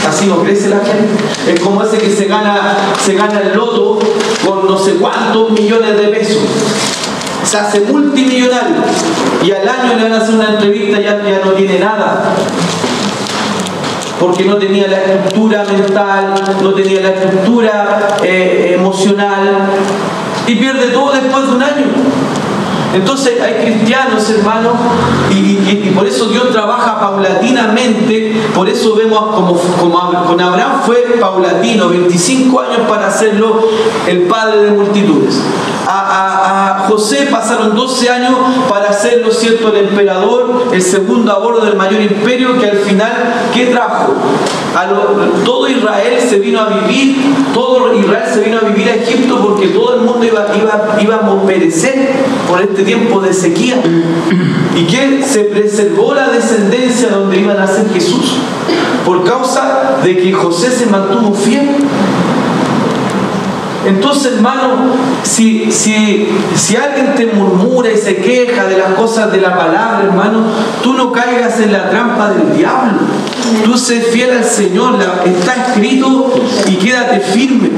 Así 0.08 0.28
no 0.28 0.42
crece 0.44 0.70
la 0.70 0.80
gente. 0.80 1.10
Es 1.48 1.60
como 1.60 1.84
ese 1.84 1.98
que 1.98 2.10
se 2.10 2.26
gana, 2.26 2.78
se 3.04 3.16
gana 3.16 3.40
el 3.42 3.56
loto 3.56 4.00
con 4.46 4.68
no 4.68 4.78
sé 4.78 4.94
cuántos 4.96 5.52
millones 5.52 5.98
de 5.98 6.08
pesos 6.08 6.42
se 7.44 7.58
hace 7.58 7.80
multimillonario 7.82 8.76
y 9.44 9.52
al 9.52 9.68
año 9.68 9.96
le 9.98 10.04
van 10.04 10.14
a 10.14 10.18
hacer 10.18 10.36
una 10.36 10.50
entrevista 10.50 11.00
y 11.00 11.04
ya, 11.04 11.24
ya 11.24 11.42
no 11.44 11.52
tiene 11.54 11.80
nada 11.80 12.36
porque 14.20 14.44
no 14.46 14.58
tenía 14.58 14.88
la 14.88 14.98
estructura 14.98 15.64
mental, 15.64 16.34
no 16.62 16.74
tenía 16.74 17.02
la 17.02 17.10
estructura 17.10 18.18
eh, 18.22 18.76
emocional 18.78 19.70
y 20.50 20.56
pierde 20.56 20.88
todo 20.88 21.12
después 21.12 21.46
de 21.48 21.56
un 21.56 21.62
año. 21.62 21.86
Entonces 22.94 23.40
hay 23.40 23.66
cristianos, 23.66 24.28
hermanos, 24.32 24.74
y, 25.30 25.92
por 25.96 26.08
eso 26.08 26.26
Dios 26.26 26.50
trabaja 26.52 27.00
paulatinamente, 27.00 28.34
por 28.56 28.68
eso 28.68 28.96
vemos 28.96 29.36
como, 29.36 29.54
como 29.54 30.26
con 30.26 30.42
Abraham 30.42 30.82
fue 30.84 31.18
paulatino, 31.22 31.90
25 31.90 32.60
años 32.62 32.80
para 32.90 33.08
hacerlo 33.08 33.62
el 34.08 34.22
padre 34.24 34.64
de 34.64 34.72
multitudes. 34.72 35.40
A, 36.52 36.86
José 36.88 37.28
pasaron 37.30 37.76
12 37.76 38.10
años 38.10 38.34
para 38.68 38.90
hacerlo, 38.90 39.32
cierto, 39.32 39.70
el 39.70 39.90
emperador, 39.90 40.70
el 40.74 40.82
segundo 40.82 41.32
a 41.32 41.38
bordo 41.38 41.64
del 41.64 41.76
mayor 41.76 42.02
imperio, 42.02 42.58
que 42.58 42.66
al 42.68 42.78
final, 42.78 43.12
¿qué 43.54 43.68
trajo? 43.68 44.16
todo 45.46 45.68
Israel 45.68 46.18
se 46.28 46.40
vino 46.40 46.60
a 46.60 46.70
vivir, 46.70 47.18
todo 47.54 47.94
Israel 47.94 48.24
se 48.32 48.40
vino 48.42 48.58
a 48.60 48.62
vivir 48.62 48.90
a 48.90 48.96
Egipto 48.96 49.40
porque 49.42 49.68
todo 49.68 49.96
el 49.96 50.02
mundo 50.02 50.26
iba, 50.26 50.48
iba, 50.56 50.98
iba 51.02 51.16
a 51.16 51.42
perecer 51.46 52.10
por 52.48 52.62
este 52.62 52.84
tiempo 52.84 53.20
de 53.20 53.34
sequía. 53.34 53.76
Y 54.76 54.84
que 54.86 55.24
se 55.24 55.46
preservó 55.46 56.14
la 56.14 56.30
descendencia 56.30 57.10
donde 57.10 57.40
iba 57.40 57.54
a 57.54 57.58
nacer 57.58 57.90
Jesús 57.94 58.38
por 59.06 59.24
causa 59.24 60.00
de 60.04 60.18
que 60.18 60.34
José 60.34 60.72
se 60.72 60.86
mantuvo 60.86 61.34
fiel. 61.34 61.68
Entonces, 63.86 64.34
hermano, 64.34 64.94
si, 65.24 65.72
si, 65.72 66.28
si 66.56 66.76
alguien 66.76 67.16
te 67.16 67.28
murmura 67.28 67.90
y 67.92 67.98
se 67.98 68.18
queja 68.18 68.66
de 68.66 68.78
las 68.78 68.94
cosas 68.94 69.32
de 69.32 69.40
la 69.40 69.58
palabra, 69.58 70.02
hermano, 70.04 70.44
tú 70.84 70.94
no 70.94 71.12
caigas 71.12 71.60
en 71.60 71.72
la 71.72 71.90
trampa 71.90 72.32
del 72.32 72.58
diablo. 72.58 73.00
Tú 73.64 73.78
sé 73.78 74.02
fiel 74.02 74.38
al 74.38 74.44
Señor, 74.44 75.00
está 75.26 75.56
escrito 75.68 76.34
y 76.68 76.76
quédate 76.76 77.20
firme. 77.22 77.70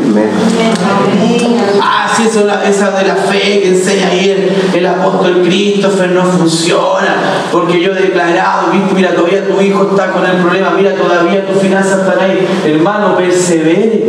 Ah, 1.82 2.12
sí, 2.16 2.24
esa, 2.24 2.64
esa 2.68 2.92
de 2.92 3.08
la 3.08 3.16
fe 3.16 3.62
que 3.62 3.70
enseña 3.70 4.08
ayer 4.08 4.54
el 4.74 4.86
apóstol 4.86 5.44
Christopher 5.46 6.12
no 6.12 6.24
funciona, 6.24 7.16
porque 7.52 7.80
yo 7.80 7.92
he 7.92 8.02
declarado, 8.02 8.72
viste, 8.72 8.94
mira, 8.96 9.14
todavía 9.14 9.48
tu 9.48 9.62
hijo 9.62 9.90
está 9.92 10.12
con 10.12 10.26
el 10.26 10.38
problema, 10.38 10.72
mira, 10.72 10.96
todavía 10.96 11.46
tus 11.46 11.62
finanzas 11.62 12.00
están 12.00 12.20
ahí. 12.20 12.48
Hermano, 12.66 13.16
persevere 13.16 14.04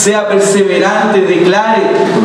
sea 0.00 0.26
perseverante, 0.28 1.20
declare, 1.20 1.82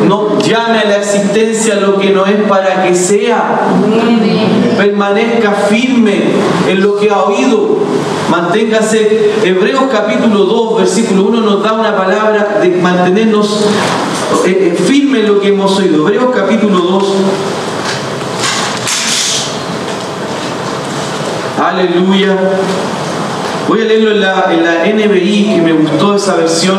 no 0.08 0.38
llame 0.38 0.78
a 0.78 0.84
la 0.86 0.96
existencia 0.96 1.74
lo 1.74 1.98
que 1.98 2.08
no 2.08 2.24
es 2.24 2.36
para 2.48 2.82
que 2.82 2.94
sea. 2.94 3.60
Permanezca 4.78 5.52
firme 5.68 6.22
en 6.68 6.80
lo 6.80 6.96
que 6.96 7.10
ha 7.10 7.24
oído. 7.24 7.76
Manténgase. 8.30 9.34
Hebreos 9.44 9.84
capítulo 9.92 10.44
2, 10.44 10.78
versículo 10.78 11.24
1 11.24 11.40
nos 11.42 11.62
da 11.62 11.74
una 11.74 11.94
palabra 11.94 12.58
de 12.62 12.70
mantenernos 12.70 13.66
eh, 14.46 14.72
eh, 14.74 14.82
firme 14.82 15.20
en 15.20 15.28
lo 15.28 15.40
que 15.40 15.48
hemos 15.48 15.78
oído. 15.78 16.08
Hebreos 16.08 16.34
capítulo 16.34 16.78
2. 16.78 17.04
Aleluya. 21.62 22.36
Voy 23.68 23.82
a 23.82 23.84
leerlo 23.84 24.12
en 24.12 24.20
la, 24.20 24.46
en 24.50 24.64
la 24.64 25.06
NBI, 25.06 25.54
que 25.56 25.60
me 25.60 25.72
gustó 25.72 26.14
esa 26.14 26.36
versión. 26.36 26.78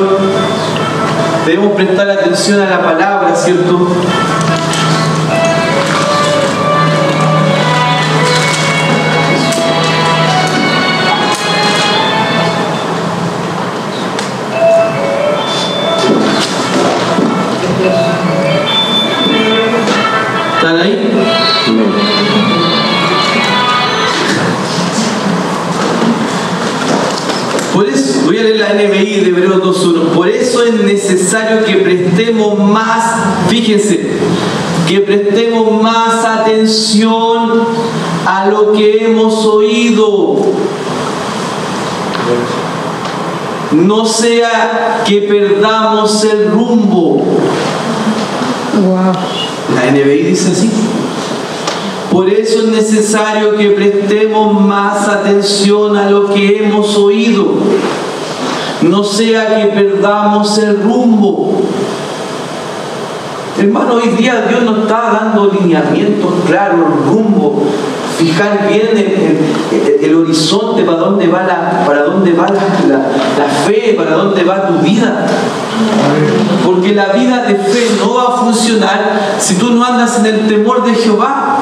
Debemos 1.47 1.77
prestar 1.77 2.09
atención 2.09 2.59
a 2.59 2.69
la 2.69 2.83
palabra, 2.83 3.33
¿cierto? 3.33 3.87
¿Están 20.57 20.81
ahí? 20.81 21.11
Por 27.73 27.87
eso, 27.87 28.21
voy 28.25 28.39
a 28.39 28.43
leer 28.43 28.57
la 28.57 28.73
NBI 28.73 29.19
de 29.21 29.29
Hebreos 29.29 29.63
2.1. 29.63 30.09
Por 30.13 30.27
eso 30.27 30.36
es 30.67 30.83
necesario 30.83 31.63
que 31.65 31.75
prestemos 31.77 32.59
más, 32.59 33.03
fíjense, 33.47 34.11
que 34.87 34.99
prestemos 35.01 35.81
más 35.81 36.23
atención 36.23 37.63
a 38.25 38.47
lo 38.47 38.71
que 38.71 39.05
hemos 39.05 39.45
oído. 39.45 40.37
No 43.71 44.05
sea 44.05 45.03
que 45.05 45.21
perdamos 45.21 46.23
el 46.23 46.51
rumbo. 46.51 47.21
La 49.75 49.91
NBI 49.91 50.23
dice 50.23 50.51
así. 50.51 50.69
Por 52.11 52.29
eso 52.29 52.59
es 52.59 52.67
necesario 52.69 53.55
que 53.57 53.71
prestemos 53.71 54.59
más 54.61 55.07
atención 55.07 55.97
a 55.97 56.09
lo 56.09 56.33
que 56.33 56.63
hemos 56.63 56.97
oído. 56.97 57.55
No 58.81 59.03
sea 59.03 59.57
que 59.57 59.65
perdamos 59.67 60.57
el 60.59 60.81
rumbo. 60.83 61.61
Hermano, 63.57 63.95
hoy 63.95 64.09
día 64.09 64.45
Dios 64.47 64.61
nos 64.63 64.83
está 64.83 65.19
dando 65.19 65.51
lineamientos 65.51 66.31
claros, 66.45 66.79
rumbo, 67.07 67.63
fijar 68.17 68.67
bien 68.69 68.89
el, 70.01 70.15
horizonte 70.15 70.83
para 70.83 70.99
dónde 70.99 71.27
va, 71.27 71.41
la, 71.43 71.83
para 71.85 72.03
dónde 72.03 72.33
va 72.33 72.47
la, 72.47 72.97
la, 72.97 73.49
fe, 73.65 73.95
para 73.97 74.11
dónde 74.11 74.43
va 74.43 74.67
tu 74.67 74.73
vida. 74.79 75.25
Porque 76.63 76.93
la 76.93 77.07
vida 77.13 77.43
de 77.43 77.55
fe 77.55 77.97
no 77.99 78.13
va 78.13 78.35
a 78.35 78.37
funcionar 78.37 79.19
si 79.39 79.55
tú 79.55 79.71
no 79.71 79.83
andas 79.83 80.19
en 80.19 80.27
el 80.27 80.47
temor 80.47 80.85
de 80.85 80.93
Jehová. 80.93 81.57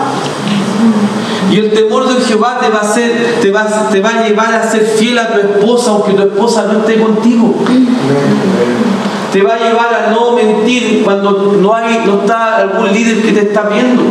Y 1.51 1.59
el 1.59 1.71
temor 1.71 2.07
de 2.07 2.23
Jehová 2.23 2.57
te 2.59 2.69
va 2.69 2.79
a 2.79 2.81
hacer, 2.81 3.39
te 3.41 3.51
va, 3.51 3.65
te 3.91 4.01
va 4.01 4.09
a 4.09 4.27
llevar 4.27 4.53
a 4.53 4.69
ser 4.69 4.81
fiel 4.81 5.17
a 5.19 5.27
tu 5.27 5.39
esposa, 5.39 5.91
aunque 5.91 6.13
tu 6.13 6.23
esposa 6.23 6.65
no 6.71 6.79
esté 6.79 6.99
contigo. 6.99 7.55
Te 9.31 9.41
va 9.43 9.53
a 9.53 9.57
llevar 9.57 9.93
a 9.93 10.11
no 10.11 10.31
mentir 10.31 11.03
cuando 11.03 11.57
no 11.61 11.75
hay, 11.75 12.03
no 12.05 12.21
está 12.21 12.57
algún 12.57 12.91
líder 12.91 13.21
que 13.21 13.31
te 13.31 13.41
está 13.41 13.63
viendo. 13.63 14.03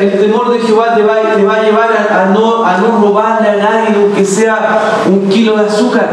el 0.00 0.20
temor 0.20 0.52
de 0.52 0.60
Jehová 0.60 0.94
te 0.94 1.02
va, 1.02 1.34
te 1.34 1.44
va 1.44 1.54
a 1.54 1.62
llevar 1.62 1.88
a, 2.10 2.26
no, 2.32 2.64
a 2.64 2.78
no 2.78 3.00
robarle 3.00 3.48
a 3.48 3.56
nadie, 3.56 3.96
aunque 3.96 4.24
sea 4.24 5.02
un 5.06 5.28
kilo 5.28 5.56
de 5.56 5.66
azúcar. 5.66 6.08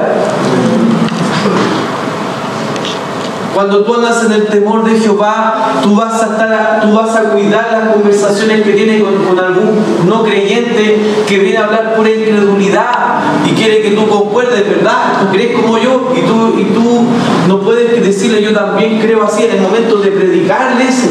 Cuando 3.54 3.84
tú 3.84 3.96
andas 3.96 4.24
en 4.26 4.32
el 4.32 4.48
temor 4.48 4.84
de 4.84 4.98
Jehová, 4.98 5.80
tú 5.84 5.96
vas 5.96 6.24
a, 6.24 6.26
estar, 6.28 6.82
tú 6.82 6.94
vas 6.94 7.16
a 7.16 7.24
cuidar 7.32 7.68
las 7.72 7.94
conversaciones 7.94 8.62
que 8.62 8.72
tienes 8.72 9.04
con, 9.04 9.38
algún 9.38 10.08
no 10.08 10.24
creyente 10.24 10.98
que 11.28 11.40
viene 11.40 11.58
a 11.58 11.66
hablar 11.66 11.96
por 11.96 12.08
incredulidad 12.08 13.22
y 13.46 13.52
quiere 13.52 13.82
que 13.82 13.92
tú 13.92 14.08
concuerdes, 14.08 14.68
¿verdad? 14.68 15.20
Tú 15.22 15.34
crees 15.34 15.60
como 15.60 15.78
yo 15.78 16.14
y 16.16 16.22
tú, 16.22 16.60
y 16.60 16.64
tú 16.74 17.04
no 17.48 17.60
puedes 17.60 18.02
decirle 18.02 18.42
yo 18.42 18.54
también 18.54 19.00
creo 19.02 19.24
así 19.24 19.44
en 19.44 19.52
el 19.52 19.62
momento 19.62 19.98
de 19.98 20.12
predicarles, 20.12 21.10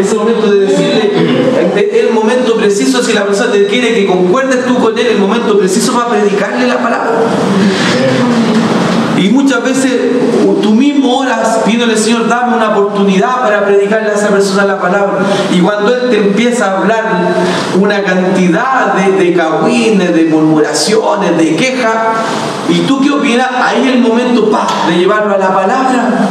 es 0.00 0.12
el 0.12 0.18
momento 0.18 0.50
de 0.50 0.60
decirle, 0.66 1.12
el 2.00 2.12
momento 2.12 2.56
preciso 2.56 3.02
si 3.02 3.12
la 3.12 3.24
persona 3.24 3.52
te 3.52 3.66
quiere 3.66 3.94
que 3.94 4.06
concuerdes 4.06 4.66
tú 4.66 4.78
con 4.78 4.98
él, 4.98 5.06
el 5.06 5.18
momento 5.18 5.58
preciso 5.58 5.92
para 5.92 6.08
predicarle 6.08 6.66
la 6.66 6.78
palabra. 6.82 7.12
Y 9.18 9.28
muchas 9.28 9.62
veces 9.62 9.92
tú 10.62 10.70
mismo 10.70 11.18
oras 11.18 11.60
pidiéndole, 11.64 11.96
Señor, 11.96 12.28
dame 12.28 12.56
una 12.56 12.70
oportunidad 12.70 13.42
para 13.42 13.64
predicarle 13.64 14.10
a 14.10 14.14
esa 14.14 14.28
persona 14.28 14.64
la 14.64 14.80
palabra. 14.80 15.18
Y 15.52 15.60
cuando 15.60 15.94
Él 15.94 16.10
te 16.10 16.18
empieza 16.18 16.66
a 16.66 16.78
hablar 16.78 17.04
una 17.78 18.02
cantidad 18.02 18.94
de, 18.94 19.12
de 19.12 19.32
de 20.12 20.24
murmuraciones, 20.30 21.36
de 21.36 21.56
quejas, 21.56 21.94
¿y 22.68 22.80
tú 22.80 23.00
qué 23.00 23.10
opinas? 23.10 23.48
Ahí 23.62 23.88
es 23.88 23.94
el 23.94 24.00
momento 24.00 24.50
pa, 24.50 24.66
de 24.88 24.98
llevarlo 24.98 25.34
a 25.34 25.38
la 25.38 25.54
palabra, 25.54 26.28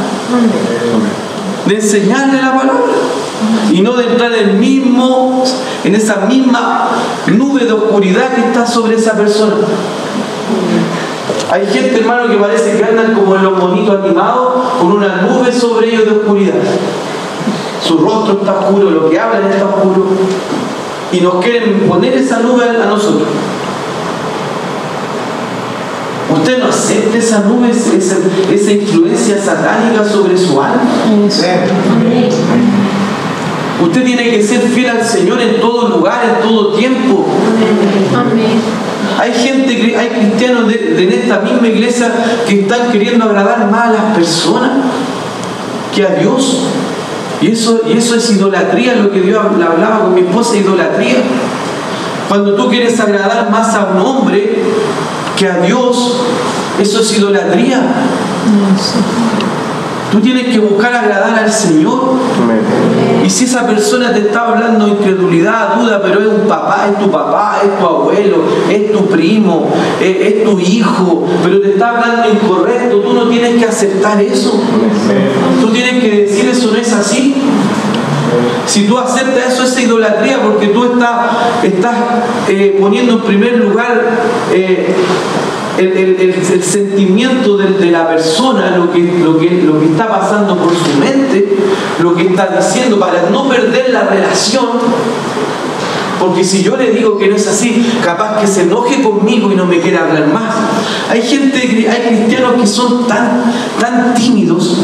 de 1.66 1.74
enseñarle 1.74 2.42
la 2.42 2.52
palabra. 2.52 2.82
Y 3.72 3.80
no 3.80 3.94
de 3.94 4.04
entrar 4.04 4.32
mismo, 4.54 5.42
en 5.82 5.94
esa 5.94 6.26
misma 6.26 6.90
nube 7.26 7.64
de 7.64 7.72
oscuridad 7.72 8.34
que 8.34 8.40
está 8.40 8.66
sobre 8.66 8.96
esa 8.96 9.16
persona. 9.16 9.56
Hay 11.52 11.66
gente, 11.66 12.00
hermano, 12.00 12.30
que 12.30 12.38
parece 12.38 12.78
que 12.78 12.82
andan 12.82 13.12
como 13.12 13.36
en 13.36 13.42
los 13.42 13.58
monitos 13.58 14.02
animados 14.02 14.54
con 14.80 14.92
una 14.92 15.20
nube 15.20 15.52
sobre 15.52 15.90
ellos 15.90 16.06
de 16.06 16.12
oscuridad. 16.12 16.54
Su 17.86 17.98
rostro 17.98 18.38
está 18.40 18.58
oscuro, 18.58 18.88
lo 18.88 19.10
que 19.10 19.20
hablan 19.20 19.52
está 19.52 19.66
oscuro. 19.66 20.06
Y 21.12 21.20
nos 21.20 21.44
quieren 21.44 21.80
poner 21.86 22.14
esa 22.14 22.38
nube 22.40 22.64
a 22.64 22.86
nosotros. 22.86 23.28
Usted 26.34 26.58
no 26.58 26.68
acepta 26.70 27.18
esa 27.18 27.40
nube, 27.40 27.70
esa, 27.70 28.72
influencia 28.72 29.38
satánica 29.38 30.02
sobre 30.08 30.38
su 30.38 30.58
alma. 30.58 30.88
Usted 33.82 34.04
tiene 34.04 34.30
que 34.30 34.42
ser 34.42 34.62
fiel 34.62 34.88
al 34.88 35.04
Señor 35.04 35.38
en 35.42 35.60
todo 35.60 35.90
lugar, 35.90 36.24
en 36.24 36.48
todo 36.48 36.72
tiempo. 36.72 37.26
Hay 39.22 39.32
gente, 39.32 39.96
hay 39.96 40.08
cristianos 40.08 40.66
de, 40.66 41.08
esta 41.14 41.38
misma 41.38 41.68
iglesia 41.68 42.12
que 42.44 42.62
están 42.62 42.90
queriendo 42.90 43.24
agradar 43.26 43.70
más 43.70 43.84
a 43.84 43.92
las 43.92 44.16
personas 44.16 44.70
que 45.94 46.04
a 46.04 46.16
Dios. 46.16 46.64
Y 47.40 47.52
eso, 47.52 47.82
y 47.86 47.96
eso 47.96 48.16
es 48.16 48.28
idolatría, 48.32 48.96
lo 48.96 49.12
que 49.12 49.20
Dios 49.20 49.38
hablaba 49.40 50.00
con 50.00 50.14
mi 50.14 50.22
esposa, 50.22 50.56
idolatría. 50.56 51.18
Cuando 52.28 52.56
tú 52.56 52.68
quieres 52.68 52.98
agradar 52.98 53.48
más 53.48 53.72
a 53.76 53.92
un 53.92 54.00
hombre 54.04 54.56
que 55.36 55.46
a 55.46 55.58
Dios, 55.58 56.16
eso 56.80 57.00
es 57.00 57.16
idolatría. 57.16 57.80
Tú 60.12 60.20
tienes 60.20 60.48
que 60.48 60.58
buscar 60.58 60.94
agradar 60.94 61.42
al 61.42 61.50
Señor. 61.50 62.12
Y 63.24 63.30
si 63.30 63.46
esa 63.46 63.66
persona 63.66 64.12
te 64.12 64.18
está 64.18 64.48
hablando 64.48 64.86
incredulidad, 64.86 65.76
duda, 65.76 66.02
pero 66.02 66.20
es 66.20 66.26
un 66.26 66.46
papá, 66.46 66.86
es 66.90 67.02
tu 67.02 67.10
papá, 67.10 67.62
es 67.64 67.78
tu 67.78 67.86
abuelo, 67.86 68.44
es 68.70 68.92
tu 68.92 69.06
primo, 69.06 69.68
es, 70.02 70.44
tu 70.44 70.60
hijo, 70.60 71.26
pero 71.42 71.62
te 71.62 71.70
está 71.70 71.90
hablando 71.90 72.28
incorrecto, 72.28 72.98
tú 72.98 73.14
no 73.14 73.28
tienes 73.30 73.56
que 73.56 73.64
aceptar 73.64 74.20
eso. 74.20 74.60
Tú 75.62 75.68
tienes 75.68 76.02
que 76.02 76.10
decir 76.10 76.50
eso 76.50 76.72
no 76.72 76.76
es 76.76 76.92
así. 76.92 77.34
Si 78.66 78.86
tú 78.86 78.98
aceptas 78.98 79.54
eso, 79.54 79.64
es 79.64 79.80
idolatría, 79.80 80.42
porque 80.42 80.68
tú 80.68 80.92
estás, 80.92 81.30
estás 81.62 81.96
eh, 82.48 82.76
poniendo 82.78 83.14
en 83.14 83.20
primer 83.22 83.56
lugar 83.58 84.02
eh, 84.52 84.94
el, 85.78 86.62
sentimiento 86.62 87.56
de, 87.56 87.90
la 87.90 88.08
persona, 88.08 88.76
lo 88.76 88.92
que, 88.92 89.00
lo, 89.00 89.38
que, 89.38 89.62
lo 89.62 89.80
que 89.80 89.86
está 89.86 90.08
pasando 90.08 90.56
por 90.56 90.70
su 90.70 90.98
mente, 90.98 91.56
lo 92.00 92.14
que 92.14 92.26
está 92.26 92.48
diciendo, 92.48 92.98
para 92.98 93.30
no 93.30 93.48
perder 93.48 93.90
la 93.90 94.02
relación. 94.02 94.66
Porque 96.18 96.44
si 96.44 96.62
yo 96.62 96.76
le 96.76 96.90
digo 96.90 97.18
que 97.18 97.28
no 97.28 97.36
es 97.36 97.48
así, 97.48 97.84
capaz 98.04 98.40
que 98.40 98.46
se 98.46 98.62
enoje 98.62 99.02
conmigo 99.02 99.50
y 99.50 99.56
no 99.56 99.66
me 99.66 99.80
quiera 99.80 100.04
hablar 100.04 100.28
más. 100.28 100.54
Hay 101.10 101.22
gente, 101.22 101.88
hay 101.90 102.16
cristianos 102.16 102.52
que 102.60 102.66
son 102.66 103.06
tan, 103.08 103.52
tan 103.80 104.14
tímidos 104.14 104.76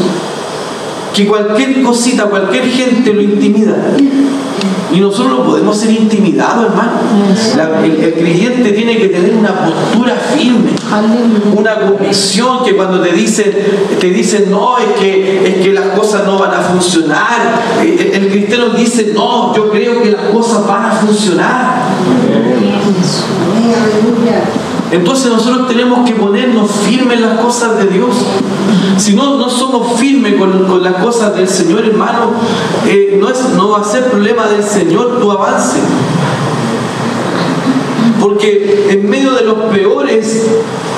que 1.13 1.27
cualquier 1.27 1.81
cosita, 1.83 2.25
cualquier 2.25 2.65
gente 2.69 3.13
lo 3.13 3.21
intimida. 3.21 3.75
Y 4.91 4.99
nosotros 4.99 5.39
no 5.39 5.43
podemos 5.43 5.77
ser 5.77 5.91
intimidados, 5.91 6.65
hermano. 6.65 6.93
el, 7.83 8.13
creyente 8.13 8.71
tiene 8.71 8.97
que 8.97 9.09
tener 9.09 9.35
una 9.35 9.53
postura 9.53 10.15
firme, 10.35 10.71
una 11.55 11.75
convicción 11.79 12.65
que 12.65 12.75
cuando 12.75 12.99
te 12.99 13.11
dicen, 13.11 13.53
te 13.99 14.09
dicen 14.09 14.49
no, 14.49 14.79
es 14.79 14.99
que, 14.99 15.47
es 15.47 15.63
que 15.63 15.73
las 15.73 15.89
cosas 15.97 16.25
no 16.25 16.39
van 16.39 16.55
a 16.55 16.61
funcionar. 16.61 17.61
El, 17.79 17.99
el 17.99 18.29
cristiano 18.29 18.69
dice, 18.69 19.11
no, 19.13 19.55
yo 19.55 19.69
creo 19.69 20.01
que 20.01 20.11
las 20.11 20.23
cosas 20.31 20.65
van 20.65 20.85
a 20.85 20.91
funcionar. 20.93 21.83
Entonces 24.91 25.31
nosotros 25.31 25.67
tenemos 25.67 26.07
que 26.07 26.15
ponernos 26.15 26.71
firmes 26.71 27.17
en 27.17 27.29
las 27.29 27.39
cosas 27.39 27.77
de 27.77 27.85
Dios. 27.87 28.09
Si 28.97 29.13
no, 29.13 29.37
no 29.37 29.49
somos 29.49 29.99
firmes 29.99 30.35
con, 30.35 30.83
las 30.83 30.95
cosas 30.95 31.35
del 31.35 31.47
Señor, 31.47 31.85
hermano, 31.85 32.31
eh, 32.87 33.17
no, 33.19 33.29
es, 33.29 33.49
no 33.55 33.69
va 33.69 33.81
a 33.81 33.83
ser 33.83 34.05
problema 34.05 34.47
del 34.47 34.63
Señor 34.63 35.19
tu 35.19 35.31
avance. 35.31 35.77
Porque 38.19 38.87
en 38.89 39.09
medio 39.09 39.33
de 39.33 39.43
los 39.43 39.57
peores 39.71 40.47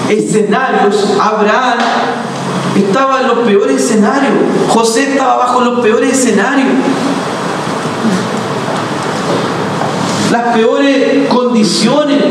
escenarios, 0.10 1.18
Abraham 1.20 1.80
estaba 2.76 3.22
en 3.22 3.28
los 3.28 3.40
peores 3.40 3.82
escenarios. 3.82 4.34
José 4.70 5.12
estaba 5.12 5.38
bajo 5.38 5.62
los 5.62 5.80
peores 5.82 6.14
escenarios. 6.14 6.70
Las 10.32 10.56
peores 10.56 11.28
condiciones. 11.28 12.24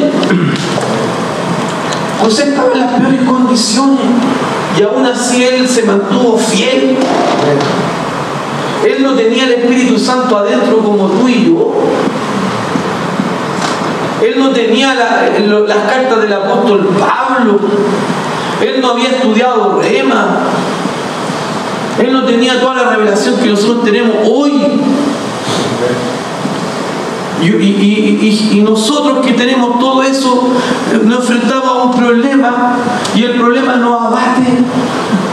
José 2.23 2.51
estaba 2.51 2.73
en 2.73 2.81
las 2.81 2.93
peores 2.93 3.21
condiciones 3.23 4.05
y 4.79 4.83
aún 4.83 5.07
así 5.07 5.43
él 5.43 5.67
se 5.67 5.85
mantuvo 5.85 6.37
fiel. 6.37 6.97
Él 8.85 9.03
no 9.03 9.15
tenía 9.15 9.45
el 9.45 9.53
Espíritu 9.53 9.99
Santo 9.99 10.37
adentro 10.37 10.79
como 10.79 11.09
tú 11.09 11.29
y 11.29 11.47
yo. 11.47 11.73
Él 14.23 14.35
no 14.39 14.51
tenía 14.51 14.95
las 14.95 15.79
cartas 15.91 16.23
del 16.23 16.33
apóstol 16.33 16.89
Pablo. 16.99 17.59
Él 18.61 18.81
no 18.81 18.91
había 18.91 19.09
estudiado 19.09 19.81
rema. 19.81 20.41
Él 21.99 22.13
no 22.13 22.25
tenía 22.25 22.61
toda 22.61 22.75
la 22.75 22.91
revelación 22.91 23.37
que 23.37 23.49
nosotros 23.49 23.85
tenemos 23.85 24.17
hoy. 24.25 24.81
Y, 27.43 28.61
nosotros 28.63 29.25
que 29.25 29.33
tenemos 29.33 29.79
todo 29.79 30.03
eso, 30.03 30.53
nos 31.05 31.21
enfrentamos 31.21 31.69
a 31.69 31.83
un 31.85 31.91
problema 31.93 32.77
y 33.15 33.25
el 33.25 33.33
problema 33.39 33.77
nos 33.77 34.03
abate, 34.03 34.59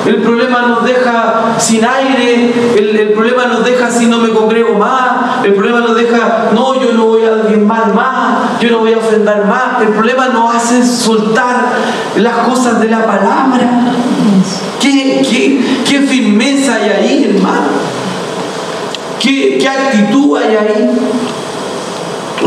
el 0.05 0.21
problema 0.21 0.61
nos 0.61 0.85
deja 0.85 1.55
sin 1.57 1.83
aire, 1.83 2.53
el, 2.77 3.09
problema 3.11 3.45
nos 3.47 3.65
deja 3.65 3.91
si 3.91 4.05
no 4.05 4.19
me 4.19 4.29
congrego 4.29 4.77
más, 4.77 5.43
el 5.43 5.53
problema 5.53 5.81
nos 5.81 5.95
deja, 5.95 6.49
no, 6.53 6.81
yo 6.81 6.93
no 6.93 7.07
voy 7.07 7.23
a 7.25 7.47
diezmar 7.47 7.93
más, 7.93 8.61
yo 8.61 8.71
no 8.71 8.79
voy 8.79 8.93
a 8.93 8.99
ofrendar 8.99 9.45
más, 9.45 9.81
el 9.81 9.89
problema 9.89 10.29
nos 10.29 10.55
hace 10.55 10.85
soltar 10.85 11.65
las 12.15 12.37
cosas 12.47 12.79
de 12.79 12.87
la 12.87 13.05
palabra. 13.05 13.81
¿Qué, 14.79 15.21
qué, 15.85 15.99
firmeza 16.01 16.75
hay 16.75 16.89
ahí, 16.89 17.35
hermano? 17.35 17.67
¿Qué, 19.19 19.57
¿Qué 19.59 19.67
actitud 19.67 20.37
hay 20.37 20.55
ahí? 20.55 20.89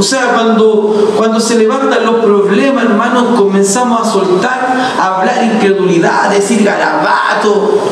O 0.00 0.02
sea, 0.02 0.32
cuando, 0.32 1.12
cuando 1.14 1.38
se 1.38 1.58
levantan 1.58 2.06
los 2.06 2.24
problemas, 2.24 2.84
hermanos, 2.84 3.38
comenzamos 3.38 4.00
a 4.00 4.10
soltar, 4.10 4.74
a 4.98 5.18
hablar 5.18 5.44
incredulidad, 5.44 6.24
a 6.24 6.28
decir 6.30 6.64
garabato. 6.64 7.82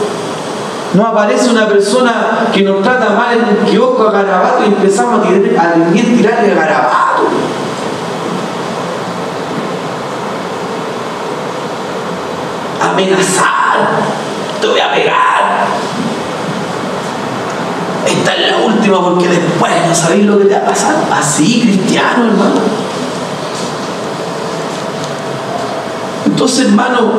No 0.94 1.06
aparece 1.06 1.50
una 1.50 1.68
persona 1.68 2.48
que 2.50 2.62
nos 2.62 2.82
trata 2.82 3.10
mal 3.10 3.36
en 3.36 3.58
un 3.58 3.64
kiosco 3.66 4.08
a 4.08 4.12
garabato 4.12 4.62
y 4.64 4.68
empezamos 4.68 5.20
a, 5.20 5.28
tirar, 5.28 5.66
a 5.66 5.92
tirarle 5.92 6.54
garabato. 6.54 7.24
Amenazar, 12.90 13.90
te 14.62 14.66
voy 14.66 14.80
a 14.80 14.94
pegar. 14.94 15.27
Esta 18.08 18.34
es 18.34 18.50
la 18.50 18.56
última 18.58 19.02
porque 19.02 19.28
después 19.28 19.72
no 19.86 19.94
sabéis 19.94 20.24
lo 20.24 20.38
que 20.38 20.46
te 20.46 20.54
va 20.54 20.60
a 20.60 20.64
pasar. 20.64 20.96
Así, 21.12 21.60
cristiano, 21.60 22.26
hermano. 22.26 22.60
Entonces, 26.24 26.66
hermano, 26.66 27.12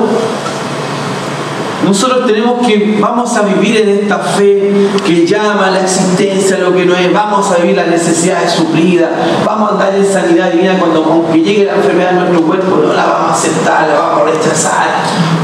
nosotros 1.86 2.26
tenemos 2.26 2.66
que, 2.66 2.98
vamos 3.00 3.36
a 3.38 3.44
vivir 3.44 3.78
en 3.82 3.90
esta 3.90 4.18
fe 4.18 4.72
que 5.06 5.26
llama 5.26 5.68
a 5.68 5.72
la 5.72 5.82
existencia 5.82 6.58
lo 6.58 6.74
que 6.74 6.86
no 6.86 6.96
es, 6.96 7.12
vamos 7.14 7.52
a 7.52 7.58
vivir 7.58 7.76
la 7.76 7.86
necesidad 7.86 8.42
de 8.42 8.50
suplida, 8.50 9.10
vamos 9.46 9.72
a 9.72 9.74
andar 9.74 9.96
en 9.96 10.06
sanidad 10.06 10.52
divina 10.52 10.78
cuando 10.78 11.04
aunque 11.04 11.42
llegue 11.42 11.66
la 11.66 11.76
enfermedad 11.76 12.10
a 12.10 12.14
nuestro 12.22 12.42
cuerpo, 12.42 12.82
no 12.86 12.94
la 12.94 13.06
vamos 13.06 13.32
a 13.32 13.34
aceptar, 13.34 13.88
la 13.88 14.00
vamos 14.00 14.22
a 14.22 14.26
rechazar 14.26 14.99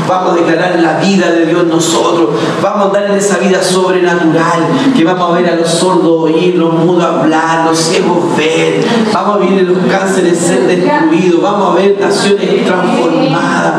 vamos 0.07 0.33
a 0.33 0.35
declarar 0.35 0.79
la 0.79 0.99
vida 0.99 1.31
de 1.31 1.45
Dios 1.45 1.65
nosotros, 1.65 2.29
vamos 2.61 2.95
a 2.95 3.05
en 3.05 3.11
esa 3.13 3.37
vida 3.37 3.61
sobrenatural, 3.61 4.67
que 4.95 5.03
vamos 5.03 5.29
a 5.29 5.33
ver 5.33 5.49
a 5.49 5.55
los 5.55 5.69
sordos 5.69 6.23
oír, 6.23 6.55
los 6.55 6.73
mudos 6.73 7.03
hablar, 7.03 7.65
los 7.65 7.77
ciegos 7.77 8.35
ver, 8.37 8.83
vamos 9.13 9.41
a 9.41 9.45
en 9.45 9.67
los 9.67 9.77
cánceres 9.89 10.37
ser 10.37 10.65
destruidos, 10.67 11.41
vamos 11.41 11.71
a 11.71 11.75
ver 11.75 11.97
naciones 11.99 12.65
transformadas. 12.65 13.73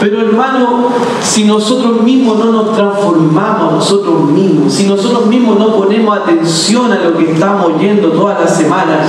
Pero 0.00 0.20
hermano, 0.20 0.88
si 1.22 1.44
nosotros 1.44 2.02
mismos 2.02 2.38
no 2.38 2.52
nos 2.52 2.76
transformamos 2.76 3.72
nosotros 3.72 4.30
mismos, 4.30 4.72
si 4.72 4.86
nosotros 4.86 5.26
mismos 5.26 5.58
no 5.58 5.74
ponemos 5.74 6.16
atención 6.16 6.92
a 6.92 6.96
lo 6.96 7.16
que 7.16 7.32
estamos 7.32 7.74
oyendo 7.74 8.08
toda 8.08 8.38
la 8.40 8.46
semana 8.46 9.00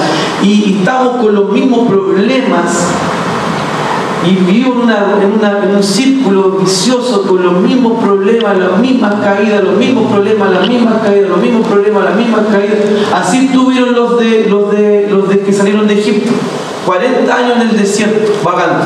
y 0.43 0.78
estamos 0.80 1.18
con 1.18 1.36
los 1.36 1.52
mismos 1.52 1.88
problemas, 1.88 2.88
y 4.26 4.32
vivo 4.52 4.84
en, 4.84 5.76
un 5.76 5.84
círculo 5.84 6.52
vicioso 6.52 7.26
con 7.26 7.42
los 7.42 7.54
mismos 7.62 8.04
problemas, 8.04 8.58
las 8.58 8.78
mismas 8.80 9.16
caídas, 9.24 9.64
los 9.64 9.78
mismos 9.78 10.12
problemas, 10.12 10.52
las 10.52 10.68
mismas 10.68 11.02
caídas, 11.04 11.30
los 11.30 11.40
mismos 11.40 11.68
problemas, 11.68 12.04
las 12.04 12.16
mismas 12.16 12.42
caídas. 12.52 12.78
Así 13.14 13.50
tuvieron 13.54 13.96
los 13.96 14.20
de 14.20 14.48
los 14.50 14.72
de 14.72 15.08
los 15.10 15.30
de 15.30 15.40
que 15.40 15.54
salieron 15.54 15.88
de 15.88 16.00
Egipto, 16.00 16.32
40 16.86 17.34
años 17.34 17.56
en 17.62 17.70
el 17.70 17.78
desierto, 17.78 18.32
vagando. 18.44 18.86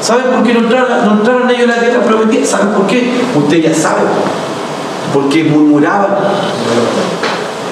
¿Saben 0.00 0.26
por 0.32 0.42
qué 0.42 0.52
no 0.52 0.60
entraron, 0.60 1.06
no 1.06 1.12
entraron 1.12 1.48
ellos 1.48 1.70
a 1.70 1.76
la 1.76 1.80
tierra 1.80 2.04
prometida? 2.04 2.44
¿Saben 2.44 2.74
por 2.74 2.86
qué? 2.86 3.22
Usted 3.36 3.62
ya 3.62 3.74
sabe. 3.74 4.00
Porque 5.14 5.44
murmuraban. 5.44 6.10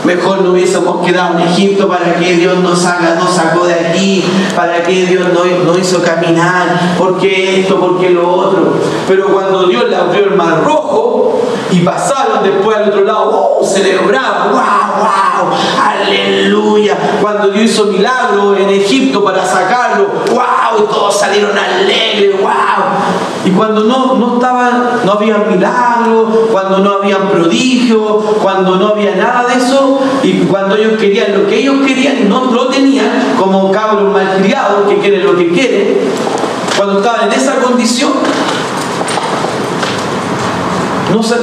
Mejor 0.04 0.42
no 0.42 0.52
hubiésemos 0.52 1.04
quedado 1.04 1.38
en 1.38 1.48
Egipto 1.48 1.88
para 1.88 2.14
que 2.14 2.34
Dios 2.34 2.58
nos, 2.58 2.84
haga, 2.86 3.16
nos 3.16 3.30
sacó 3.30 3.66
de 3.66 3.74
aquí, 3.74 4.24
para 4.56 4.82
que 4.82 5.06
Dios 5.06 5.26
nos, 5.32 5.78
hizo 5.78 6.02
caminar, 6.02 6.94
porque 6.98 7.60
esto, 7.60 7.78
porque 7.78 8.10
lo 8.10 8.28
otro. 8.28 8.74
Pero 9.06 9.26
cuando 9.28 9.64
Dios 9.64 9.88
le 9.88 9.96
abrió 9.96 10.24
el 10.24 10.36
mar 10.36 10.62
rojo 10.64 11.40
y 11.70 11.80
pasaron 11.80 12.42
después 12.42 12.76
al 12.76 12.88
otro 12.88 13.04
lado, 13.04 13.58
¡oh! 13.60 13.64
celebraban, 13.64 14.52
¡wow, 14.52 14.60
wow! 15.00 15.52
¡Aleluya! 15.82 16.96
Cuando 17.20 17.48
Dios 17.48 17.70
hizo 17.70 17.84
milagro 17.86 18.56
en 18.56 18.70
Egipto 18.70 19.22
para 19.22 19.44
sacarlo, 19.44 20.08
¡wow! 20.30 20.86
Todos 20.88 21.18
salieron 21.18 21.56
alegres, 21.56 22.40
¡wow! 22.40 22.50
Y 23.44 23.50
cuando 23.50 23.84
no, 23.84 24.16
no 24.16 24.34
estaban, 24.34 25.00
no 25.04 25.12
había 25.12 25.38
milagro, 25.38 26.48
cuando 26.52 26.78
no 26.78 26.92
había 26.92 27.18
prodigio, 27.30 28.18
cuando 28.42 28.76
no 28.76 28.88
había 28.88 29.16
nada 29.16 29.46
de 29.46 29.54
eso, 29.54 29.98
y 30.22 30.40
cuando 30.40 30.76
ellos 30.76 30.98
querían 30.98 31.32
lo 31.32 31.46
que 31.46 31.60
ellos 31.60 31.76
querían 31.86 32.18
y 32.20 32.24
no 32.24 32.44
lo 32.46 32.66
tenían, 32.68 33.34
como 33.38 33.70
cabros 33.70 34.12
malcriados 34.12 34.88
que 34.88 34.98
quieren 34.98 35.24
lo 35.24 35.36
que 35.36 35.48
quieren, 35.48 35.98
cuando 36.76 36.98
estaban 36.98 37.28
en 37.28 37.32
esa 37.32 37.56
condición, 37.60 38.12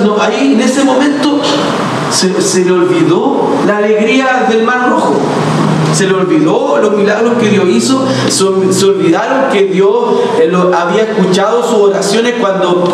no, 0.03 0.21
ahí 0.21 0.53
en 0.53 0.61
ese 0.61 0.83
momento 0.83 1.39
se, 2.11 2.41
se 2.41 2.65
le 2.65 2.71
olvidó 2.71 3.49
la 3.65 3.77
alegría 3.77 4.45
del 4.49 4.63
mar 4.63 4.89
rojo. 4.89 5.15
Se 5.97 6.05
le 6.05 6.13
olvidó 6.13 6.77
los 6.79 6.91
milagros 6.91 7.39
que 7.39 7.49
Dios 7.49 7.65
hizo, 7.67 8.05
se, 8.29 8.85
olvidaron 8.85 9.49
que 9.51 9.63
Dios 9.63 9.89
eh, 10.39 10.51
había 10.77 11.01
escuchado 11.01 11.63
sus 11.63 11.89
oraciones 11.89 12.35
cuando 12.39 12.87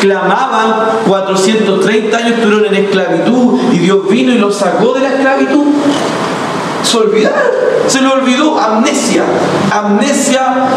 clamaban 0.00 0.88
430 1.06 2.16
años 2.16 2.30
estuvieron 2.30 2.64
en 2.64 2.74
esclavitud 2.76 3.60
y 3.74 3.78
Dios 3.80 4.08
vino 4.08 4.32
y 4.32 4.38
los 4.38 4.56
sacó 4.56 4.94
de 4.94 5.00
la 5.00 5.08
esclavitud. 5.08 5.66
Se 6.82 6.96
olvidaron, 6.96 7.38
se 7.88 8.00
le 8.00 8.08
olvidó, 8.08 8.58
amnesia, 8.58 9.24
amnesia 9.70 10.70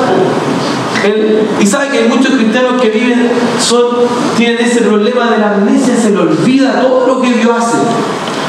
y 1.61 1.65
sabe 1.65 1.87
que 1.87 1.99
hay 1.99 2.09
muchos 2.09 2.33
cristianos 2.33 2.81
que 2.81 2.89
viven, 2.89 3.31
son, 3.57 3.85
tienen 4.35 4.65
ese 4.65 4.81
problema 4.81 5.31
de 5.31 5.37
la 5.37 5.51
amnesia, 5.51 5.95
se 5.95 6.09
le 6.09 6.19
olvida 6.19 6.81
todo 6.81 7.07
lo 7.07 7.21
que 7.21 7.35
Dios 7.35 7.55
hace. 7.57 7.77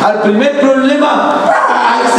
Al 0.04 0.22
primer 0.22 0.58
problema, 0.58 1.44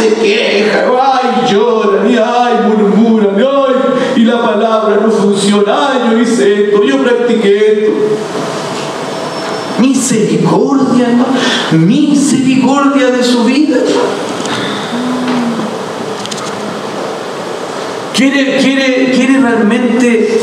se 0.02 0.14
queja, 0.14 0.86
ay, 1.00 1.52
llora, 1.52 2.02
ay, 2.02 2.54
murmura, 2.66 3.28
ay, 3.36 4.20
y 4.20 4.24
la 4.24 4.42
palabra 4.42 4.98
no 5.00 5.10
funciona, 5.10 5.90
ay, 5.90 6.10
yo 6.10 6.18
hice 6.20 6.64
esto, 6.64 6.82
yo 6.82 6.98
practiqué 6.98 7.72
esto. 7.72 7.92
Misericordia, 9.78 11.08
misericordia 11.72 13.10
de 13.10 13.22
su 13.22 13.44
vida. 13.44 13.78
¿Quiere, 18.12 18.58
quiere, 18.58 19.10
quiere 19.12 19.40
realmente 19.40 20.40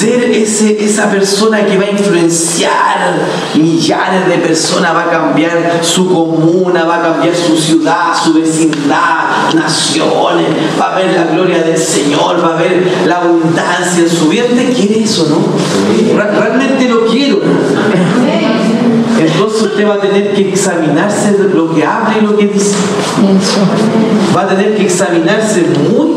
ser 0.00 0.30
ese, 0.30 0.82
esa 0.82 1.10
persona 1.10 1.66
que 1.66 1.76
va 1.76 1.84
a 1.84 1.90
influenciar 1.90 3.18
millares 3.54 4.28
de 4.28 4.38
personas, 4.38 4.94
va 4.94 5.02
a 5.02 5.10
cambiar 5.10 5.80
su 5.82 6.08
comuna, 6.08 6.84
va 6.84 6.96
a 6.96 7.02
cambiar 7.02 7.36
su 7.36 7.54
ciudad, 7.54 8.14
su 8.24 8.32
vecindad, 8.32 9.52
naciones, 9.54 10.46
va 10.80 10.94
a 10.94 10.96
ver 10.96 11.14
la 11.14 11.24
gloria 11.34 11.62
del 11.62 11.76
Señor, 11.76 12.42
va 12.42 12.54
a 12.54 12.62
ver 12.62 12.82
la 13.06 13.16
abundancia 13.16 14.02
en 14.02 14.08
su 14.08 14.28
vida. 14.30 14.44
¿Usted 14.48 14.72
quiere 14.72 15.04
eso, 15.04 15.26
no? 15.28 16.16
Realmente 16.16 16.88
lo 16.88 17.04
quiero. 17.06 17.40
Entonces 19.20 19.62
usted 19.62 19.86
va 19.86 19.94
a 19.96 20.00
tener 20.00 20.32
que 20.32 20.48
examinarse 20.48 21.36
lo 21.52 21.74
que 21.74 21.84
habla 21.84 22.16
y 22.18 22.24
lo 22.24 22.38
que 22.38 22.46
dice. 22.46 22.74
Va 24.34 24.42
a 24.42 24.48
tener 24.48 24.76
que 24.76 24.84
examinarse 24.84 25.62
muy 25.92 26.10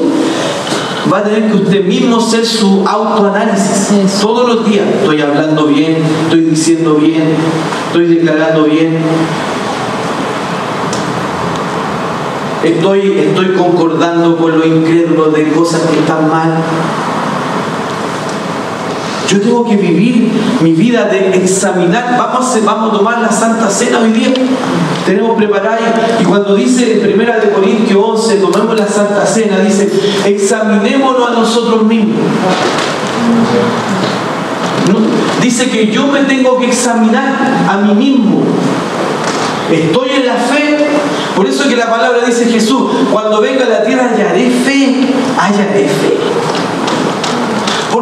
va 1.11 1.19
a 1.19 1.23
tener 1.23 1.51
que 1.51 1.57
usted 1.57 1.83
mismo 1.83 2.17
hacer 2.17 2.45
su 2.45 2.85
autoanálisis 2.87 4.19
todos 4.21 4.47
los 4.47 4.65
días. 4.65 4.85
Estoy 4.99 5.21
hablando 5.21 5.67
bien, 5.67 5.97
estoy 6.23 6.41
diciendo 6.41 6.95
bien, 6.95 7.35
estoy 7.87 8.15
declarando 8.15 8.63
bien. 8.65 8.97
Estoy, 12.63 13.19
estoy 13.19 13.47
concordando 13.57 14.37
con 14.37 14.57
lo 14.57 14.65
incrédulo 14.65 15.31
de 15.31 15.51
cosas 15.51 15.81
que 15.81 15.99
están 15.99 16.29
mal. 16.29 16.63
Yo 19.28 19.39
tengo 19.39 19.65
que 19.65 19.78
vivir 19.78 20.30
mi 20.61 20.74
vida 20.74 21.05
de 21.05 21.36
examinar. 21.36 22.15
Vamos 22.17 22.63
vamos 22.63 22.93
a 22.93 22.97
tomar 22.97 23.21
la 23.21 23.32
Santa 23.32 23.69
Cena 23.69 23.99
hoy 23.99 24.11
día. 24.11 24.34
Tenemos 25.05 25.38
preparada 25.38 25.80
y 26.19 26.24
cuando 26.24 26.55
dice 26.55 27.01
en 27.01 27.19
1 27.19 27.34
de 27.41 27.49
Corintios 27.49 28.01
11, 28.03 28.36
tomemos 28.38 28.80
la 28.80 28.88
Santa 28.88 29.26
Cena, 29.26 29.59
dice, 29.59 29.91
examinémonos 30.26 31.30
a 31.30 31.34
nosotros 31.34 31.84
mismos. 31.84 32.17
Dice 35.41 35.69
que 35.69 35.91
yo 35.91 36.07
me 36.07 36.21
tengo 36.21 36.57
que 36.57 36.67
examinar 36.67 37.34
a 37.69 37.78
mí 37.78 37.93
mismo. 37.93 38.43
Estoy 39.71 40.09
en 40.09 40.26
la 40.26 40.36
fe. 40.36 40.78
Por 41.36 41.47
eso 41.47 41.67
que 41.67 41.76
la 41.76 41.89
palabra 41.89 42.19
dice 42.26 42.45
Jesús, 42.45 42.91
cuando 43.11 43.41
venga 43.41 43.65
a 43.65 43.69
la 43.69 43.84
tierra 43.84 44.11
hallaré 44.13 44.49
fe, 44.49 45.07
hallaré 45.38 45.88
fe. 45.88 46.17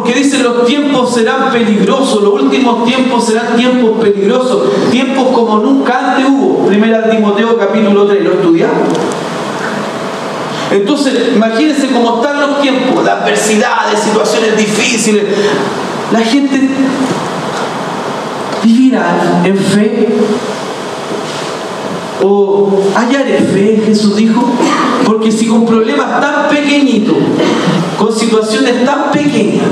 Porque 0.02 0.18
dice 0.18 0.38
los 0.38 0.66
tiempos 0.66 1.14
serán 1.14 1.52
peligrosos, 1.52 2.24
los 2.24 2.42
últimos 2.42 2.84
tiempos 2.84 3.24
serán 3.24 3.54
tiempos 3.56 4.00
peligrosos, 4.00 4.64
tiempos 4.90 5.28
como 5.28 5.58
nunca 5.58 6.10
antes 6.10 6.28
hubo. 6.28 6.66
Primera 6.66 7.08
Timoteo 7.08 7.56
capítulo 7.56 8.08
3, 8.08 8.24
lo 8.24 8.32
estudiamos. 8.32 8.88
Entonces, 10.72 11.14
imagínense 11.36 11.86
cómo 11.92 12.16
están 12.16 12.40
los 12.40 12.60
tiempos, 12.60 13.04
de 13.04 13.10
adversidades, 13.12 14.00
situaciones 14.00 14.56
difíciles. 14.56 15.22
La 16.10 16.20
gente 16.20 16.68
vivirá 18.64 19.40
en 19.44 19.56
fe 19.56 20.08
o 22.22 22.70
hallaré 22.94 23.38
fe, 23.38 23.82
Jesús 23.84 24.16
dijo, 24.16 24.42
porque 25.04 25.30
si 25.32 25.46
con 25.46 25.66
problemas 25.66 26.20
tan 26.20 26.48
pequeñitos 26.48 27.16
con 28.02 28.12
situaciones 28.12 28.84
tan 28.84 29.10
pequeñas. 29.12 29.66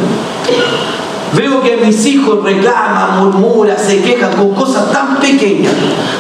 Veo 1.37 1.63
que 1.63 1.77
mis 1.77 2.05
hijos 2.07 2.43
reclaman, 2.43 3.21
murmuran, 3.21 3.77
se 3.79 4.01
quejan 4.03 4.33
con 4.33 4.53
cosas 4.53 4.91
tan 4.93 5.21
pequeñas, 5.21 5.73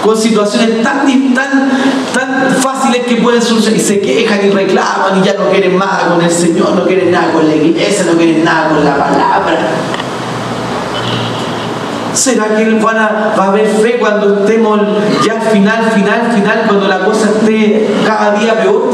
con 0.04 0.16
situaciones 0.16 0.82
tan, 0.82 1.04
tan, 1.34 1.70
tan 2.12 2.50
fáciles 2.60 3.06
que 3.06 3.16
pueden 3.16 3.42
suceder, 3.42 3.76
y 3.76 3.80
se 3.80 4.00
quejan 4.00 4.46
y 4.46 4.50
reclaman 4.50 5.20
y 5.20 5.24
ya 5.24 5.34
no 5.34 5.50
quieren 5.50 5.78
nada 5.78 6.08
con 6.10 6.22
el 6.22 6.30
Señor, 6.30 6.74
no 6.76 6.84
quieren 6.84 7.10
nada 7.10 7.32
con 7.32 7.46
la 7.46 7.54
iglesia, 7.56 8.04
no 8.04 8.16
quieren 8.16 8.44
nada 8.44 8.68
con 8.68 8.84
la 8.84 8.96
palabra. 8.96 9.70
¿Será 12.12 12.56
que 12.56 12.64
van 12.82 12.98
a, 12.98 13.34
va 13.38 13.44
a 13.44 13.48
haber 13.48 13.66
fe 13.66 13.98
cuando 13.98 14.40
estemos 14.40 14.80
ya 15.24 15.40
final, 15.40 15.90
final, 15.92 16.32
final, 16.34 16.64
cuando 16.66 16.88
la 16.88 17.04
cosa 17.04 17.30
esté 17.30 17.88
cada 18.04 18.32
día 18.32 18.60
peor? 18.60 18.90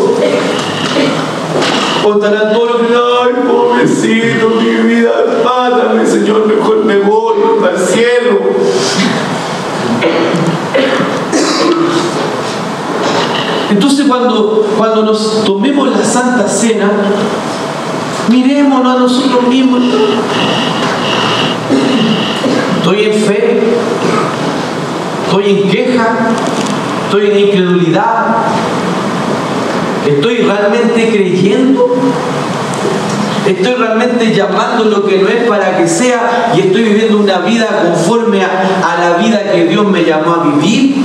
O 2.05 2.13
estarán 2.13 2.53
todos 2.53 2.83
los 2.83 3.03
ay, 3.25 3.33
pobrecito, 3.49 4.51
mi 4.61 4.95
vida, 4.95 5.11
mátame, 5.45 6.07
Señor, 6.07 6.47
mejor 6.47 6.85
me 6.85 6.99
voy 6.99 7.37
al 7.67 7.79
cielo. 7.79 8.39
Entonces 13.71 14.07
cuando, 14.07 14.67
cuando 14.77 15.03
nos 15.03 15.43
tomemos 15.45 15.91
la 15.91 16.05
Santa 16.05 16.47
Cena, 16.47 16.91
mirémonos 18.29 18.97
a 18.97 19.01
nosotros 19.01 19.49
mismos. 19.49 19.83
Estoy 22.87 23.05
en 23.05 23.13
fe, 23.15 23.61
estoy 25.25 25.51
en 25.51 25.69
queja, 25.69 26.07
estoy 27.07 27.31
en 27.31 27.39
incredulidad, 27.49 28.27
¿Estoy 30.07 30.37
realmente 30.37 31.09
creyendo? 31.09 31.97
¿Estoy 33.45 33.75
realmente 33.75 34.33
llamando 34.33 34.85
lo 34.85 35.05
que 35.05 35.19
no 35.19 35.29
es 35.29 35.49
para 35.49 35.79
que 35.79 35.89
sea 35.89 36.53
y 36.55 36.61
estoy 36.61 36.85
viviendo 36.85 37.19
una 37.19 37.39
vida 37.39 37.67
conforme 37.83 38.45
a, 38.45 38.97
la 39.01 39.17
vida 39.17 39.51
que 39.51 39.65
Dios 39.65 39.85
me 39.85 40.05
llamó 40.05 40.35
a 40.35 40.45
vivir? 40.45 41.03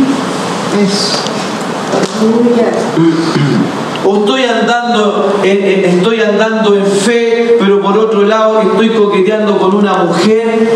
O 4.05 4.17
estoy 4.17 4.43
andando, 4.43 5.39
en, 5.43 5.85
estoy 5.85 6.21
andando 6.21 6.75
en 6.75 6.85
fe, 6.85 7.57
pero 7.59 7.81
por 7.81 7.97
otro 7.97 8.21
lado 8.21 8.61
estoy 8.61 8.89
coqueteando 8.89 9.57
con 9.57 9.73
una 9.73 9.93
mujer 10.03 10.69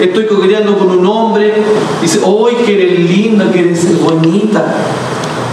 Estoy 0.00 0.26
coqueteando 0.26 0.76
con 0.76 0.90
un 0.90 1.06
hombre, 1.06 1.54
dice, 2.02 2.20
hoy 2.24 2.54
que 2.56 2.74
eres 2.74 2.98
linda, 3.08 3.50
que 3.50 3.60
eres 3.60 4.02
bonita! 4.02 4.64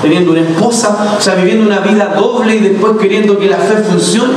Teniendo 0.01 0.31
una 0.31 0.41
esposa, 0.41 1.15
o 1.17 1.21
sea, 1.21 1.35
viviendo 1.35 1.65
una 1.67 1.79
vida 1.79 2.15
doble 2.15 2.55
y 2.55 2.59
después 2.59 2.93
queriendo 2.99 3.37
que 3.37 3.47
la 3.47 3.57
fe 3.57 3.77
funcione. 3.77 4.33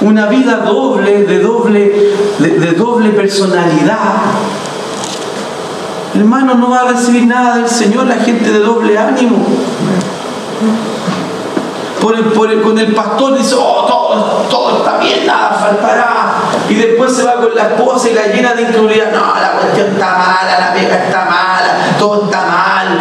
Una 0.00 0.26
vida 0.26 0.58
doble, 0.58 1.24
de 1.24 1.38
doble, 1.40 1.92
de 2.38 2.72
doble 2.72 3.10
personalidad, 3.10 4.22
hermano, 6.14 6.54
no 6.54 6.70
va 6.70 6.80
a 6.80 6.92
recibir 6.92 7.26
nada 7.26 7.56
del 7.58 7.68
Señor 7.68 8.06
la 8.06 8.16
gente 8.16 8.50
de 8.50 8.58
doble 8.60 8.96
ánimo. 8.96 9.44
Con 12.02 12.78
el 12.78 12.94
pastor 12.94 13.38
dice, 13.38 13.54
oh, 13.56 13.86
todo, 13.86 14.46
todo 14.50 14.78
está 14.78 14.98
bien, 14.98 15.24
nada 15.24 15.50
faltará. 15.50 16.34
Y 16.68 16.74
después 16.74 17.12
se 17.14 17.22
va 17.22 17.36
con 17.36 17.54
la 17.54 17.62
esposa 17.62 18.10
y 18.10 18.14
la 18.14 18.26
llena 18.26 18.54
de 18.54 18.62
incredulidad. 18.62 19.12
No, 19.12 19.20
la 19.40 19.52
cuestión 19.60 19.92
está 19.92 20.06
mala, 20.06 20.58
la 20.58 20.74
pega 20.74 21.04
está 21.04 21.24
mala, 21.24 21.96
todo 21.98 22.24
está 22.24 22.40
mal. 22.46 22.98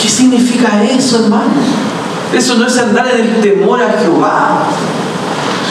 ¿Qué 0.00 0.08
significa 0.08 0.82
eso, 0.84 1.24
hermano? 1.24 1.50
Eso 2.32 2.54
no 2.54 2.66
es 2.66 2.78
andar 2.78 3.08
en 3.08 3.20
el 3.20 3.40
temor 3.40 3.82
a 3.82 3.98
Jehová. 4.00 4.62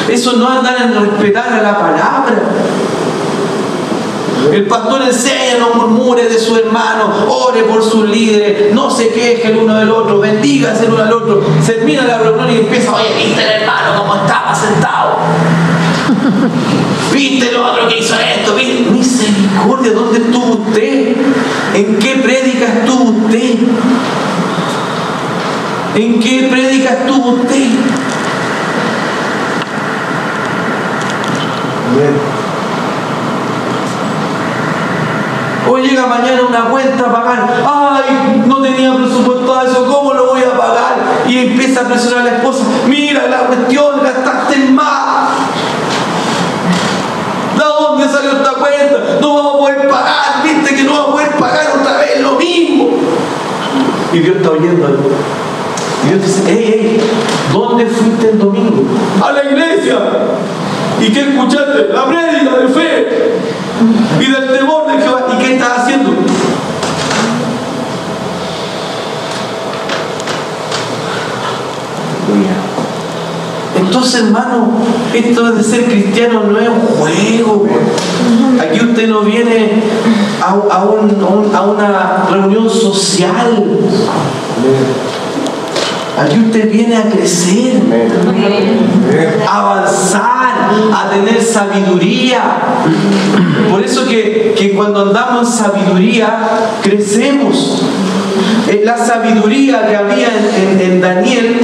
Eso 0.09 0.33
no 0.33 0.51
es 0.51 0.57
andar 0.57 0.81
en 0.81 0.93
respetar 0.93 1.53
a 1.53 1.61
la 1.61 1.79
palabra. 1.79 2.41
El 4.51 4.65
pastor 4.65 5.01
enseña, 5.03 5.57
no 5.59 5.73
murmure 5.75 6.27
de 6.27 6.37
su 6.37 6.55
hermano, 6.55 7.09
ore 7.29 7.63
por 7.63 7.83
sus 7.83 8.09
líderes, 8.09 8.73
no 8.73 8.89
se 8.89 9.09
queje 9.09 9.47
el 9.47 9.57
uno 9.57 9.75
del 9.75 9.89
otro, 9.89 10.19
bendiga 10.19 10.73
el 10.77 10.91
uno 10.91 11.03
al 11.03 11.13
otro. 11.13 11.41
Termina 11.65 12.03
la 12.03 12.17
reunión 12.17 12.51
y 12.51 12.57
empieza, 12.59 12.93
oye, 12.93 13.13
viste 13.15 13.41
el 13.41 13.61
hermano 13.61 13.97
cómo 13.97 14.15
estaba 14.15 14.53
sentado. 14.53 15.17
¿Viste 17.13 17.49
el 17.49 17.55
otro 17.55 17.87
que 17.87 17.99
hizo 17.99 18.15
esto? 18.15 18.55
Misericordia, 18.91 19.93
¿dónde 19.93 20.17
estuvo 20.19 20.65
usted? 20.65 21.15
¿En 21.73 21.99
qué 21.99 22.15
prédica 22.15 22.65
estuvo 22.65 23.03
usted? 23.11 23.55
¿En 25.95 26.19
qué 26.19 26.47
prédica 26.49 26.89
estuvo 26.93 27.31
usted? 27.31 27.69
Hoy 35.73 35.83
llega 35.83 36.05
mañana 36.05 36.41
una 36.49 36.65
cuenta 36.65 37.05
a 37.05 37.13
pagar. 37.13 37.63
Ay, 37.65 38.43
no 38.45 38.61
tenía 38.61 38.93
presupuesto 38.93 39.61
eso, 39.61 39.85
¿cómo 39.85 40.13
lo 40.13 40.25
voy 40.31 40.41
a 40.43 40.57
pagar? 40.57 41.23
Y 41.29 41.37
empieza 41.37 41.81
a 41.81 41.83
presionar 41.85 42.19
a 42.19 42.23
la 42.25 42.37
esposa. 42.39 42.65
Mira 42.87 43.27
la 43.27 43.47
cuestión, 43.47 44.03
gastaste 44.03 44.57
más. 44.71 45.29
¿De 47.57 47.63
dónde 47.63 48.05
salió 48.05 48.31
esta 48.31 48.51
cuenta? 48.55 49.19
No 49.21 49.33
vamos 49.33 49.55
a 49.55 49.57
poder 49.59 49.87
pagar, 49.87 50.43
viste 50.43 50.75
que 50.75 50.83
no 50.83 50.91
vamos 50.91 51.07
a 51.07 51.11
poder 51.13 51.31
pagar 51.37 51.65
otra 51.79 51.97
vez 51.99 52.19
lo 52.19 52.33
mismo. 52.33 52.89
Y 54.11 54.19
Dios 54.19 54.35
está 54.35 54.49
oyendo. 54.49 54.87
Y 56.03 56.07
Dios 56.09 56.21
dice, 56.21 56.43
hey, 56.47 56.65
hey, 56.67 57.01
¿dónde 57.53 57.85
fuiste 57.85 58.31
el 58.31 58.39
domingo? 58.39 58.83
A 59.25 59.31
la 59.31 59.45
iglesia. 59.45 59.99
¿Y 60.99 61.13
qué 61.13 61.21
escuchaste? 61.21 61.93
La 61.93 62.05
prédica 62.07 62.57
de 62.57 62.67
fe 62.67 63.31
y 64.19 64.31
del 64.31 64.59
temor 64.59 64.87
de 64.87 65.03
Jehová. 65.03 65.25
¿Y 65.33 65.43
qué 65.43 65.53
estás 65.55 65.79
haciendo? 65.79 66.11
Entonces, 73.75 74.21
hermano, 74.21 74.71
esto 75.13 75.51
de 75.51 75.63
ser 75.63 75.85
cristiano 75.85 76.43
no 76.43 76.59
es 76.59 76.69
un 76.69 76.79
juego. 76.79 77.67
Aquí 78.59 78.79
usted 78.79 79.07
no 79.09 79.21
viene 79.21 79.81
a, 80.41 80.51
a 80.51 81.61
una 81.63 82.27
reunión 82.29 82.69
social. 82.69 83.79
Aquí 86.21 86.39
usted 86.39 86.71
viene 86.71 86.95
a 86.97 87.09
crecer, 87.09 87.81
a 89.47 89.59
avanzar, 89.59 90.69
a 90.93 91.09
tener 91.09 91.41
sabiduría. 91.41 92.41
Por 93.71 93.83
eso 93.83 94.05
que, 94.05 94.73
cuando 94.75 95.07
andamos 95.07 95.47
en 95.47 95.53
sabiduría, 95.53 96.49
crecemos. 96.83 97.81
Eh, 98.69 98.83
la 98.85 98.97
sabiduría 98.97 99.87
que 99.87 99.95
había 99.95 100.29
en, 100.79 101.01
Daniel, 101.01 101.59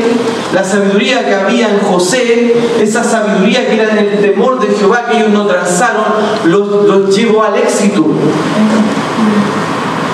la 0.53 0.64
sabiduría 0.64 1.24
que 1.24 1.36
había 1.36 1.70
en 1.70 1.80
José, 1.80 2.55
esa 2.82 3.03
sabiduría 3.03 3.68
que 3.68 3.76
era 3.76 3.91
en 3.91 3.99
el 3.99 4.20
temor 4.20 4.60
de 4.60 4.76
Jehová 4.76 5.05
que 5.10 5.18
ellos 5.18 5.30
no 5.30 5.45
trazaron, 5.45 6.05
los, 6.45 6.88
los 6.88 7.16
llevó 7.16 7.43
al 7.43 7.58
éxito. 7.58 8.05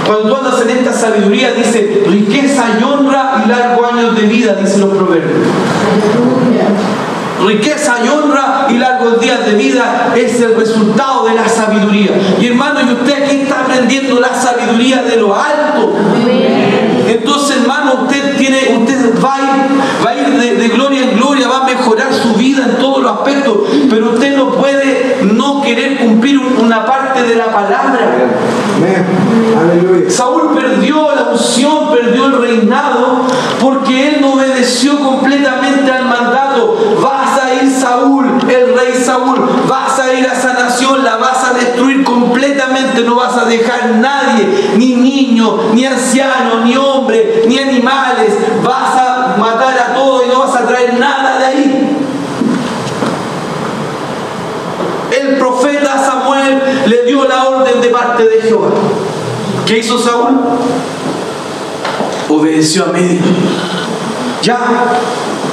Cuando 0.05 0.29
tú 0.29 0.35
andas 0.35 0.61
en 0.61 0.69
esta 0.69 0.93
sabiduría, 0.93 1.53
dice 1.53 2.03
riqueza 2.07 2.65
y 2.79 2.83
honra 2.83 3.43
y 3.45 3.49
largo 3.49 3.85
años 3.85 4.15
de 4.15 4.23
vida, 4.23 4.55
dice 4.55 4.79
los 4.79 4.89
proverbios. 4.89 5.47
Riqueza 7.45 7.95
y 8.03 8.07
honra 8.07 8.67
y 8.69 8.77
largos 8.77 9.19
días 9.19 9.45
de 9.45 9.53
vida 9.55 10.13
es 10.15 10.39
el 10.39 10.55
resultado 10.55 11.25
de 11.25 11.33
la 11.33 11.47
sabiduría. 11.47 12.11
Y 12.39 12.47
hermano, 12.47 12.79
y 12.81 12.93
usted 12.93 13.23
aquí 13.23 13.41
está 13.41 13.61
aprendiendo 13.61 14.19
la 14.19 14.33
sabiduría 14.33 15.03
de 15.03 15.17
lo 15.17 15.35
alto. 15.35 15.93
Entonces, 17.07 17.57
hermano, 17.57 18.03
usted 18.03 18.37
tiene, 18.37 18.77
usted 18.79 19.13
va 19.23 19.35
a 19.35 19.39
ir, 19.39 20.05
va 20.05 20.09
a 20.09 20.15
ir 20.15 20.39
de, 20.39 20.55
de, 20.55 20.69
gloria 20.69 21.03
en 21.03 21.17
gloria, 21.17 21.47
va 21.47 21.61
a 21.61 21.65
mejorar 21.65 22.13
su 22.13 22.33
vida 22.35 22.65
en 22.65 22.77
todos 22.77 23.03
los 23.03 23.11
aspectos, 23.11 23.57
pero 23.89 24.11
usted 24.11 24.37
no 24.37 24.51
puede 24.51 25.17
no 25.23 25.61
querer 25.61 25.97
cumplir 25.97 26.39
una 26.39 26.85
parte 26.85 27.02
palabra. 27.53 27.99
Saúl 30.09 30.53
perdió 30.53 31.13
la 31.15 31.23
unción, 31.31 31.91
perdió 31.91 32.25
el 32.25 32.41
reinado, 32.41 33.21
porque 33.61 34.09
él 34.09 34.17
no 34.21 34.33
obedeció 34.33 34.99
completamente 34.99 35.91
al 35.91 36.05
mandato. 36.05 36.77
Vas 37.01 37.39
a 37.41 37.53
ir 37.53 37.71
Saúl, 37.71 38.25
el 38.49 38.77
rey 38.77 38.93
Saúl, 38.93 39.39
vas 39.67 39.99
a 39.99 40.13
ir 40.13 40.27
a 40.27 40.33
esa 40.33 40.53
nación, 40.53 41.03
la 41.03 41.17
vas 41.17 41.43
a 41.45 41.53
destruir 41.53 42.03
completamente, 42.03 43.01
no 43.01 43.15
vas 43.15 43.37
a 43.37 43.45
dejar 43.45 43.91
nadie, 43.95 44.71
ni 44.77 44.95
niño, 44.95 45.71
ni 45.73 45.85
anciano, 45.85 46.61
ni 46.63 46.75
hombre, 46.75 47.43
ni 47.47 47.59
animales, 47.59 48.33
vas 48.63 48.95
a 48.95 49.35
matar 49.37 49.77
a 49.77 49.93
todos 49.93 50.25
y 50.25 50.29
no 50.29 50.39
vas 50.39 50.55
a 50.55 50.67
traer 50.67 50.99
nada 50.99 51.39
de 51.39 51.45
ahí. 51.45 51.97
El 55.11 55.37
profeta 55.37 56.03
Le 56.87 57.03
dio 57.03 57.27
la 57.27 57.49
orden 57.49 57.81
de 57.81 57.89
parte 57.89 58.27
de 58.27 58.41
Jehová. 58.41 58.69
¿Qué 59.65 59.79
hizo 59.79 59.97
Saúl? 59.97 60.39
Obedeció 62.29 62.85
a 62.85 62.87
medio. 62.87 63.21
Ya, 64.41 64.59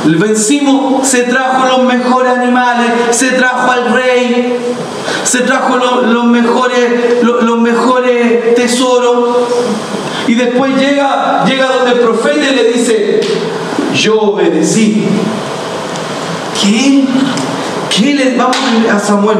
el 0.04 0.16
vencimos, 0.16 1.06
se 1.06 1.24
trajo 1.24 1.66
los 1.66 1.84
mejores 1.84 2.32
animales, 2.32 2.90
se 3.10 3.30
trajo 3.32 3.70
al 3.70 3.92
rey, 3.92 4.58
se 5.24 5.40
trajo 5.40 5.76
los, 5.76 6.24
mejores, 6.24 7.22
los, 7.22 7.58
mejores 7.60 8.54
tesoros. 8.54 9.36
Y 10.26 10.34
después 10.34 10.74
llega, 10.76 11.44
llega 11.44 11.66
donde 11.66 11.92
el 11.92 12.00
profeta 12.00 12.50
y 12.50 12.54
le 12.54 12.72
dice, 12.72 13.20
yo 13.94 14.18
obedecí. 14.18 15.06
¿Qué? 16.60 17.04
¿Qué 17.90 18.14
le 18.14 18.36
vamos 18.36 18.56
a 18.92 18.98
Samuel? 18.98 19.38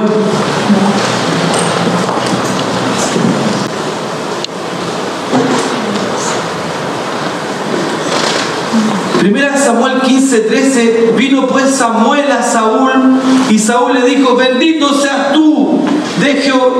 Primera 9.21 9.55
Samuel 9.55 10.01
15, 10.01 10.41
13, 10.41 11.13
vino 11.15 11.47
pues 11.47 11.75
Samuel 11.75 12.33
a 12.33 12.43
Saúl 12.43 13.21
y 13.51 13.59
Saúl 13.59 13.93
le 13.93 14.09
dijo, 14.09 14.35
bendito 14.35 14.95
seas 14.95 15.35
tú 15.35 15.85
de 16.23 16.37
Jehová, 16.37 16.73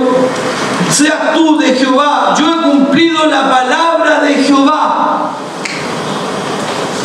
seas 0.91 1.35
tú 1.35 1.59
de 1.59 1.75
Jehová, 1.75 2.35
yo 2.39 2.51
he 2.51 2.71
cumplido 2.71 3.27
la 3.27 3.51
palabra 3.51 4.21
de 4.23 4.37
Jehová. 4.37 5.33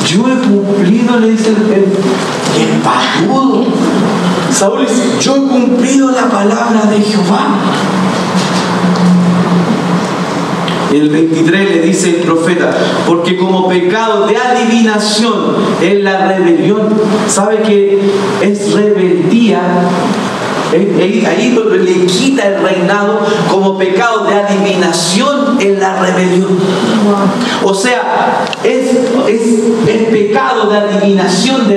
Yo 0.07 0.21
he 0.21 0.37
cumplido, 0.47 1.19
le 1.19 1.31
dice 1.31 1.49
el, 1.49 1.55
el, 1.73 2.81
Saúl 4.53 4.85
dice, 4.87 5.17
yo 5.19 5.35
he 5.35 5.41
cumplido 5.41 6.11
la 6.11 6.29
palabra 6.29 6.85
de 6.89 7.01
Jehová 7.01 7.47
el 10.95 11.09
23 11.09 11.75
le 11.75 11.81
dice 11.81 12.09
el 12.09 12.15
profeta, 12.15 12.71
porque 13.07 13.37
como 13.37 13.67
pecado 13.67 14.27
de 14.27 14.37
adivinación 14.37 15.55
es 15.81 16.03
la 16.03 16.27
rebelión, 16.27 16.89
sabe 17.27 17.57
que 17.61 17.99
es 18.41 18.73
rebeldía 18.73 19.61
Ahí 20.75 21.55
le 21.55 22.05
quita 22.05 22.47
el 22.47 22.61
reinado 22.61 23.19
como 23.49 23.77
pecado 23.77 24.25
de 24.25 24.33
adivinación 24.33 25.57
en 25.61 25.79
la 25.79 26.01
rebelión. 26.01 26.57
O 27.63 27.73
sea, 27.73 28.45
es, 28.63 28.89
es, 29.27 30.09
pecado 30.11 30.69
de 30.69 30.77
adivinación, 30.77 31.71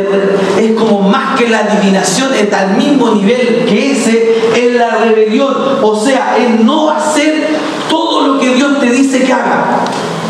es 0.59 0.73
como 0.73 1.03
más 1.03 1.39
que 1.39 1.49
la 1.49 1.61
adivinación, 1.61 2.35
es 2.35 2.53
al 2.53 2.77
mismo 2.77 3.15
nivel 3.15 3.67
que 3.69 3.93
ese 3.93 4.51
en 4.55 4.79
la 4.79 4.97
rebelión. 4.97 5.55
O 5.83 5.95
sea, 5.95 6.37
es 6.37 6.61
no 6.65 6.91
hacer 6.91 7.48
lo 8.33 8.39
que 8.39 8.55
Dios 8.55 8.79
te 8.81 8.91
dice 8.91 9.25
que 9.25 9.33
haga. 9.33 9.85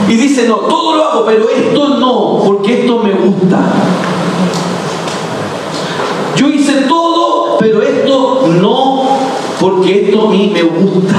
Y 0.09 0.15
dice, 0.15 0.47
no, 0.49 0.57
todo 0.57 0.97
lo 0.97 1.05
hago, 1.05 1.25
pero 1.27 1.49
esto 1.49 1.89
no, 1.99 2.43
porque 2.45 2.81
esto 2.81 2.99
me 2.99 3.13
gusta. 3.13 3.59
Yo 6.37 6.49
hice 6.49 6.85
pero 7.59 7.83
esto 7.83 8.47
no, 8.61 9.03
porque 9.61 10.07
esto 10.07 10.29
a 10.29 10.31
mí 10.31 10.51
me 10.53 10.63
gusta. 10.63 11.17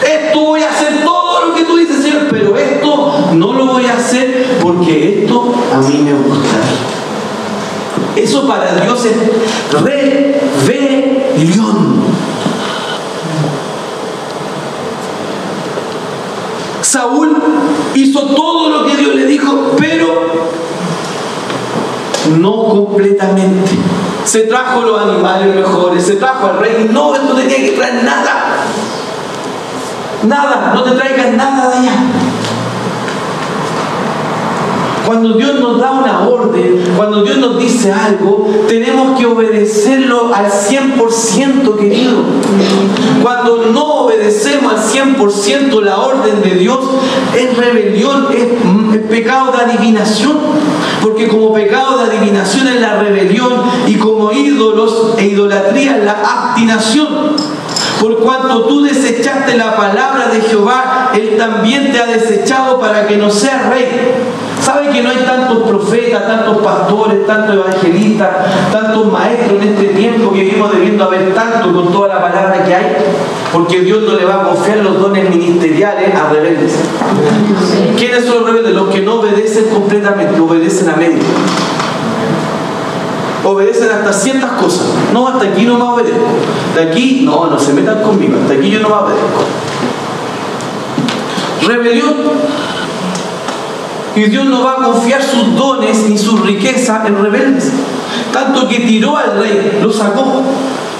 Esto 0.00 0.40
voy 0.40 0.62
a 0.62 0.70
hacer 0.70 1.04
todo 1.04 1.46
lo 1.46 1.54
que 1.54 1.64
tú 1.64 1.76
dices, 1.76 2.02
Señor, 2.02 2.28
pero 2.30 2.56
esto 2.56 3.32
no 3.34 3.52
lo 3.52 3.66
voy 3.66 3.86
a 3.86 3.96
hacer 3.96 4.58
porque 4.62 5.22
esto 5.22 5.54
a 5.74 5.78
mí 5.78 5.98
me 5.98 6.12
gusta. 6.12 6.58
Eso 8.16 8.46
para 8.46 8.74
Dios 8.76 9.04
es 9.04 9.16
rebelión. 10.64 11.98
Saúl 16.80 17.36
hizo 17.94 18.17
todo 18.34 18.70
lo 18.70 18.86
que 18.86 18.96
Dios 18.96 19.14
le 19.14 19.26
dijo, 19.26 19.72
pero 19.78 20.06
no 22.36 22.64
completamente. 22.64 23.70
Se 24.24 24.42
trajo 24.42 24.82
los 24.82 25.00
animales 25.00 25.54
mejores, 25.54 26.04
se 26.04 26.16
trajo 26.16 26.46
al 26.46 26.58
rey. 26.58 26.88
No, 26.92 27.14
esto 27.14 27.34
tenía 27.34 27.56
que 27.56 27.72
traer 27.72 28.04
nada. 28.04 28.64
Nada, 30.24 30.72
no 30.74 30.82
te 30.82 30.90
traigas 30.92 31.32
nada 31.34 31.70
de 31.70 31.78
allá. 31.78 31.92
Cuando 35.08 35.38
Dios 35.38 35.58
nos 35.58 35.80
da 35.80 35.90
una 35.92 36.28
orden, 36.28 36.84
cuando 36.94 37.22
Dios 37.22 37.38
nos 37.38 37.58
dice 37.58 37.90
algo, 37.90 38.46
tenemos 38.68 39.18
que 39.18 39.24
obedecerlo 39.24 40.34
al 40.34 40.50
100%, 40.50 41.78
querido. 41.78 42.24
Cuando 43.22 43.68
no 43.72 44.04
obedecemos 44.04 44.70
al 44.70 45.16
100% 45.16 45.80
la 45.80 45.96
orden 45.96 46.42
de 46.42 46.56
Dios, 46.56 46.80
es 47.34 47.56
rebelión, 47.56 48.26
es, 48.32 49.00
es 49.00 49.06
pecado 49.08 49.52
de 49.52 49.72
adivinación. 49.72 50.36
Porque 51.00 51.26
como 51.26 51.54
pecado 51.54 52.04
de 52.04 52.14
adivinación 52.14 52.68
es 52.68 52.78
la 52.78 52.98
rebelión 52.98 53.62
y 53.86 53.94
como 53.94 54.30
ídolos 54.30 55.14
e 55.16 55.28
idolatría 55.28 55.96
es 55.96 56.04
la 56.04 56.20
abstinación. 56.20 57.08
Por 57.98 58.18
cuanto 58.18 58.64
tú 58.64 58.82
desechaste 58.82 59.56
la 59.56 59.74
palabra 59.74 60.28
de 60.28 60.42
Jehová, 60.42 61.12
Él 61.14 61.38
también 61.38 61.92
te 61.92 61.98
ha 61.98 62.04
desechado 62.04 62.78
para 62.78 63.06
que 63.06 63.16
no 63.16 63.30
seas 63.30 63.70
rey. 63.70 63.86
¿Sabe 64.60 64.90
que 64.90 65.02
no 65.02 65.10
hay 65.10 65.18
tantos 65.18 65.68
profetas, 65.68 66.26
tantos 66.26 66.58
pastores, 66.58 67.26
tantos 67.26 67.56
evangelistas, 67.56 68.28
tantos 68.72 69.10
maestros 69.10 69.62
en 69.62 69.68
este 69.68 69.84
tiempo 69.88 70.32
que 70.32 70.42
vivimos 70.42 70.72
debiendo 70.72 71.04
haber 71.04 71.32
tanto 71.34 71.72
con 71.72 71.92
toda 71.92 72.08
la 72.08 72.20
palabra 72.20 72.64
que 72.64 72.74
hay? 72.74 72.96
Porque 73.52 73.80
Dios 73.80 74.02
no 74.02 74.14
le 74.14 74.24
va 74.24 74.42
a 74.42 74.42
confiar 74.44 74.78
los 74.78 75.00
dones 75.00 75.30
ministeriales 75.30 76.14
a 76.14 76.28
rebeldes. 76.28 76.74
¿Quiénes 77.96 78.24
son 78.26 78.40
los 78.40 78.46
rebeldes? 78.46 78.74
Los 78.74 78.88
que 78.88 79.00
no 79.00 79.14
obedecen 79.20 79.68
completamente, 79.68 80.38
obedecen 80.40 80.90
a 80.90 80.96
medio 80.96 81.22
obedecen 83.44 83.90
hasta 83.90 84.12
ciertas 84.12 84.52
cosas. 84.52 84.86
No, 85.12 85.28
hasta 85.28 85.46
aquí 85.46 85.64
no 85.64 85.76
me 85.76 85.84
obedezco. 85.84 86.26
De 86.74 86.82
aquí, 86.82 87.22
no, 87.24 87.46
no 87.46 87.58
se 87.58 87.72
metan 87.72 88.02
conmigo. 88.02 88.38
Hasta 88.42 88.54
aquí 88.54 88.70
yo 88.70 88.80
no 88.80 88.88
me 88.88 88.94
obedezco. 88.94 89.44
Rebelión. 91.66 92.14
Y 94.18 94.24
Dios 94.24 94.46
no 94.46 94.64
va 94.64 94.72
a 94.72 94.76
confiar 94.76 95.22
sus 95.22 95.54
dones 95.54 96.08
ni 96.08 96.18
su 96.18 96.38
riqueza 96.38 97.04
en 97.06 97.22
rebeldes. 97.22 97.70
Tanto 98.32 98.66
que 98.66 98.80
tiró 98.80 99.16
al 99.16 99.38
rey, 99.38 99.78
lo 99.80 99.92
sacó 99.92 100.42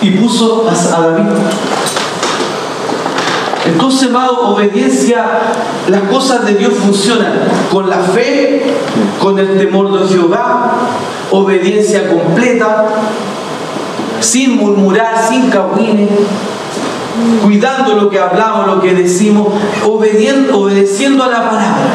y 0.00 0.12
puso 0.12 0.68
a 0.70 1.00
David. 1.00 1.24
Entonces, 3.66 4.08
amado, 4.08 4.54
obediencia, 4.54 5.24
las 5.88 6.02
cosas 6.02 6.46
de 6.46 6.54
Dios 6.54 6.74
funcionan 6.74 7.32
con 7.72 7.90
la 7.90 7.98
fe, 7.98 8.62
con 9.20 9.36
el 9.36 9.58
temor 9.58 10.00
de 10.00 10.08
Jehová, 10.08 10.74
obediencia 11.32 12.08
completa, 12.08 12.86
sin 14.20 14.58
murmurar, 14.58 15.26
sin 15.28 15.50
cahuines, 15.50 16.08
cuidando 17.42 17.94
lo 17.94 18.08
que 18.08 18.20
hablamos, 18.20 18.68
lo 18.68 18.80
que 18.80 18.94
decimos, 18.94 19.48
obedeciendo 19.84 21.24
a 21.24 21.28
la 21.28 21.50
palabra. 21.50 21.88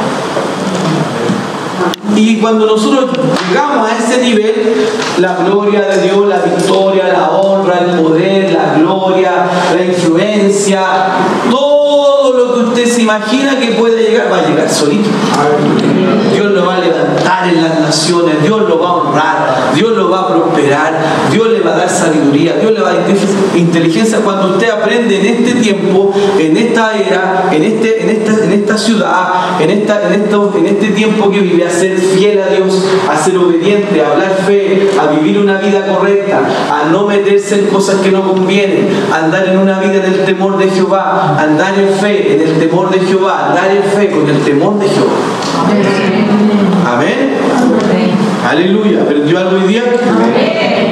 Y 2.16 2.38
cuando 2.40 2.66
nosotros 2.66 3.10
llegamos 3.50 3.90
a 3.90 3.98
ese 3.98 4.22
nivel, 4.22 4.88
la 5.18 5.36
gloria 5.38 5.82
de 5.82 6.04
Dios, 6.04 6.28
la 6.28 6.40
victoria, 6.40 7.08
la 7.08 7.32
honra, 7.32 7.80
el 7.80 8.00
poder, 8.02 8.54
la 8.54 8.78
gloria, 8.78 9.32
la 9.74 9.84
influencia, 9.84 10.82
todo 11.50 12.34
lo 12.34 12.54
que 12.54 12.60
usted 12.70 12.86
se 12.86 13.02
imagina 13.02 13.60
que 13.60 13.72
puede 13.72 14.04
llegar, 14.04 14.32
va 14.32 14.38
a 14.38 14.48
llegar 14.48 14.70
solito. 14.70 15.10
Dios 16.34 16.52
lo 16.52 16.66
va 16.66 16.76
a 16.76 16.80
levantar 16.80 17.48
en 17.48 17.64
las 17.64 17.80
naciones, 17.80 18.42
Dios 18.44 18.62
lo 18.62 18.80
va 18.80 18.90
a 18.90 18.94
honrar, 18.94 19.72
Dios 19.74 19.98
lo 19.98 20.10
va 20.10 20.20
a 20.20 20.28
prosperar, 20.28 20.94
Dios 21.32 21.48
le 21.64 21.70
va 21.70 21.76
a 21.76 21.80
dar 21.80 21.90
sabiduría, 21.90 22.58
Dios 22.60 22.72
le 22.74 22.82
va 22.82 22.90
a 22.90 22.94
dar 22.94 23.04
inteligencia. 23.56 24.20
Cuando 24.20 24.50
usted 24.50 24.70
aprende 24.70 25.20
en 25.20 25.26
este 25.26 25.62
tiempo, 25.62 26.14
en 26.40 26.58
esta 26.58 26.98
era, 26.98 27.50
en, 27.52 27.64
este, 27.64 28.04
en, 28.04 28.10
esta, 28.10 28.44
en 28.44 28.52
esta 28.52 28.78
ciudad, 28.78 29.62
en, 29.62 29.70
esta, 29.70 30.08
en, 30.08 30.22
esto, 30.22 30.54
en 30.58 30.66
este 30.68 30.88
tiempo 30.90 31.30
que 31.32 31.40
vive, 31.40 31.66
a 31.66 31.70
ser 31.70 31.98
fiel 31.98 32.42
a 32.42 32.48
Dios, 32.48 32.84
a 33.10 33.18
ser 33.18 33.38
obediente, 33.38 34.02
a 34.02 34.12
hablar 34.12 34.38
fe, 34.46 34.90
a 35.00 35.12
vivir 35.12 35.40
una 35.40 35.58
vida 35.60 35.86
correcta, 35.88 36.42
a 36.72 36.90
no 36.92 37.08
meterse 37.08 37.60
en 37.60 37.66
cosas 37.68 37.98
que 37.98 38.12
no 38.12 38.24
convienen, 38.24 38.90
a 39.12 39.26
andar 39.26 39.48
en 39.48 39.60
una 39.60 39.80
vida 39.80 39.96
en 39.96 40.14
el 40.14 40.26
temor 40.26 40.58
de 40.58 40.70
Jehová, 40.70 41.36
a 41.38 41.44
andar 41.44 41.74
en 41.80 41.90
fe, 42.00 42.36
en 42.36 42.42
el 42.42 42.60
temor 42.60 42.90
de 42.90 43.00
Jehová, 43.00 43.50
andar 43.50 43.72
en 43.72 43.84
fe 43.84 44.12
con 44.12 44.30
el 44.30 44.40
temor 44.42 44.80
de 44.80 44.88
Jehová. 44.88 45.14
Amén. 46.86 47.34
Aleluya. 48.50 49.02
¿Aprendió 49.02 49.40
algo 49.40 49.56
hoy 49.56 49.68
día? 49.68 49.84
Amén. 50.06 50.83